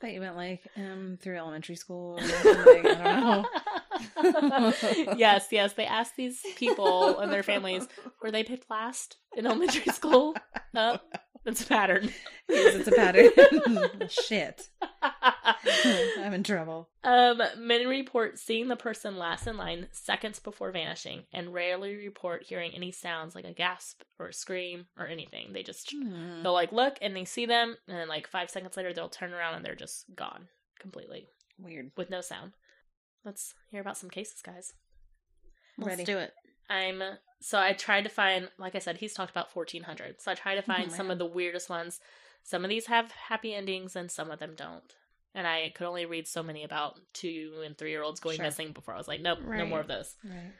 Thought 0.00 0.12
you 0.12 0.20
meant 0.20 0.36
like 0.36 0.62
um 0.76 1.18
through 1.20 1.36
elementary 1.36 1.76
school 1.76 2.18
or 2.18 2.22
something. 2.22 2.86
I 2.86 3.02
don't 3.02 3.20
know. 3.20 5.14
yes, 5.16 5.48
yes. 5.50 5.72
They 5.72 5.86
asked 5.86 6.16
these 6.16 6.40
people 6.56 7.18
and 7.18 7.32
their 7.32 7.42
families, 7.42 7.86
were 8.22 8.30
they 8.30 8.44
picked 8.44 8.70
last 8.70 9.16
in 9.36 9.46
elementary 9.46 9.92
school? 9.92 10.34
that's 11.44 11.62
a 11.62 11.66
pattern. 11.66 12.10
Yes, 12.48 12.74
it's 12.74 12.88
a 12.88 12.92
pattern. 12.92 13.30
Shit. 14.08 14.68
I'm 16.18 16.32
in 16.34 16.42
trouble. 16.42 16.88
um, 17.04 17.40
many 17.58 17.86
report 17.86 18.38
seeing 18.38 18.68
the 18.68 18.76
person 18.76 19.16
last 19.16 19.46
in 19.46 19.56
line 19.56 19.88
seconds 19.92 20.38
before 20.38 20.70
vanishing 20.72 21.24
and 21.32 21.52
rarely 21.52 21.96
report 21.96 22.44
hearing 22.44 22.72
any 22.74 22.92
sounds 22.92 23.34
like 23.34 23.44
a 23.44 23.52
gasp 23.52 24.02
or 24.18 24.28
a 24.28 24.32
scream 24.32 24.86
or 24.98 25.06
anything. 25.06 25.52
They 25.52 25.62
just, 25.62 25.90
Hmm. 25.92 26.42
they'll 26.42 26.52
like 26.52 26.72
look 26.72 26.96
and 27.00 27.14
they 27.16 27.24
see 27.24 27.46
them 27.46 27.76
and 27.88 27.96
then 27.96 28.08
like 28.08 28.26
five 28.28 28.50
seconds 28.50 28.76
later 28.76 28.92
they'll 28.92 29.08
turn 29.08 29.32
around 29.32 29.54
and 29.54 29.64
they're 29.64 29.74
just 29.74 30.04
gone 30.14 30.48
completely 30.78 31.28
Weird. 31.58 31.92
with 31.96 32.10
no 32.10 32.20
sound. 32.20 32.52
Let's 33.24 33.54
hear 33.70 33.80
about 33.80 33.96
some 33.96 34.10
cases, 34.10 34.42
guys. 34.42 34.74
Let's 35.78 35.88
Ready. 35.88 36.04
do 36.04 36.18
it. 36.18 36.32
I'm 36.70 37.02
so 37.40 37.58
I 37.60 37.72
tried 37.72 38.04
to 38.04 38.10
find 38.10 38.48
like 38.58 38.74
I 38.74 38.78
said 38.78 38.96
he's 38.98 39.14
talked 39.14 39.30
about 39.30 39.54
1400 39.54 40.20
so 40.20 40.30
I 40.30 40.34
tried 40.34 40.54
to 40.56 40.62
find 40.62 40.90
some 40.90 41.10
of 41.10 41.18
the 41.18 41.26
weirdest 41.26 41.68
ones 41.68 42.00
some 42.42 42.64
of 42.64 42.70
these 42.70 42.86
have 42.86 43.10
happy 43.12 43.54
endings 43.54 43.96
and 43.96 44.10
some 44.10 44.30
of 44.30 44.38
them 44.38 44.54
don't 44.56 44.94
and 45.34 45.46
I 45.46 45.72
could 45.74 45.86
only 45.86 46.06
read 46.06 46.26
so 46.26 46.42
many 46.42 46.64
about 46.64 47.00
two 47.12 47.62
and 47.64 47.76
three 47.76 47.90
year 47.90 48.02
olds 48.02 48.20
going 48.20 48.36
Sure. 48.36 48.44
missing 48.46 48.72
before 48.72 48.94
I 48.94 48.98
was 48.98 49.08
like 49.08 49.20
nope 49.20 49.40
no 49.46 49.66
more 49.66 49.80
of 49.80 49.88
those 49.88 50.14
Right. 50.24 50.52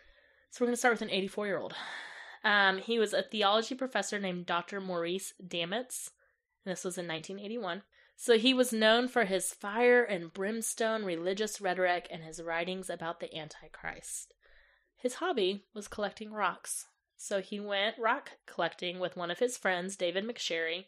so 0.50 0.58
we're 0.62 0.66
going 0.68 0.74
to 0.74 0.78
start 0.78 0.94
with 0.94 1.02
an 1.02 1.10
84 1.10 1.46
year 1.46 1.58
old 1.58 1.74
um, 2.44 2.76
he 2.78 2.98
was 2.98 3.14
a 3.14 3.22
theology 3.22 3.74
professor 3.74 4.18
named 4.18 4.44
Dr. 4.44 4.80
Maurice 4.80 5.32
Dametz 5.42 6.10
and 6.64 6.72
this 6.72 6.84
was 6.84 6.98
in 6.98 7.06
1981 7.08 7.82
so 8.16 8.36
he 8.38 8.52
was 8.54 8.72
known 8.72 9.08
for 9.08 9.24
his 9.24 9.52
fire 9.52 10.02
and 10.04 10.32
brimstone 10.32 11.04
religious 11.04 11.60
rhetoric 11.60 12.06
and 12.10 12.22
his 12.22 12.40
writings 12.42 12.88
about 12.88 13.18
the 13.20 13.34
Antichrist. 13.36 14.32
His 15.04 15.16
hobby 15.16 15.66
was 15.74 15.86
collecting 15.86 16.32
rocks. 16.32 16.86
So 17.18 17.42
he 17.42 17.60
went 17.60 17.98
rock 17.98 18.30
collecting 18.46 18.98
with 18.98 19.18
one 19.18 19.30
of 19.30 19.38
his 19.38 19.58
friends, 19.58 19.96
David 19.96 20.24
McSherry, 20.24 20.86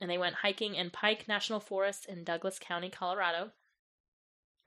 and 0.00 0.08
they 0.08 0.16
went 0.16 0.36
hiking 0.36 0.76
in 0.76 0.90
Pike 0.90 1.26
National 1.26 1.58
Forest 1.58 2.06
in 2.06 2.22
Douglas 2.22 2.60
County, 2.60 2.90
Colorado. 2.90 3.50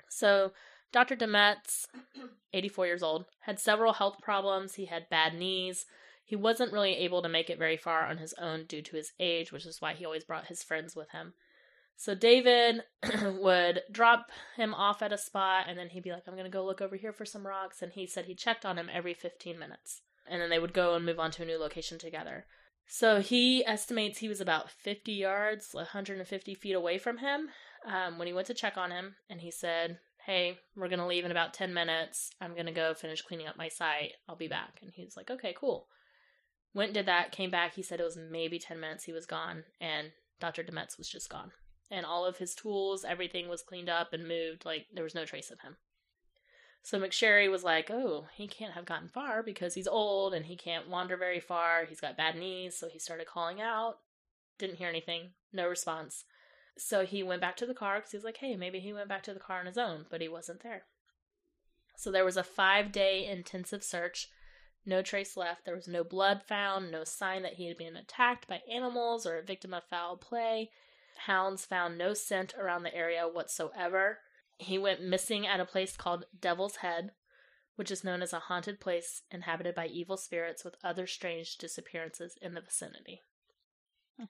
So 0.10 0.52
Dr. 0.91 1.16
Dametz, 1.16 1.88
84 2.54 2.88
years 2.88 3.02
old, 3.02 3.24
had 3.39 3.58
several 3.58 3.93
health 3.93 4.18
problems. 4.22 4.76
He 4.76 4.88
had 4.88 5.10
bad 5.10 5.34
knees. 5.34 5.86
He 6.26 6.36
wasn't 6.36 6.74
really 6.74 6.97
able 6.97 7.22
to 7.22 7.30
make 7.30 7.50
it 7.50 7.58
very 7.58 7.78
far 7.78 8.06
on 8.06 8.18
his 8.18 8.34
own 8.34 8.66
due 8.66 8.82
to 8.82 8.97
his 8.97 9.14
age, 9.18 9.54
which 9.54 9.66
is 9.66 9.80
why 9.80 9.93
he 9.93 10.04
always 10.04 10.26
brought 10.26 10.47
his 10.47 10.62
friends 10.62 10.93
with 10.93 11.12
him. 11.12 11.36
So 12.00 12.16
David 12.16 12.84
would 13.24 13.82
drop 13.91 14.32
him 14.56 14.74
off 14.74 15.02
at 15.02 15.12
a 15.12 15.18
spot 15.18 15.66
and 15.68 15.78
then 15.78 15.89
he'd 15.89 16.04
be 16.04 16.14
like, 16.14 16.24
I'm 16.28 16.34
going 16.34 16.45
to 16.45 16.50
go 16.50 16.64
look 16.64 16.80
over 16.80 16.95
here 16.95 17.12
for 17.12 17.26
some 17.26 17.45
rocks. 17.45 17.82
And 17.82 17.91
he 17.91 18.08
said 18.08 18.24
he 18.24 18.36
checked 18.36 18.66
on 18.66 18.78
him 18.78 18.89
every 18.89 19.14
15 19.14 19.60
minutes. 19.60 20.00
And 20.26 20.41
then 20.41 20.50
they 20.50 20.60
would 20.60 20.72
go 20.72 20.95
and 20.95 21.06
move 21.06 21.20
on 21.20 21.30
to 21.32 21.43
a 21.43 21.45
new 21.45 21.60
location 21.60 22.00
together. 22.00 22.45
So 22.88 23.20
he 23.20 23.66
estimates 23.66 24.20
he 24.20 24.30
was 24.30 24.39
about 24.39 24.72
50 24.72 25.12
yards, 25.12 25.74
150 25.74 26.56
feet 26.56 26.72
away 26.72 27.00
from 27.00 27.18
him 27.18 27.50
um, 27.86 28.18
when 28.18 28.28
he 28.28 28.34
went 28.34 28.47
to 28.47 28.54
check 28.54 28.78
on 28.78 28.91
him. 28.91 29.18
And 29.30 29.41
he 29.41 29.52
said, 29.52 30.00
Hey, 30.26 30.60
we're 30.78 30.88
going 30.88 31.00
to 31.00 31.06
leave 31.06 31.26
in 31.26 31.32
about 31.32 31.54
10 31.54 31.74
minutes. 31.74 32.32
I'm 32.39 32.54
going 32.54 32.66
to 32.68 32.72
go 32.72 32.93
finish 32.93 33.22
cleaning 33.22 33.47
up 33.47 33.58
my 33.58 33.68
site. 33.68 34.14
I'll 34.30 34.38
be 34.38 34.47
back. 34.47 34.80
And 34.82 34.91
he's 34.95 35.18
like, 35.18 35.30
Okay, 35.30 35.54
cool. 35.54 35.88
Went 36.74 36.89
and 36.89 36.95
did 36.95 37.08
that, 37.08 37.34
came 37.34 37.52
back. 37.52 37.76
He 37.76 37.84
said 37.84 38.00
it 38.00 38.06
was 38.06 38.18
maybe 38.18 38.58
10 38.58 38.80
minutes 38.80 39.04
he 39.04 39.12
was 39.12 39.26
gone. 39.26 39.66
And 39.82 40.12
Dr. 40.39 40.64
Dametz 40.64 40.97
was 40.97 41.10
just 41.10 41.30
gone 41.30 41.52
and 41.92 42.06
all 42.06 42.26
of 42.26 42.38
his 42.38 42.56
tools, 42.56 43.04
everything 43.04 43.48
was 43.48 43.62
cleaned 43.62 43.90
up 43.90 44.14
and 44.14 44.28
moved. 44.28 44.66
Like 44.66 44.88
there 44.94 45.04
was 45.04 45.16
no 45.16 45.26
trace 45.26 45.52
of 45.52 45.62
him. 45.62 45.78
So 46.82 47.00
McSherry 47.00 47.52
was 47.52 47.64
like, 47.64 47.92
"Oh, 47.92 48.28
he 48.34 48.48
can't 48.48 48.74
have 48.74 48.86
gotten 48.86 49.10
far 49.10 49.44
because 49.44 49.74
he's 49.74 49.88
old 49.88 50.34
and 50.34 50.46
he 50.46 50.56
can't 50.56 50.90
wander 50.90 51.18
very 51.18 51.40
far. 51.40 51.86
He's 51.86 52.00
got 52.00 52.18
bad 52.18 52.36
knees." 52.36 52.78
So 52.78 52.88
he 52.88 53.00
started 53.00 53.28
calling 53.28 53.62
out. 53.62 54.00
Didn't 54.58 54.78
hear 54.78 54.90
anything. 54.90 55.32
No 55.52 55.68
response. 55.68 56.26
So 56.78 57.06
he 57.06 57.24
went 57.24 57.42
back 57.42 57.58
to 57.58 57.66
the 57.66 57.74
car 57.74 57.98
because 57.98 58.12
he 58.12 58.18
was 58.18 58.24
like, 58.24 58.38
"Hey, 58.38 58.56
maybe 58.56 58.80
he 58.80 58.94
went 58.94 59.10
back 59.10 59.24
to 59.24 59.34
the 59.34 59.40
car 59.40 59.60
on 59.60 59.66
his 59.66 59.78
own," 59.78 60.06
but 60.10 60.22
he 60.22 60.30
wasn't 60.30 60.64
there. 60.64 60.86
So 61.98 62.12
there 62.12 62.24
was 62.24 62.38
a 62.38 62.44
five-day 62.44 63.26
intensive 63.26 63.84
search. 63.84 64.30
No 64.86 65.02
trace 65.02 65.36
left. 65.36 65.66
There 65.66 65.76
was 65.76 65.90
no 65.90 66.06
blood 66.06 66.44
found. 66.44 66.90
No 66.90 67.04
sign 67.04 67.42
that 67.44 67.56
he 67.56 67.68
had 67.68 67.78
been 67.78 67.98
attacked 67.98 68.48
by 68.48 68.62
animals 68.72 69.26
or 69.26 69.38
a 69.38 69.44
victim 69.44 69.74
of 69.74 69.84
foul 69.84 70.16
play. 70.16 70.72
Hounds 71.26 71.66
found 71.66 71.98
no 71.98 72.14
scent 72.14 72.54
around 72.58 72.84
the 72.84 72.96
area 72.96 73.28
whatsoever. 73.28 74.20
He 74.58 74.78
went 74.78 75.02
missing 75.02 75.46
at 75.46 75.60
a 75.60 75.66
place 75.66 75.96
called 75.96 76.26
Devil's 76.40 76.78
Head, 76.78 77.12
which 77.76 77.92
is 77.92 78.04
known 78.04 78.22
as 78.22 78.34
a 78.34 78.40
haunted 78.40 78.80
place 78.80 79.24
inhabited 79.32 79.76
by 79.76 79.88
evil 79.88 80.18
spirits 80.18 80.64
with 80.64 80.76
other 80.84 81.08
strange 81.08 81.58
disappearances 81.58 82.38
in 82.42 82.54
the 82.54 82.62
vicinity. 82.62 83.22
Hmm. 84.18 84.26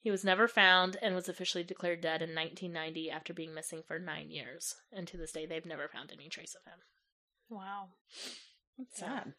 He 0.00 0.10
was 0.10 0.24
never 0.24 0.48
found 0.48 0.96
and 1.00 1.14
was 1.14 1.28
officially 1.28 1.64
declared 1.64 2.00
dead 2.00 2.22
in 2.22 2.34
1990 2.34 3.10
after 3.10 3.32
being 3.32 3.54
missing 3.54 3.82
for 3.86 3.98
nine 3.98 4.30
years. 4.30 4.74
And 4.92 5.06
to 5.08 5.16
this 5.16 5.32
day, 5.32 5.46
they've 5.46 5.64
never 5.64 5.88
found 5.88 6.10
any 6.12 6.28
trace 6.28 6.56
of 6.56 6.64
him. 6.70 6.80
Wow. 7.48 7.90
That's 8.78 8.98
sad. 8.98 9.34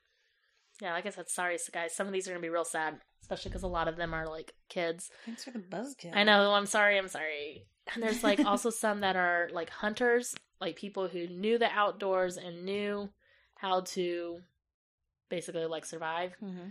Yeah, 0.82 0.94
like 0.94 1.06
I 1.06 1.10
said, 1.10 1.30
sorry, 1.30 1.58
guys. 1.72 1.96
Some 1.96 2.08
of 2.08 2.14
these 2.14 2.28
are 2.28 2.32
going 2.32 2.42
to 2.42 2.46
be 2.46 2.50
real 2.50 2.66
sad, 2.66 3.00
especially 3.22 3.50
because 3.50 3.64
a 3.64 3.68
lot 3.68 3.88
of 3.88 3.96
them 3.96 4.14
are 4.14 4.28
like 4.28 4.54
kids. 4.70 5.10
Thanks 5.26 5.44
for 5.44 5.52
the 5.52 5.60
buzzkill. 5.60 6.16
I 6.16 6.24
know. 6.24 6.54
I'm 6.54 6.66
sorry. 6.66 6.98
I'm 6.98 7.08
sorry. 7.08 7.66
And 7.94 8.04
there's 8.04 8.24
like 8.24 8.40
also 8.46 8.70
some 8.70 9.02
that 9.02 9.16
are 9.16 9.50
like 9.54 9.70
hunters, 9.70 10.36
like 10.60 10.76
people 10.76 11.08
who 11.08 11.28
knew 11.28 11.58
the 11.58 11.70
outdoors 11.70 12.38
and 12.38 12.66
knew 12.66 13.10
how 13.56 13.82
to 13.82 14.40
basically 15.30 15.66
like 15.66 15.86
survive. 15.86 16.34
hmm 16.40 16.70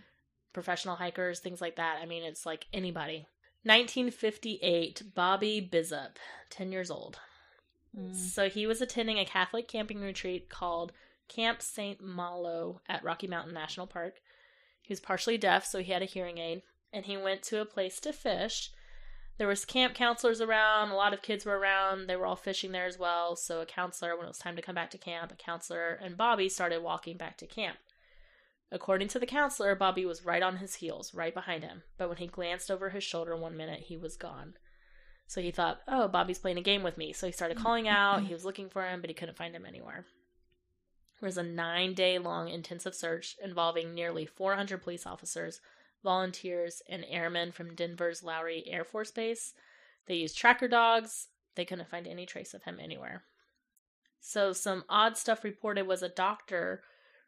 Professional 0.53 0.97
hikers, 0.97 1.41
things 1.41 1.63
like 1.63 1.77
that. 1.77 2.01
I 2.03 2.05
mean, 2.05 2.25
it's 2.25 2.45
like 2.45 2.67
anybody. 2.75 3.27
1958, 3.65 5.15
Bobby 5.15 5.67
Bizup, 5.73 6.17
10 6.51 6.73
years 6.73 6.91
old. 6.91 7.19
Mm. 7.99 8.15
So 8.15 8.51
he 8.51 8.67
was 8.67 8.83
attending 8.83 9.19
a 9.19 9.25
Catholic 9.25 9.67
camping 9.67 10.01
retreat 10.01 10.51
called 10.51 10.93
Camp 11.29 11.63
St. 11.63 12.03
Malo 12.03 12.81
at 12.89 13.05
Rocky 13.05 13.27
Mountain 13.27 13.55
National 13.55 13.87
Park. 13.87 14.21
He 14.83 14.93
was 14.93 15.01
partially 15.01 15.39
deaf, 15.39 15.65
so 15.65 15.79
he 15.79 15.93
had 15.93 16.03
a 16.03 16.07
hearing 16.07 16.39
aid, 16.39 16.63
and 16.93 17.05
he 17.07 17.17
went 17.17 17.43
to 17.45 17.61
a 17.61 17.65
place 17.65 18.01
to 18.01 18.13
fish. 18.13 18.71
There 19.39 19.49
was 19.49 19.65
camp 19.65 19.95
counselors 19.95 20.41
around, 20.41 20.91
a 20.91 20.95
lot 20.95 21.15
of 21.15 21.23
kids 21.23 21.47
were 21.47 21.59
around. 21.59 22.07
They 22.07 22.17
were 22.17 22.27
all 22.27 22.37
fishing 22.37 22.73
there 22.73 22.87
as 22.87 22.99
well. 22.99 23.35
So 23.35 23.61
a 23.61 23.67
counselor, 23.67 24.17
when 24.17 24.27
it 24.27 24.29
was 24.29 24.39
time 24.39 24.57
to 24.57 24.63
come 24.63 24.75
back 24.75 24.91
to 24.91 24.99
camp, 24.99 25.33
a 25.33 25.37
counselor 25.37 25.99
and 26.03 26.17
Bobby 26.17 26.49
started 26.49 26.83
walking 26.83 27.17
back 27.17 27.39
to 27.39 27.47
camp. 27.47 27.79
According 28.71 29.09
to 29.09 29.19
the 29.19 29.27
counselor, 29.27 29.75
Bobby 29.75 30.07
was 30.07 30.25
right 30.25 30.43
on 30.43 30.59
his 30.59 30.77
heels, 30.77 31.13
right 31.13 31.35
behind 31.35 31.65
him. 31.65 31.83
But 31.99 32.09
when 32.09 32.19
he 32.19 32.27
glanced 32.27 32.71
over 32.71 32.91
his 32.91 33.05
shoulder 33.05 33.37
one 33.37 33.57
minute, 33.57 33.81
he 33.81 33.97
was 33.97 34.17
gone. 34.17 34.55
So 35.27 35.41
he 35.41 35.51
thought, 35.51 35.81
oh, 35.89 36.09
Bobby's 36.09 36.39
playing 36.39 36.59
a 36.59 36.63
game 36.63 36.83
with 36.83 36.99
me. 36.99 37.13
So 37.13 37.27
he 37.27 37.33
started 37.33 37.59
calling 37.59 37.89
out. 37.89 38.23
He 38.23 38.35
was 38.35 38.45
looking 38.45 38.69
for 38.69 38.87
him, 38.87 39.01
but 39.01 39.11
he 39.11 39.15
couldn't 39.15 39.37
find 39.37 39.55
him 39.55 39.67
anywhere. 39.67 40.05
Was 41.23 41.39
a 41.39 41.43
nine 41.43 41.95
day 41.95 42.19
long 42.19 42.49
intensive 42.49 42.95
search 42.95 43.37
involving 43.43 43.95
nearly 43.95 44.27
400 44.27 44.83
police 44.83 45.07
officers, 45.07 45.61
volunteers, 46.03 46.83
and 46.89 47.07
airmen 47.09 47.53
from 47.53 47.75
Denver's 47.75 48.25
Lowry 48.25 48.65
Air 48.67 48.85
Force 48.85 49.13
Base. 49.13 49.55
They 50.07 50.17
used 50.17 50.37
tracker 50.37 50.67
dogs. 50.69 51.29
They 51.55 51.65
couldn't 51.65 51.89
find 51.89 52.07
any 52.09 52.27
trace 52.27 52.55
of 52.55 52.65
him 52.65 52.79
anywhere. 52.81 53.23
So, 54.21 54.53
some 54.53 54.85
odd 54.89 55.17
stuff 55.17 55.45
reported 55.45 55.87
was 55.87 56.03
a 56.03 56.09
doctor 56.09 56.83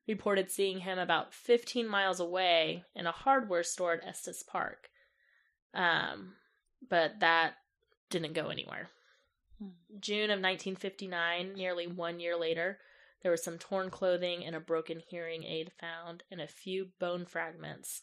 reported 0.07 0.51
seeing 0.51 0.81
him 0.81 0.99
about 0.99 1.33
15 1.33 1.89
miles 1.89 2.21
away 2.21 2.85
in 2.95 3.07
a 3.07 3.13
hardware 3.13 3.63
store 3.63 3.95
at 3.95 4.07
Estes 4.07 4.43
Park. 4.43 4.91
Um, 5.73 6.35
but 6.89 7.21
that 7.21 7.55
didn't 8.11 8.35
go 8.35 8.49
anywhere. 8.49 8.91
Hmm. 9.59 9.69
June 10.01 10.31
of 10.31 10.41
1959, 10.41 11.55
nearly 11.55 11.87
one 11.87 12.21
year 12.21 12.37
later, 12.37 12.79
there 13.25 13.33
was 13.33 13.43
some 13.43 13.59
torn 13.59 13.89
clothing 13.89 14.45
and 14.45 14.55
a 14.55 14.61
broken 14.61 15.01
hearing 15.01 15.45
aid 15.45 15.73
found 15.81 16.23
and 16.31 16.43
a 16.43 16.47
few 16.47 16.91
bone 17.01 17.25
fragments. 17.25 18.03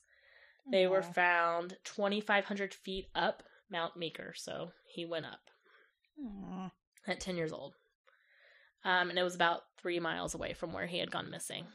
They 0.70 0.88
were 0.88 1.04
found 1.04 1.78
2,500 1.84 2.74
feet 2.74 3.06
up 3.14 3.44
Mount 3.70 3.96
Meeker, 3.96 4.34
so 4.36 4.72
he 4.88 5.06
went 5.06 5.28
up 5.28 5.52
Aw. 6.20 6.72
at 7.08 7.20
10 7.20 7.38
years 7.38 7.54
old. 7.54 7.76
Um, 8.84 9.12
and 9.12 9.20
it 9.20 9.24
was 9.24 9.36
about 9.36 9.62
three 9.80 10.00
miles 10.00 10.34
away 10.34 10.54
from 10.54 10.74
where 10.74 10.88
he 10.88 10.98
had 10.98 11.12
gone 11.12 11.30
missing. 11.30 11.66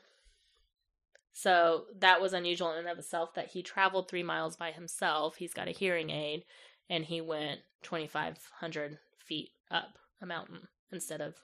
So 1.32 1.84
that 2.00 2.20
was 2.20 2.32
unusual 2.32 2.72
in 2.72 2.78
and 2.78 2.88
of 2.88 2.98
itself 2.98 3.34
that 3.34 3.48
he 3.48 3.62
traveled 3.62 4.08
three 4.08 4.24
miles 4.24 4.56
by 4.56 4.72
himself. 4.72 5.36
He's 5.36 5.54
got 5.54 5.68
a 5.68 5.72
hearing 5.72 6.10
aid, 6.10 6.44
and 6.90 7.04
he 7.04 7.20
went 7.20 7.60
2,500 7.82 8.98
feet 9.18 9.50
up 9.70 9.98
a 10.20 10.26
mountain 10.26 10.66
instead 10.90 11.20
of 11.20 11.34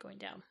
going 0.00 0.18
down. 0.18 0.42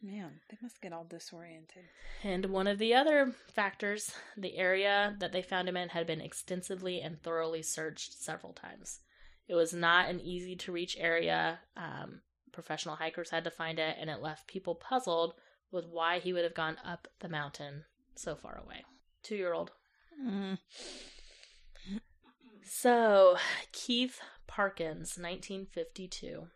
Man, 0.00 0.40
they 0.48 0.56
must 0.62 0.80
get 0.80 0.92
all 0.92 1.04
disoriented. 1.04 1.84
And 2.22 2.46
one 2.46 2.68
of 2.68 2.78
the 2.78 2.94
other 2.94 3.34
factors, 3.52 4.12
the 4.36 4.56
area 4.56 5.16
that 5.18 5.32
they 5.32 5.42
found 5.42 5.68
him 5.68 5.76
in 5.76 5.88
had 5.88 6.06
been 6.06 6.20
extensively 6.20 7.00
and 7.00 7.20
thoroughly 7.20 7.62
searched 7.62 8.12
several 8.12 8.52
times. 8.52 9.00
It 9.48 9.54
was 9.54 9.72
not 9.72 10.08
an 10.08 10.20
easy 10.20 10.54
to 10.56 10.72
reach 10.72 10.96
area. 11.00 11.60
Um, 11.76 12.20
professional 12.52 12.96
hikers 12.96 13.30
had 13.30 13.44
to 13.44 13.50
find 13.50 13.78
it, 13.78 13.96
and 13.98 14.08
it 14.08 14.22
left 14.22 14.46
people 14.46 14.76
puzzled 14.76 15.34
with 15.72 15.86
why 15.86 16.20
he 16.20 16.32
would 16.32 16.44
have 16.44 16.54
gone 16.54 16.76
up 16.84 17.08
the 17.18 17.28
mountain 17.28 17.84
so 18.14 18.36
far 18.36 18.60
away. 18.62 18.84
Two 19.22 19.36
year 19.36 19.52
old. 19.52 19.72
Mm. 20.22 20.58
So, 22.62 23.36
Keith 23.72 24.20
Parkins, 24.46 25.16
1952. 25.18 26.48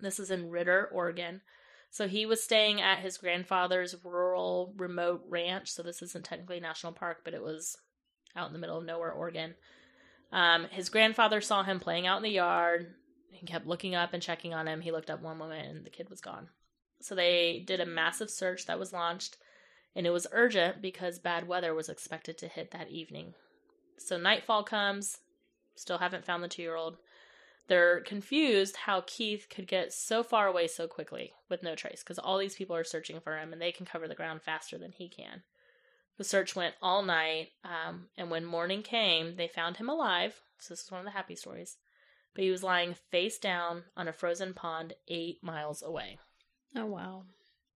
This 0.00 0.18
is 0.18 0.30
in 0.30 0.50
Ritter, 0.50 0.88
Oregon. 0.92 1.42
So 1.90 2.06
he 2.06 2.24
was 2.24 2.42
staying 2.42 2.80
at 2.80 3.00
his 3.00 3.18
grandfather's 3.18 3.96
rural 4.04 4.72
remote 4.76 5.24
ranch. 5.28 5.70
So 5.72 5.82
this 5.82 6.02
isn't 6.02 6.24
technically 6.24 6.60
national 6.60 6.92
park, 6.92 7.18
but 7.24 7.34
it 7.34 7.42
was 7.42 7.76
out 8.36 8.46
in 8.46 8.52
the 8.52 8.60
middle 8.60 8.78
of 8.78 8.84
nowhere, 8.84 9.10
Oregon. 9.10 9.54
Um, 10.32 10.66
his 10.70 10.88
grandfather 10.88 11.40
saw 11.40 11.64
him 11.64 11.80
playing 11.80 12.06
out 12.06 12.18
in 12.18 12.22
the 12.22 12.30
yard. 12.30 12.94
He 13.32 13.44
kept 13.44 13.66
looking 13.66 13.94
up 13.94 14.12
and 14.12 14.22
checking 14.22 14.54
on 14.54 14.68
him. 14.68 14.80
He 14.80 14.92
looked 14.92 15.10
up 15.10 15.20
one 15.20 15.38
moment 15.38 15.66
and 15.66 15.84
the 15.84 15.90
kid 15.90 16.08
was 16.08 16.20
gone. 16.20 16.48
So 17.00 17.14
they 17.14 17.64
did 17.66 17.80
a 17.80 17.86
massive 17.86 18.30
search 18.30 18.66
that 18.66 18.78
was 18.78 18.92
launched, 18.92 19.38
and 19.96 20.06
it 20.06 20.10
was 20.10 20.26
urgent 20.32 20.82
because 20.82 21.18
bad 21.18 21.48
weather 21.48 21.74
was 21.74 21.88
expected 21.88 22.36
to 22.38 22.48
hit 22.48 22.70
that 22.72 22.90
evening. 22.90 23.34
So 23.96 24.18
nightfall 24.18 24.62
comes, 24.64 25.18
still 25.74 25.98
haven't 25.98 26.26
found 26.26 26.42
the 26.42 26.48
two 26.48 26.62
year 26.62 26.76
old. 26.76 26.98
They're 27.68 28.00
confused 28.00 28.76
how 28.76 29.04
Keith 29.06 29.46
could 29.48 29.68
get 29.68 29.92
so 29.92 30.22
far 30.22 30.48
away 30.48 30.66
so 30.66 30.88
quickly 30.88 31.32
with 31.48 31.62
no 31.62 31.74
trace 31.74 32.02
because 32.02 32.18
all 32.18 32.38
these 32.38 32.56
people 32.56 32.74
are 32.74 32.84
searching 32.84 33.20
for 33.20 33.38
him 33.38 33.52
and 33.52 33.62
they 33.62 33.72
can 33.72 33.86
cover 33.86 34.08
the 34.08 34.14
ground 34.14 34.42
faster 34.42 34.76
than 34.76 34.92
he 34.92 35.08
can. 35.08 35.42
The 36.18 36.24
search 36.24 36.54
went 36.54 36.74
all 36.82 37.02
night, 37.02 37.48
um, 37.64 38.08
and 38.16 38.30
when 38.30 38.44
morning 38.44 38.82
came, 38.82 39.36
they 39.36 39.48
found 39.48 39.78
him 39.78 39.88
alive. 39.88 40.42
So, 40.58 40.74
this 40.74 40.82
is 40.82 40.90
one 40.90 41.00
of 41.00 41.06
the 41.06 41.12
happy 41.12 41.34
stories. 41.34 41.78
But 42.34 42.44
he 42.44 42.50
was 42.50 42.62
lying 42.62 42.94
face 43.10 43.38
down 43.38 43.84
on 43.96 44.06
a 44.06 44.12
frozen 44.12 44.52
pond 44.52 44.92
eight 45.08 45.42
miles 45.42 45.82
away. 45.82 46.18
Oh 46.76 46.86
wow. 46.86 47.24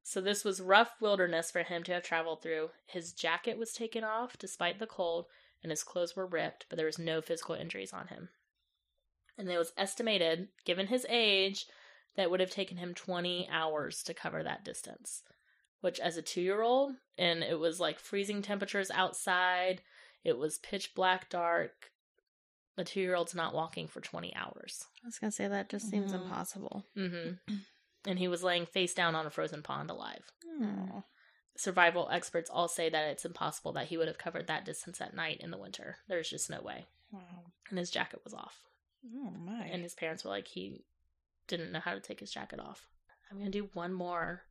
So 0.02 0.20
this 0.20 0.44
was 0.44 0.60
rough 0.60 1.00
wilderness 1.00 1.50
for 1.50 1.62
him 1.62 1.82
to 1.84 1.92
have 1.92 2.02
traveled 2.02 2.42
through. 2.42 2.70
His 2.86 3.12
jacket 3.12 3.56
was 3.56 3.72
taken 3.72 4.04
off 4.04 4.38
despite 4.38 4.78
the 4.78 4.86
cold, 4.86 5.26
and 5.62 5.70
his 5.70 5.82
clothes 5.82 6.14
were 6.14 6.26
ripped, 6.26 6.66
but 6.68 6.76
there 6.76 6.86
was 6.86 6.98
no 6.98 7.22
physical 7.22 7.54
injuries 7.54 7.94
on 7.94 8.08
him. 8.08 8.28
And 9.36 9.48
it 9.50 9.58
was 9.58 9.72
estimated, 9.76 10.48
given 10.64 10.86
his 10.86 11.06
age, 11.08 11.66
that 12.16 12.30
would 12.30 12.40
have 12.40 12.50
taken 12.50 12.76
him 12.76 12.94
20 12.94 13.48
hours 13.50 14.02
to 14.04 14.14
cover 14.14 14.42
that 14.42 14.64
distance. 14.64 15.22
Which, 15.80 15.98
as 16.00 16.16
a 16.16 16.22
two 16.22 16.40
year 16.40 16.62
old, 16.62 16.94
and 17.18 17.42
it 17.42 17.58
was 17.58 17.80
like 17.80 17.98
freezing 17.98 18.40
temperatures 18.42 18.90
outside, 18.92 19.82
it 20.22 20.38
was 20.38 20.58
pitch 20.58 20.94
black 20.94 21.28
dark. 21.28 21.90
A 22.78 22.84
two 22.84 23.00
year 23.00 23.14
old's 23.14 23.34
not 23.34 23.54
walking 23.54 23.86
for 23.88 24.00
20 24.00 24.34
hours. 24.34 24.86
I 25.04 25.06
was 25.08 25.18
gonna 25.18 25.30
say 25.30 25.46
that 25.48 25.68
just 25.68 25.90
seems 25.90 26.12
Mhm. 26.12 26.22
impossible. 26.22 26.84
Mm-hmm. 26.96 27.54
and 28.06 28.18
he 28.18 28.28
was 28.28 28.42
laying 28.42 28.66
face 28.66 28.94
down 28.94 29.14
on 29.14 29.26
a 29.26 29.30
frozen 29.30 29.62
pond 29.62 29.90
alive. 29.90 30.30
Aw. 30.62 31.02
survival 31.56 32.08
experts 32.10 32.50
all 32.50 32.66
say 32.68 32.88
that 32.88 33.08
it's 33.10 33.24
impossible 33.24 33.72
that 33.72 33.86
he 33.86 33.96
would 33.96 34.08
have 34.08 34.18
covered 34.18 34.46
that 34.48 34.64
distance 34.64 35.00
at 35.00 35.14
night 35.14 35.40
in 35.40 35.50
the 35.52 35.58
winter. 35.58 35.98
There's 36.08 36.28
just 36.30 36.50
no 36.50 36.60
way. 36.60 36.86
Wow. 37.12 37.44
And 37.70 37.78
his 37.78 37.90
jacket 37.90 38.20
was 38.24 38.34
off. 38.34 38.60
Oh 39.06 39.30
my. 39.30 39.66
And 39.66 39.82
his 39.82 39.94
parents 39.94 40.24
were 40.24 40.30
like, 40.30 40.48
he 40.48 40.84
didn't 41.46 41.72
know 41.72 41.80
how 41.80 41.94
to 41.94 42.00
take 42.00 42.20
his 42.20 42.30
jacket 42.30 42.60
off. 42.60 42.86
I'm 43.30 43.38
to 43.50 43.50
do 43.50 43.68
one 43.72 43.92
more, 43.92 44.42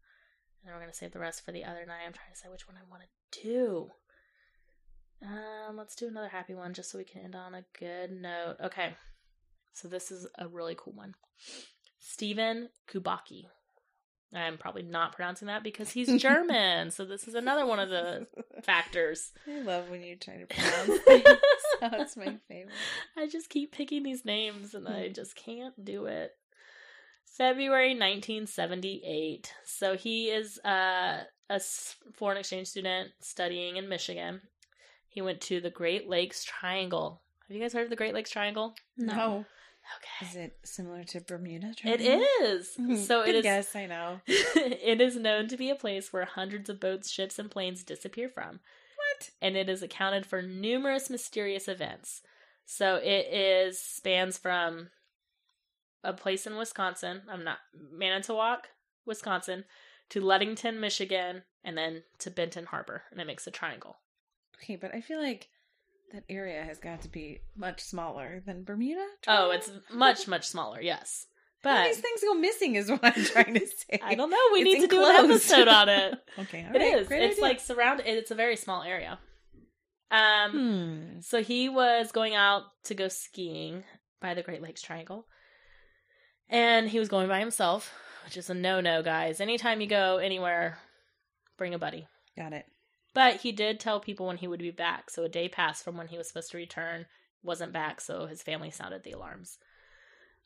and 0.62 0.68
then 0.68 0.74
we're 0.74 0.80
to 0.92 0.98
save 0.98 1.12
the 1.12 1.20
rest 1.20 1.46
for 1.46 1.52
the 1.52 1.64
other 1.64 1.86
night. 1.86 2.04
I'm 2.06 2.14
trying 2.14 2.34
to 2.34 2.38
say 2.38 2.50
which 2.50 2.68
one 2.68 2.78
I 2.78 2.90
want 2.90 3.04
to 3.04 3.42
do. 3.42 3.92
Um, 5.22 5.78
let's 5.78 5.96
do 5.96 6.08
another 6.08 6.28
happy 6.28 6.54
one 6.54 6.74
just 6.74 6.92
so 6.92 6.98
we 6.98 7.06
can 7.06 7.22
end 7.22 7.36
on 7.36 7.56
a 7.56 7.64
good 7.80 8.12
note. 8.12 8.58
Okay. 8.62 8.96
So 9.74 9.88
this 9.88 10.12
is 10.12 10.28
a 10.38 10.48
really 10.48 10.76
cool 10.78 10.94
one. 10.94 11.16
Stephen 11.98 12.70
Kubacki. 12.92 13.46
I'm 14.36 14.58
probably 14.58 14.84
not 14.84 15.14
pronouncing 15.16 15.48
that 15.48 15.64
because 15.64 15.92
he's 15.92 16.14
German. 16.22 16.92
so 16.92 17.06
this 17.06 17.28
is 17.28 17.36
another 17.36 17.66
one 17.66 17.80
of 17.80 17.90
the 17.90 18.28
factors. 18.64 19.32
I 19.48 19.62
love 19.62 19.90
when 19.90 20.02
you 20.04 20.16
try 20.16 20.38
to 20.38 20.46
pronounce 20.48 21.04
things. 21.04 21.28
That's 21.82 22.18
my 22.18 22.36
favorite. 22.48 22.74
I 23.18 23.28
just 23.28 23.50
keep 23.50 23.72
picking 23.72 24.04
these 24.04 24.26
names 24.26 24.74
and 24.74 24.88
I 24.88 25.10
just 25.10 25.36
can't 25.36 25.84
do 25.84 26.06
it. 26.06 26.32
February 27.26 27.90
1978. 27.96 29.54
So 29.66 29.96
he 29.96 30.30
is 30.30 30.60
uh, 30.60 31.24
a 31.50 31.60
foreign 32.14 32.38
exchange 32.38 32.68
student 32.68 33.10
studying 33.22 33.78
in 33.78 33.90
Michigan. 33.90 34.42
He 35.08 35.22
went 35.22 35.42
to 35.42 35.60
the 35.62 35.70
Great 35.70 36.08
Lakes 36.10 36.44
Triangle. 36.44 37.22
Have 37.48 37.56
you 37.56 37.62
guys 37.62 37.74
heard 37.74 37.84
of 37.84 37.90
the 37.90 37.96
Great 37.96 38.14
Lakes 38.14 38.32
Triangle? 38.32 38.76
No. 38.98 39.46
Okay. 39.98 40.30
Is 40.30 40.36
it 40.36 40.58
similar 40.64 41.04
to 41.06 41.22
Bermuda? 41.22 41.74
It 41.84 42.02
is. 42.02 42.74
Hmm, 42.78 42.96
so 42.96 43.22
it 43.22 43.36
is 43.36 43.44
guess, 43.44 43.76
I 43.76 43.86
know. 43.86 44.22
it 44.28 45.02
is 45.02 45.16
known 45.16 45.48
to 45.50 45.58
be 45.58 45.70
a 45.70 45.76
place 45.76 46.12
where 46.12 46.26
hundreds 46.26 46.70
of 46.70 46.80
boats, 46.80 47.10
ships, 47.10 47.38
and 47.38 47.52
planes 47.52 47.84
disappear 47.84 48.30
from. 48.30 48.60
What? 48.96 49.30
And 49.42 49.56
it 49.56 49.70
is 49.70 49.84
accounted 49.84 50.26
for 50.26 50.42
numerous 50.42 51.10
mysterious 51.10 51.68
events. 51.68 52.22
So 52.66 52.96
it 52.96 53.28
is 53.32 53.80
spans 53.80 54.38
from 54.38 54.90
a 56.04 56.14
place 56.14 56.48
in 56.48 56.58
Wisconsin, 56.58 57.22
I'm 57.30 57.44
not 57.44 57.60
Manitowoc, 57.74 58.70
Wisconsin, 59.06 59.66
to 60.10 60.22
Ludington, 60.22 60.80
Michigan, 60.80 61.44
and 61.64 61.78
then 61.78 62.04
to 62.20 62.30
Benton 62.30 62.66
Harbor, 62.66 63.04
and 63.12 63.20
it 63.20 63.28
makes 63.28 63.48
a 63.48 63.52
triangle. 63.52 63.98
Okay, 64.62 64.76
but 64.76 64.94
I 64.94 65.02
feel 65.02 65.22
like 65.22 65.50
that 66.12 66.24
area 66.30 66.64
has 66.64 66.80
got 66.80 67.02
to 67.04 67.10
be 67.10 67.40
much 67.56 67.82
smaller 67.82 68.42
than 68.46 68.64
Bermuda. 68.64 69.06
Oh, 69.28 69.52
it's 69.52 69.72
much 69.92 70.28
much 70.28 70.48
smaller, 70.48 70.82
yes. 70.82 71.28
But 71.64 71.86
these 71.86 72.00
things 72.02 72.20
go 72.22 72.34
missing 72.34 72.76
is 72.76 72.92
what 72.92 73.00
I'm 73.04 73.24
trying 73.24 73.54
to 73.54 73.66
say. 73.66 73.98
I 74.04 74.16
don't 74.16 74.30
know. 74.30 74.38
We 74.52 74.64
It's 74.64 74.74
need 74.74 74.82
to 74.82 74.88
do 74.88 75.02
an 75.06 75.16
episode 75.32 75.70
on 75.70 75.88
it. 75.88 76.14
Okay, 76.40 76.66
all 76.68 76.76
It 76.76 76.80
right, 76.80 76.98
is. 76.98 77.08
great 77.08 77.24
It's 77.24 77.34
idea. 77.36 77.42
like 77.44 77.60
surrounded. 77.62 78.06
It's 78.06 78.32
a 78.32 78.36
very 78.36 78.58
small 78.58 78.84
area. 78.84 79.18
Um. 80.12 80.52
Hmm. 80.52 81.20
So 81.22 81.42
he 81.42 81.70
was 81.70 82.12
going 82.12 82.36
out 82.36 82.64
to 82.86 82.94
go 82.96 83.08
skiing 83.08 83.84
by 84.22 84.34
the 84.34 84.44
Great 84.44 84.62
Lakes 84.62 84.82
Triangle. 84.82 85.26
And 86.50 86.90
he 86.90 87.00
was 87.00 87.08
going 87.08 87.30
by 87.30 87.40
himself, 87.40 87.94
which 88.26 88.36
is 88.38 88.50
a 88.50 88.54
no 88.54 88.82
no, 88.82 89.02
guys. 89.02 89.40
Anytime 89.40 89.80
you 89.80 89.88
go 89.88 90.18
anywhere, 90.18 90.78
bring 91.58 91.74
a 91.74 91.80
buddy. 91.80 92.08
Got 92.38 92.52
it. 92.54 92.66
But 93.14 93.42
he 93.42 93.52
did 93.52 93.80
tell 93.80 94.00
people 94.00 94.26
when 94.28 94.38
he 94.38 94.48
would 94.48 94.60
be 94.60 94.72
back. 94.72 95.10
So 95.10 95.24
a 95.24 95.30
day 95.30 95.48
passed 95.48 95.84
from 95.84 95.98
when 95.98 96.08
he 96.08 96.18
was 96.18 96.28
supposed 96.28 96.52
to 96.52 96.58
return, 96.58 97.06
wasn't 97.44 97.74
back, 97.74 98.02
so 98.02 98.26
his 98.26 98.42
family 98.42 98.72
sounded 98.72 99.04
the 99.04 99.12
alarms. 99.12 99.58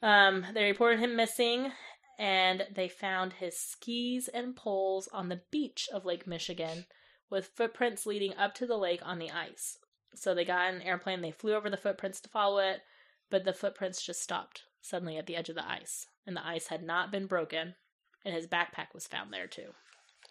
Um, 0.02 0.46
they 0.54 0.66
reported 0.66 1.00
him 1.00 1.16
missing, 1.16 1.72
and 2.20 2.68
they 2.74 2.90
found 2.90 3.34
his 3.34 3.58
skis 3.58 4.28
and 4.28 4.56
poles 4.56 5.08
on 5.14 5.30
the 5.30 5.42
beach 5.52 5.88
of 5.94 6.06
Lake 6.06 6.28
Michigan 6.28 6.86
with 7.30 7.48
footprints 7.56 8.06
leading 8.06 8.34
up 8.36 8.54
to 8.56 8.66
the 8.66 8.78
lake 8.78 9.02
on 9.04 9.20
the 9.20 9.32
ice. 9.32 9.78
So 10.16 10.34
they 10.34 10.46
got 10.46 10.74
an 10.74 10.82
airplane, 10.82 11.22
they 11.22 11.32
flew 11.32 11.54
over 11.54 11.70
the 11.70 11.78
footprints 11.78 12.20
to 12.22 12.30
follow 12.30 12.60
it, 12.60 12.82
but 13.30 13.44
the 13.44 13.54
footprints 13.54 14.06
just 14.06 14.22
stopped 14.22 14.64
suddenly 14.82 15.18
at 15.18 15.26
the 15.26 15.36
edge 15.36 15.50
of 15.50 15.56
the 15.56 15.70
ice. 15.70 16.08
And 16.26 16.36
the 16.36 16.46
ice 16.46 16.68
had 16.68 16.84
not 16.84 17.12
been 17.12 17.28
broken, 17.28 17.76
and 18.26 18.34
his 18.34 18.48
backpack 18.48 18.94
was 18.94 19.08
found 19.08 19.32
there 19.32 19.48
too. 19.48 19.74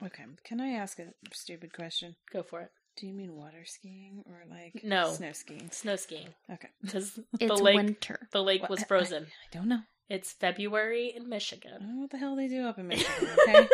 Okay, 0.04 0.24
can 0.44 0.60
I 0.60 0.70
ask 0.72 0.98
a 0.98 1.12
stupid 1.32 1.72
question? 1.72 2.16
Go 2.32 2.42
for 2.42 2.60
it. 2.62 2.70
Do 2.98 3.06
you 3.06 3.12
mean 3.14 3.34
water 3.36 3.64
skiing 3.64 4.22
or 4.26 4.42
like 4.50 4.82
No. 4.84 5.12
snow 5.12 5.32
skiing? 5.32 5.70
Snow 5.70 5.96
skiing. 5.96 6.28
Okay, 6.50 6.68
Because 6.82 7.12
the 7.32 7.46
It's 7.52 7.60
lake 7.60 7.76
winter. 7.76 8.28
the 8.32 8.42
lake 8.42 8.62
What- 8.62 8.70
was 8.70 8.84
frozen. 8.84 9.24
I 9.26 9.56
don't 9.56 9.68
know. 9.68 9.80
It's 10.08 10.32
February 10.32 11.12
in 11.16 11.24
I 11.24 11.26
Michigan. 11.26 11.72
don't 11.80 11.94
know 11.96 12.00
what 12.02 12.10
the 12.10 12.18
hell 12.18 12.36
they 12.36 12.46
do 12.48 12.64
up 12.66 12.78
in 12.78 12.86
Michigan. 12.88 13.28
Okay, 13.48 13.68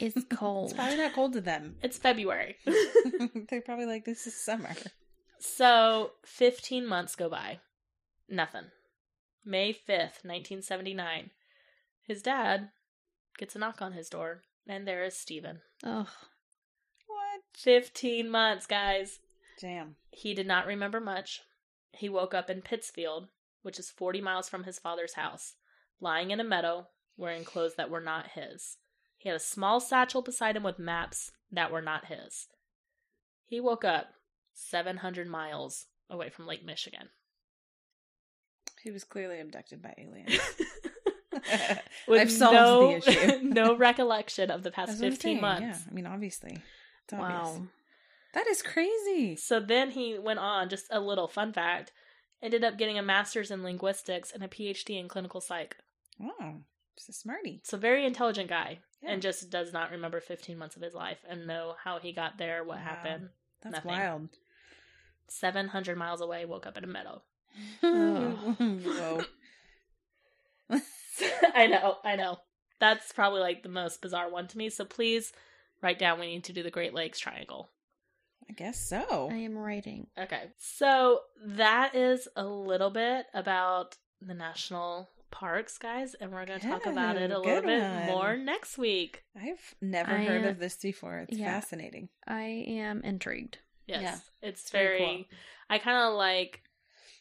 It's 0.00 0.24
cold. 0.30 0.66
it's 0.70 0.74
probably 0.74 0.96
not 0.98 1.14
cold 1.14 1.32
to 1.32 1.40
them. 1.40 1.76
it's 1.82 1.96
February. 1.98 2.56
They're 3.48 3.62
probably 3.62 3.86
like, 3.86 4.04
this 4.04 4.26
is 4.26 4.34
summer. 4.34 4.70
so, 5.38 6.10
15 6.24 6.86
months 6.86 7.14
go 7.16 7.28
by. 7.30 7.60
Nothing. 8.28 8.66
May 9.44 9.72
5th, 9.72 10.24
1979. 10.24 11.30
His 12.06 12.20
dad 12.22 12.70
gets 13.38 13.54
a 13.56 13.58
knock 13.58 13.80
on 13.80 13.92
his 13.92 14.08
door, 14.08 14.42
and 14.68 14.86
there 14.86 15.04
is 15.04 15.16
Stephen. 15.16 15.60
Ugh. 15.84 16.08
What? 17.06 17.42
15 17.56 18.30
months, 18.30 18.66
guys. 18.66 19.20
Damn. 19.60 19.96
He 20.10 20.34
did 20.34 20.46
not 20.46 20.66
remember 20.66 21.00
much. 21.00 21.40
He 21.92 22.08
woke 22.08 22.34
up 22.34 22.50
in 22.50 22.62
Pittsfield, 22.62 23.28
which 23.62 23.78
is 23.78 23.90
40 23.90 24.20
miles 24.20 24.48
from 24.48 24.64
his 24.64 24.78
father's 24.78 25.14
house, 25.14 25.54
lying 26.00 26.30
in 26.30 26.40
a 26.40 26.44
meadow, 26.44 26.88
wearing 27.16 27.44
clothes 27.44 27.74
that 27.76 27.90
were 27.90 28.00
not 28.00 28.32
his. 28.34 28.76
He 29.16 29.28
had 29.28 29.36
a 29.36 29.40
small 29.40 29.80
satchel 29.80 30.22
beside 30.22 30.56
him 30.56 30.62
with 30.62 30.78
maps 30.78 31.32
that 31.50 31.72
were 31.72 31.82
not 31.82 32.06
his. 32.06 32.48
He 33.46 33.60
woke 33.60 33.84
up 33.84 34.08
700 34.54 35.26
miles 35.26 35.86
away 36.10 36.30
from 36.30 36.46
Lake 36.46 36.64
Michigan. 36.64 37.08
He 38.82 38.90
was 38.90 39.04
clearly 39.04 39.40
abducted 39.40 39.82
by 39.82 39.94
aliens. 39.98 40.38
With 42.08 42.20
I've 42.20 42.30
solved 42.30 42.54
no, 42.54 42.98
the 43.00 43.10
issue. 43.10 43.38
no 43.42 43.76
recollection 43.88 44.50
of 44.50 44.62
the 44.62 44.70
past 44.70 44.98
15 44.98 45.18
saying, 45.20 45.40
months. 45.40 45.80
Yeah, 45.84 45.90
I 45.90 45.94
mean, 45.94 46.06
obviously. 46.06 46.58
It's 47.04 47.12
obvious. 47.12 47.30
Wow. 47.30 47.62
That 48.34 48.46
is 48.48 48.62
crazy. 48.62 49.36
So 49.36 49.60
then 49.60 49.90
he 49.90 50.18
went 50.18 50.38
on, 50.38 50.68
just 50.68 50.86
a 50.90 51.00
little 51.00 51.28
fun 51.28 51.52
fact, 51.52 51.92
ended 52.42 52.64
up 52.64 52.76
getting 52.76 52.98
a 52.98 53.02
master's 53.02 53.50
in 53.50 53.62
linguistics 53.62 54.30
and 54.32 54.42
a 54.42 54.48
PhD 54.48 55.00
in 55.00 55.08
clinical 55.08 55.40
psych. 55.40 55.76
Oh, 56.22 56.56
It's 56.96 57.08
a 57.08 57.12
smarty. 57.12 57.60
So 57.64 57.76
very 57.78 58.04
intelligent 58.04 58.48
guy 58.50 58.80
Yeah. 59.02 59.12
and 59.12 59.22
just 59.22 59.48
does 59.50 59.72
not 59.72 59.90
remember 59.90 60.20
15 60.20 60.58
months 60.58 60.76
of 60.76 60.82
his 60.82 60.94
life 60.94 61.18
and 61.28 61.46
know 61.46 61.74
how 61.82 61.98
he 61.98 62.12
got 62.12 62.36
there, 62.38 62.62
what 62.64 62.78
Wow. 62.78 62.84
happened. 62.84 63.28
That's 63.62 63.76
Nothing. 63.76 63.90
wild. 63.90 64.28
700 65.28 65.96
miles 65.96 66.20
away, 66.20 66.44
woke 66.44 66.66
up 66.66 66.76
in 66.76 66.84
a 66.84 66.86
meadow. 66.86 67.22
Whoa. 67.80 69.24
I 71.54 71.66
know, 71.66 71.96
I 72.04 72.16
know. 72.16 72.38
That's 72.78 73.12
probably 73.12 73.40
like 73.40 73.62
the 73.62 73.68
most 73.68 74.02
bizarre 74.02 74.30
one 74.30 74.48
to 74.48 74.58
me. 74.58 74.68
So 74.68 74.84
please 74.84 75.32
write 75.82 75.98
down 75.98 76.20
we 76.20 76.26
need 76.26 76.44
to 76.44 76.52
do 76.52 76.62
the 76.62 76.70
Great 76.70 76.94
Lakes 76.94 77.18
Triangle. 77.18 77.70
I 78.48 78.52
guess 78.52 78.78
so. 78.78 79.28
I 79.30 79.36
am 79.36 79.56
writing. 79.58 80.06
Okay. 80.18 80.44
So 80.58 81.20
that 81.44 81.94
is 81.94 82.28
a 82.36 82.44
little 82.44 82.90
bit 82.90 83.26
about 83.34 83.96
the 84.20 84.34
national 84.34 85.08
parks, 85.30 85.78
guys, 85.78 86.14
and 86.14 86.32
we're 86.32 86.46
going 86.46 86.60
to 86.60 86.68
talk 86.68 86.86
about 86.86 87.16
it 87.16 87.30
a 87.30 87.38
little 87.38 87.42
good 87.42 87.64
bit 87.64 87.82
one. 87.82 88.06
more 88.06 88.36
next 88.36 88.78
week. 88.78 89.24
I've 89.36 89.74
never 89.80 90.12
I, 90.12 90.24
heard 90.24 90.46
uh, 90.46 90.50
of 90.50 90.58
this 90.58 90.76
before. 90.76 91.18
It's 91.28 91.38
yeah. 91.38 91.52
fascinating. 91.52 92.08
I 92.26 92.64
am 92.68 93.02
intrigued. 93.02 93.58
Yes. 93.86 94.02
Yeah. 94.02 94.48
It's 94.48 94.70
Very 94.70 94.98
very, 94.98 94.98
cool. 94.98 95.38
I 95.68 95.78
kind 95.78 96.08
of 96.08 96.14
like 96.14 96.62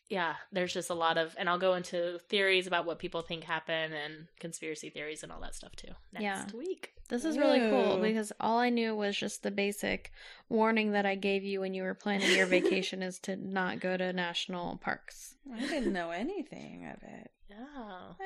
yeah, 0.10 0.36
there's 0.51 0.74
just 0.74 0.89
a 0.89 0.93
lot 0.93 1.18
of 1.18 1.36
and 1.38 1.49
I'll 1.49 1.58
go 1.60 1.74
into 1.74 2.20
theories 2.30 2.68
about 2.68 2.86
what 2.86 2.99
people 2.99 3.22
think 3.22 3.43
happened 3.43 3.93
and 3.93 4.28
conspiracy 4.39 4.89
theories 4.89 5.24
and 5.24 5.32
all 5.32 5.39
that 5.41 5.56
stuff 5.56 5.76
too 5.76 5.91
next 6.14 6.24
Yeah. 6.24 6.45
week. 6.58 6.91
This 7.08 7.24
is 7.24 7.38
really 7.38 7.60
cool 7.60 7.99
because 7.99 8.32
all 8.39 8.58
I 8.58 8.70
knew 8.70 8.95
was 8.95 9.16
just 9.16 9.43
the 9.43 9.51
basic 9.51 10.12
warning 10.49 10.91
that 10.93 11.06
I 11.06 11.14
gave 11.16 11.43
you 11.43 11.60
when 11.62 11.74
you 11.76 11.84
were 11.84 11.93
planning 11.93 12.36
your 12.36 12.47
vacation 12.47 13.03
is 13.03 13.20
to 13.20 13.36
not 13.36 13.80
go 13.80 13.95
to 13.95 14.12
national 14.12 14.78
parks. 14.78 15.36
I 15.53 15.60
didn't 15.60 15.93
know 15.93 16.10
anything 16.10 16.88
of 16.88 17.03
it. 17.03 17.30
Yeah. 17.47 17.58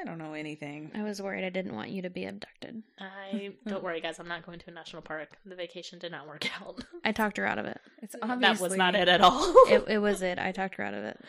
I 0.01 0.03
don't 0.05 0.17
know 0.17 0.31
anything. 0.33 0.91
I 0.95 1.03
was 1.03 1.21
worried 1.21 1.43
I 1.43 1.49
didn't 1.49 1.75
want 1.75 1.89
you 1.89 2.03
to 2.03 2.09
be 2.09 2.23
abducted. 2.25 2.81
I 2.99 3.51
don't 3.67 3.83
worry 3.83 3.99
guys, 3.99 4.17
I'm 4.17 4.29
not 4.29 4.45
going 4.45 4.59
to 4.59 4.69
a 4.69 4.73
national 4.73 5.01
park. 5.01 5.37
The 5.45 5.55
vacation 5.55 5.99
did 5.99 6.11
not 6.13 6.25
work 6.27 6.47
out. 6.61 6.83
I 7.03 7.11
talked 7.11 7.35
her 7.35 7.45
out 7.45 7.57
of 7.59 7.65
it. 7.65 7.81
It's 8.01 8.15
obviously 8.21 8.39
that 8.41 8.59
was 8.61 8.77
not 8.77 8.95
it 8.95 9.09
at 9.09 9.19
all. 9.19 9.53
It, 9.67 9.83
it 9.89 9.97
was 10.01 10.21
it. 10.21 10.39
I 10.39 10.53
talked 10.53 10.75
her 10.75 10.85
out 10.85 10.93
of 10.93 11.03
it. 11.03 11.19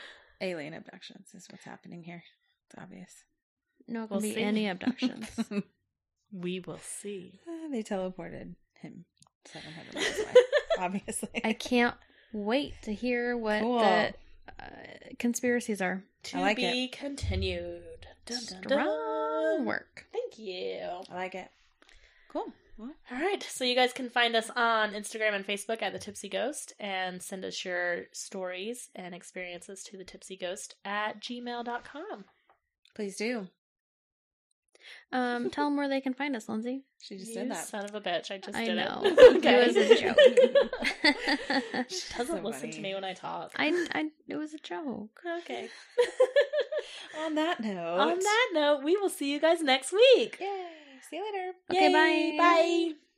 Alien 0.41 0.75
abductions 0.75 1.29
is 1.35 1.47
what's 1.51 1.65
happening 1.65 2.03
here. 2.03 2.23
It's 2.69 2.83
obvious. 2.83 3.25
No, 3.89 4.05
it 4.05 4.09
can 4.09 4.15
We'll 4.17 4.21
be 4.23 4.35
see. 4.35 4.43
any 4.43 4.69
abductions. 4.69 5.27
we 6.33 6.61
will 6.61 6.79
see. 6.83 7.41
Uh, 7.49 7.69
they 7.71 7.83
teleported 7.83 8.55
him 8.81 9.05
700 9.47 9.95
miles 9.95 10.19
away. 10.21 10.35
obviously. 10.79 11.29
I 11.45 11.53
can't 11.53 11.95
wait 12.33 12.75
to 12.83 12.95
hear 12.95 13.37
what 13.37 13.61
Cool. 13.63 13.79
the 13.81 14.13
uh, 14.61 14.65
conspiracies 15.19 15.81
are. 15.83 16.03
To 16.25 16.39
I 16.39 16.41
like 16.43 16.57
be 16.59 16.89
continued. 16.89 17.83
Dun, 18.27 18.39
dun, 18.49 18.63
Strong 18.63 19.57
dun. 19.57 19.65
work. 19.65 20.07
Thank 20.13 20.39
you. 20.39 20.79
I 21.11 21.15
like 21.15 21.35
it. 21.35 21.49
Cool. 22.29 22.53
Well, 22.81 22.95
All 23.13 23.19
right. 23.19 23.43
So 23.43 23.65
you 23.65 23.75
guys 23.75 23.93
can 23.93 24.09
find 24.09 24.35
us 24.35 24.49
on 24.57 24.93
Instagram 24.95 25.35
and 25.35 25.47
Facebook 25.47 25.83
at 25.83 25.93
The 25.93 25.99
Tipsy 25.99 26.31
Ghost 26.31 26.73
and 26.81 27.23
send 27.23 27.45
us 27.45 27.63
your 27.63 28.05
stories 28.13 28.89
and 28.95 29.15
experiences 29.15 29.83
to 29.85 29.99
the 29.99 30.05
tipsy 30.05 30.37
ghost 30.39 30.77
at 30.83 31.21
gmail.com. 31.21 32.25
please 32.97 33.17
do. 33.17 33.49
Um, 35.13 35.51
tell 35.51 35.65
them 35.69 35.77
where 35.77 35.91
they 35.91 36.01
can 36.01 36.15
find 36.15 36.35
us, 36.35 36.49
Lindsey. 36.49 36.85
She 37.03 37.17
just 37.19 37.29
You 37.29 37.35
said 37.35 37.51
that. 37.51 37.67
son 37.67 37.85
of 37.85 37.95
a 37.95 38.01
bitch. 38.01 38.31
I 38.31 38.39
just 38.39 38.57
I 38.57 38.65
did 38.65 38.77
know. 38.77 39.03
it. 39.05 39.45
It 39.45 39.67
was 39.67 39.77
a 39.77 40.01
joke. 40.01 41.85
she 41.91 42.15
doesn't 42.17 42.37
So 42.39 42.43
listen 42.43 42.61
funny. 42.61 42.73
to 42.73 42.81
me 42.81 42.95
when 42.95 43.05
I 43.05 43.13
talk. 43.13 43.53
I, 43.57 43.87
I, 43.93 44.09
it 44.27 44.37
was 44.37 44.55
a 44.55 44.59
joke. 44.59 45.21
Okay. 45.41 45.69
On 47.25 47.35
that 47.35 47.61
note. 47.61 47.99
On 48.01 48.19
that 48.19 48.49
note, 48.55 48.83
we 48.85 48.97
will 48.97 49.11
see 49.11 49.31
you 49.31 49.39
guys 49.39 49.61
next 49.61 49.93
week. 49.93 50.39
Yay. 50.41 50.67
See 51.09 51.17
you 51.17 51.25
later. 51.25 51.53
Okay, 51.71 51.89
Yay, 51.89 51.93
bye. 51.93 52.37
Bye. 52.37 53.10